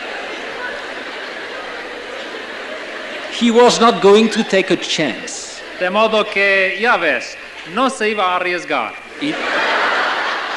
he 3.33 3.51
was 3.51 3.81
not 3.81 4.03
going 4.03 4.29
to 4.31 4.45
take 4.45 4.71
a 4.71 4.77
chance. 4.77 5.61
De 5.79 5.91
modo 5.91 6.25
que, 6.25 6.77
ya 6.79 6.97
ves, 6.99 7.37
no 7.75 7.89
se 7.89 8.15
iba 8.15 8.37
a 8.37 8.39
arriesgar. 8.39 8.95
He, 9.21 9.35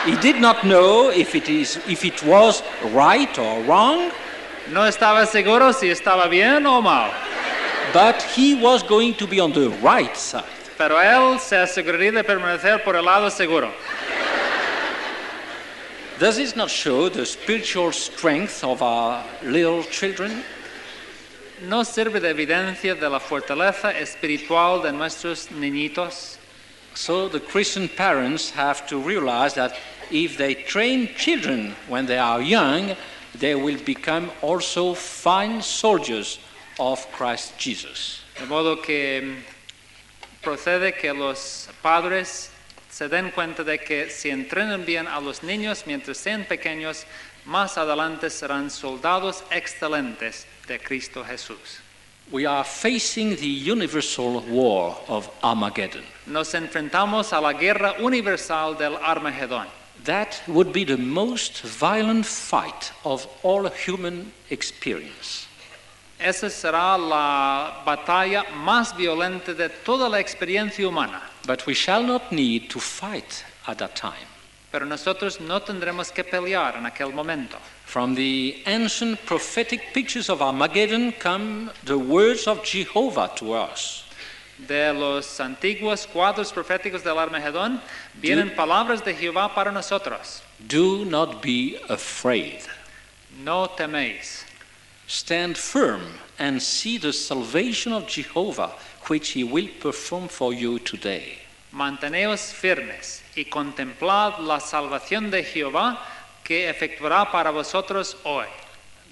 he 0.06 0.18
did 0.22 0.42
not 0.42 0.66
know 0.66 1.10
if 1.10 1.34
it, 1.34 1.50
is, 1.50 1.78
if 1.88 2.04
it 2.04 2.22
was 2.24 2.62
right 2.92 3.38
or 3.40 3.62
wrong. 3.64 4.12
No 4.72 4.82
estaba 4.82 5.26
seguro 5.26 5.72
si 5.72 5.88
estaba 5.88 6.30
bien 6.30 6.66
o 6.66 6.82
mal. 6.82 7.12
But 7.94 8.22
he 8.22 8.56
was 8.56 8.84
going 8.84 9.16
to 9.16 9.28
be 9.28 9.40
on 9.40 9.52
the 9.54 9.70
right 9.82 10.16
side. 10.16 10.44
Pero 10.78 10.98
él 10.98 11.40
se 11.40 11.58
aseguraría 11.58 12.12
de 12.12 12.24
permanecer 12.24 12.84
por 12.84 12.96
el 12.96 13.04
lado 13.06 13.30
seguro. 13.30 13.72
Does 16.20 16.36
this 16.36 16.54
not 16.54 16.70
show 16.70 17.08
the 17.08 17.26
spiritual 17.26 17.94
strength 17.94 18.62
of 18.62 18.82
our 18.82 19.24
little 19.42 19.84
children? 19.84 20.44
¿No 21.62 21.84
sirve 21.84 22.20
de 22.20 22.34
evidencia 22.34 23.00
de 23.00 23.08
la 23.08 23.20
fortaleza 23.20 23.94
espiritual 23.98 24.82
de 24.82 24.92
nuestros 24.92 25.48
niñitos? 25.48 26.38
So 26.94 27.30
the 27.30 27.40
Christian 27.40 27.88
parents 27.88 28.50
have 28.52 28.86
to 28.88 28.98
realize 29.00 29.54
that 29.54 29.78
if 30.12 30.38
they 30.38 30.56
train 30.56 31.08
children 31.16 31.74
when 31.88 32.06
they 32.06 32.18
are 32.18 32.42
young, 32.42 32.98
they 33.36 33.56
will 33.56 33.80
become 33.86 34.30
also 34.42 34.96
fine 34.96 35.62
soldiers 35.62 36.38
of 36.82 37.10
Christ 37.14 37.58
Jesus. 37.58 38.20
De 38.38 38.46
modo 38.46 38.76
que 38.76 39.22
mm, 39.22 39.38
procede 40.44 40.98
que 41.00 41.14
los 41.14 41.70
padres 41.82 42.50
se 42.90 43.08
den 43.08 43.32
cuenta 43.32 43.64
de 43.64 43.80
que 43.80 44.10
si 44.10 44.30
entrenan 44.30 44.86
bien 44.86 45.08
a 45.08 45.20
los 45.20 45.44
niños 45.44 45.84
mientras 45.86 46.18
sean 46.18 46.46
pequeños, 46.46 47.06
más 47.46 47.78
adelante 47.78 48.30
serán 48.30 48.70
soldados 48.70 49.44
excelentes 49.52 50.46
de 50.68 50.80
Cristo 50.80 51.24
Jesús. 51.24 51.82
We 52.32 52.46
are 52.46 52.64
facing 52.64 53.36
the 53.38 53.72
universal 53.72 54.42
war 54.50 54.96
of 55.08 55.28
Armageddon. 55.42 56.04
Nos 56.28 56.54
enfrentamos 56.54 57.34
a 57.34 57.42
la 57.42 57.54
guerra 57.54 57.96
universal 58.00 58.76
del 58.78 58.98
Armagedón. 58.98 59.68
That 60.06 60.42
would 60.48 60.72
be 60.72 60.86
the 60.86 60.98
most 60.98 61.62
violent 61.64 62.26
fight 62.26 62.92
of 63.04 63.28
all 63.44 63.68
human 63.68 64.32
experience. 64.50 65.48
Esa 66.20 66.50
será 66.50 66.98
la 66.98 67.82
batalla 67.86 68.44
más 68.54 68.96
violenta 68.96 69.54
de 69.54 69.70
toda 69.70 70.08
la 70.08 70.20
experiencia 70.20 70.88
humana. 70.88 71.29
But 71.50 71.66
we 71.66 71.74
shall 71.74 72.04
not 72.04 72.32
need 72.32 72.70
to 72.70 72.80
fight 72.80 73.44
at 73.66 73.80
that 73.80 73.96
time. 73.96 74.28
Pero 74.72 74.86
nosotros 74.86 75.40
no 75.40 75.60
tendremos 75.60 76.14
que 76.14 76.24
pelear 76.24 76.76
en 76.78 76.86
aquel 76.86 77.12
momento. 77.12 77.58
From 77.86 78.14
the 78.14 78.62
ancient 78.68 79.26
prophetic 79.26 79.92
pictures 79.92 80.30
of 80.30 80.44
Armageddon 80.44 81.12
come 81.14 81.72
the 81.86 81.98
words 81.98 82.46
of 82.46 82.64
Jehovah 82.64 83.32
to 83.38 83.54
us. 83.54 84.04
De 84.60 84.94
los 84.94 85.26
antiguos 85.40 86.06
cuadros 86.06 86.54
proféticos 86.54 87.02
del 87.02 87.18
Armagedón 87.18 87.82
vienen 88.22 88.56
palabras 88.56 89.04
de 89.04 89.16
Jehová 89.16 89.52
para 89.52 89.72
nosotros. 89.72 90.44
Do 90.68 91.04
not 91.04 91.42
be 91.42 91.80
afraid. 91.90 92.62
No 93.44 93.70
teméis. 93.76 94.44
Stand 95.08 95.58
firm 95.58 96.04
and 96.38 96.62
see 96.62 97.00
the 97.00 97.12
salvation 97.12 97.92
of 97.92 98.06
Jehovah, 98.06 98.74
which 99.08 99.30
he 99.30 99.44
will 99.44 99.68
perform 99.80 100.28
for 100.28 100.54
you 100.54 100.78
today. 100.78 101.39
Manteneos 101.72 102.54
firmes 102.54 103.24
y 103.36 103.46
contemplad 103.46 104.40
la 104.40 104.60
salvación 104.60 105.30
de 105.30 105.44
Jehová 105.44 106.04
que 106.44 106.68
efectuará 106.70 107.32
para 107.32 107.52
vosotros 107.52 108.18
hoy. 108.24 108.48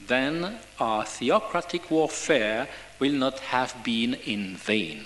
Then 0.07 0.57
our 0.79 1.05
theocratic 1.05 1.91
warfare 1.91 2.67
will 2.99 3.13
not 3.13 3.39
have 3.51 3.73
been 3.83 4.17
in 4.25 4.57
vain. 4.57 5.05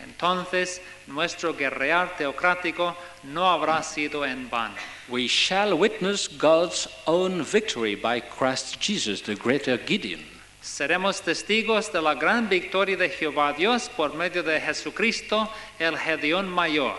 Entonces 0.00 0.80
nuestro 1.06 1.54
guerrear 1.54 2.16
teocrático 2.16 2.96
no 3.24 3.50
habrá 3.50 3.82
sido 3.82 4.24
en 4.24 4.48
vano. 4.48 4.76
We 5.08 5.28
shall 5.28 5.74
witness 5.76 6.28
God's 6.28 6.88
own 7.06 7.42
victory 7.44 7.94
by 7.96 8.20
Christ 8.20 8.80
Jesus, 8.80 9.22
the 9.22 9.34
greater 9.34 9.76
Gideon. 9.76 10.37
Seremos 10.62 11.20
testigos 11.20 11.92
de 11.92 12.00
la 12.00 12.14
gran 12.14 12.48
victoria 12.48 12.96
de 12.96 13.08
Jehová 13.08 13.52
Dios 13.52 13.88
por 13.88 14.14
medio 14.14 14.42
de 14.42 14.60
Jesucristo, 14.60 15.48
el 15.78 15.96
Gedeón 15.96 16.48
mayor. 16.48 16.98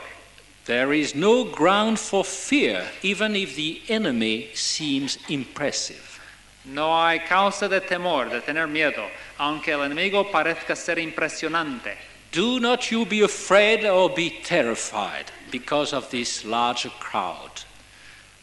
There 0.65 0.93
is 0.93 1.15
no 1.15 1.45
ground 1.45 1.97
for 1.97 2.23
fear, 2.23 2.85
even 3.01 3.35
if 3.35 3.55
the 3.55 3.81
enemy 3.89 4.49
seems 4.53 5.17
impressive. 5.27 6.19
No 6.65 6.93
hay 6.93 7.19
causa 7.19 7.67
de 7.67 7.81
temor, 7.81 8.29
de 8.29 8.41
tener 8.41 8.67
miedo, 8.67 9.09
aunque 9.39 9.71
el 9.71 9.79
enemigo 9.79 10.31
parezca 10.31 10.75
ser 10.75 10.99
impresionante. 10.99 11.97
Do 12.31 12.59
not 12.59 12.91
you 12.91 13.05
be 13.05 13.21
afraid 13.21 13.85
or 13.85 14.09
be 14.09 14.29
terrified 14.43 15.31
because 15.49 15.93
of 15.93 16.11
this 16.11 16.45
large 16.45 16.87
crowd. 16.99 17.63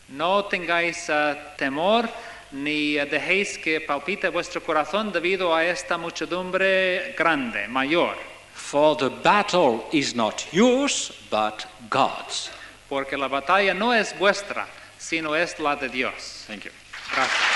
No 0.08 0.42
tengáis 0.42 1.08
eh, 1.08 1.36
temor 1.56 2.08
ni 2.52 2.94
dejéis 3.06 3.58
que 3.58 3.80
palpite 3.80 4.28
vuestro 4.28 4.60
corazón 4.62 5.12
debido 5.12 5.54
a 5.54 5.64
esta 5.64 5.98
muchedumbre 5.98 7.14
grande, 7.16 7.66
mayor, 7.68 8.16
For 8.54 8.96
the 8.96 9.10
battle 9.10 9.86
is 9.92 10.14
not 10.14 10.44
yours, 10.52 11.12
but 11.30 11.66
God's. 11.90 12.50
porque 12.88 13.16
la 13.16 13.28
batalla 13.28 13.74
no 13.74 13.92
es 13.92 14.16
vuestra, 14.18 14.66
sino 14.98 15.34
es 15.34 15.58
la 15.58 15.76
de 15.76 15.88
Dios. 15.88 16.44
Thank 16.46 16.64
you. 16.64 16.70
Gracias. 17.14 17.55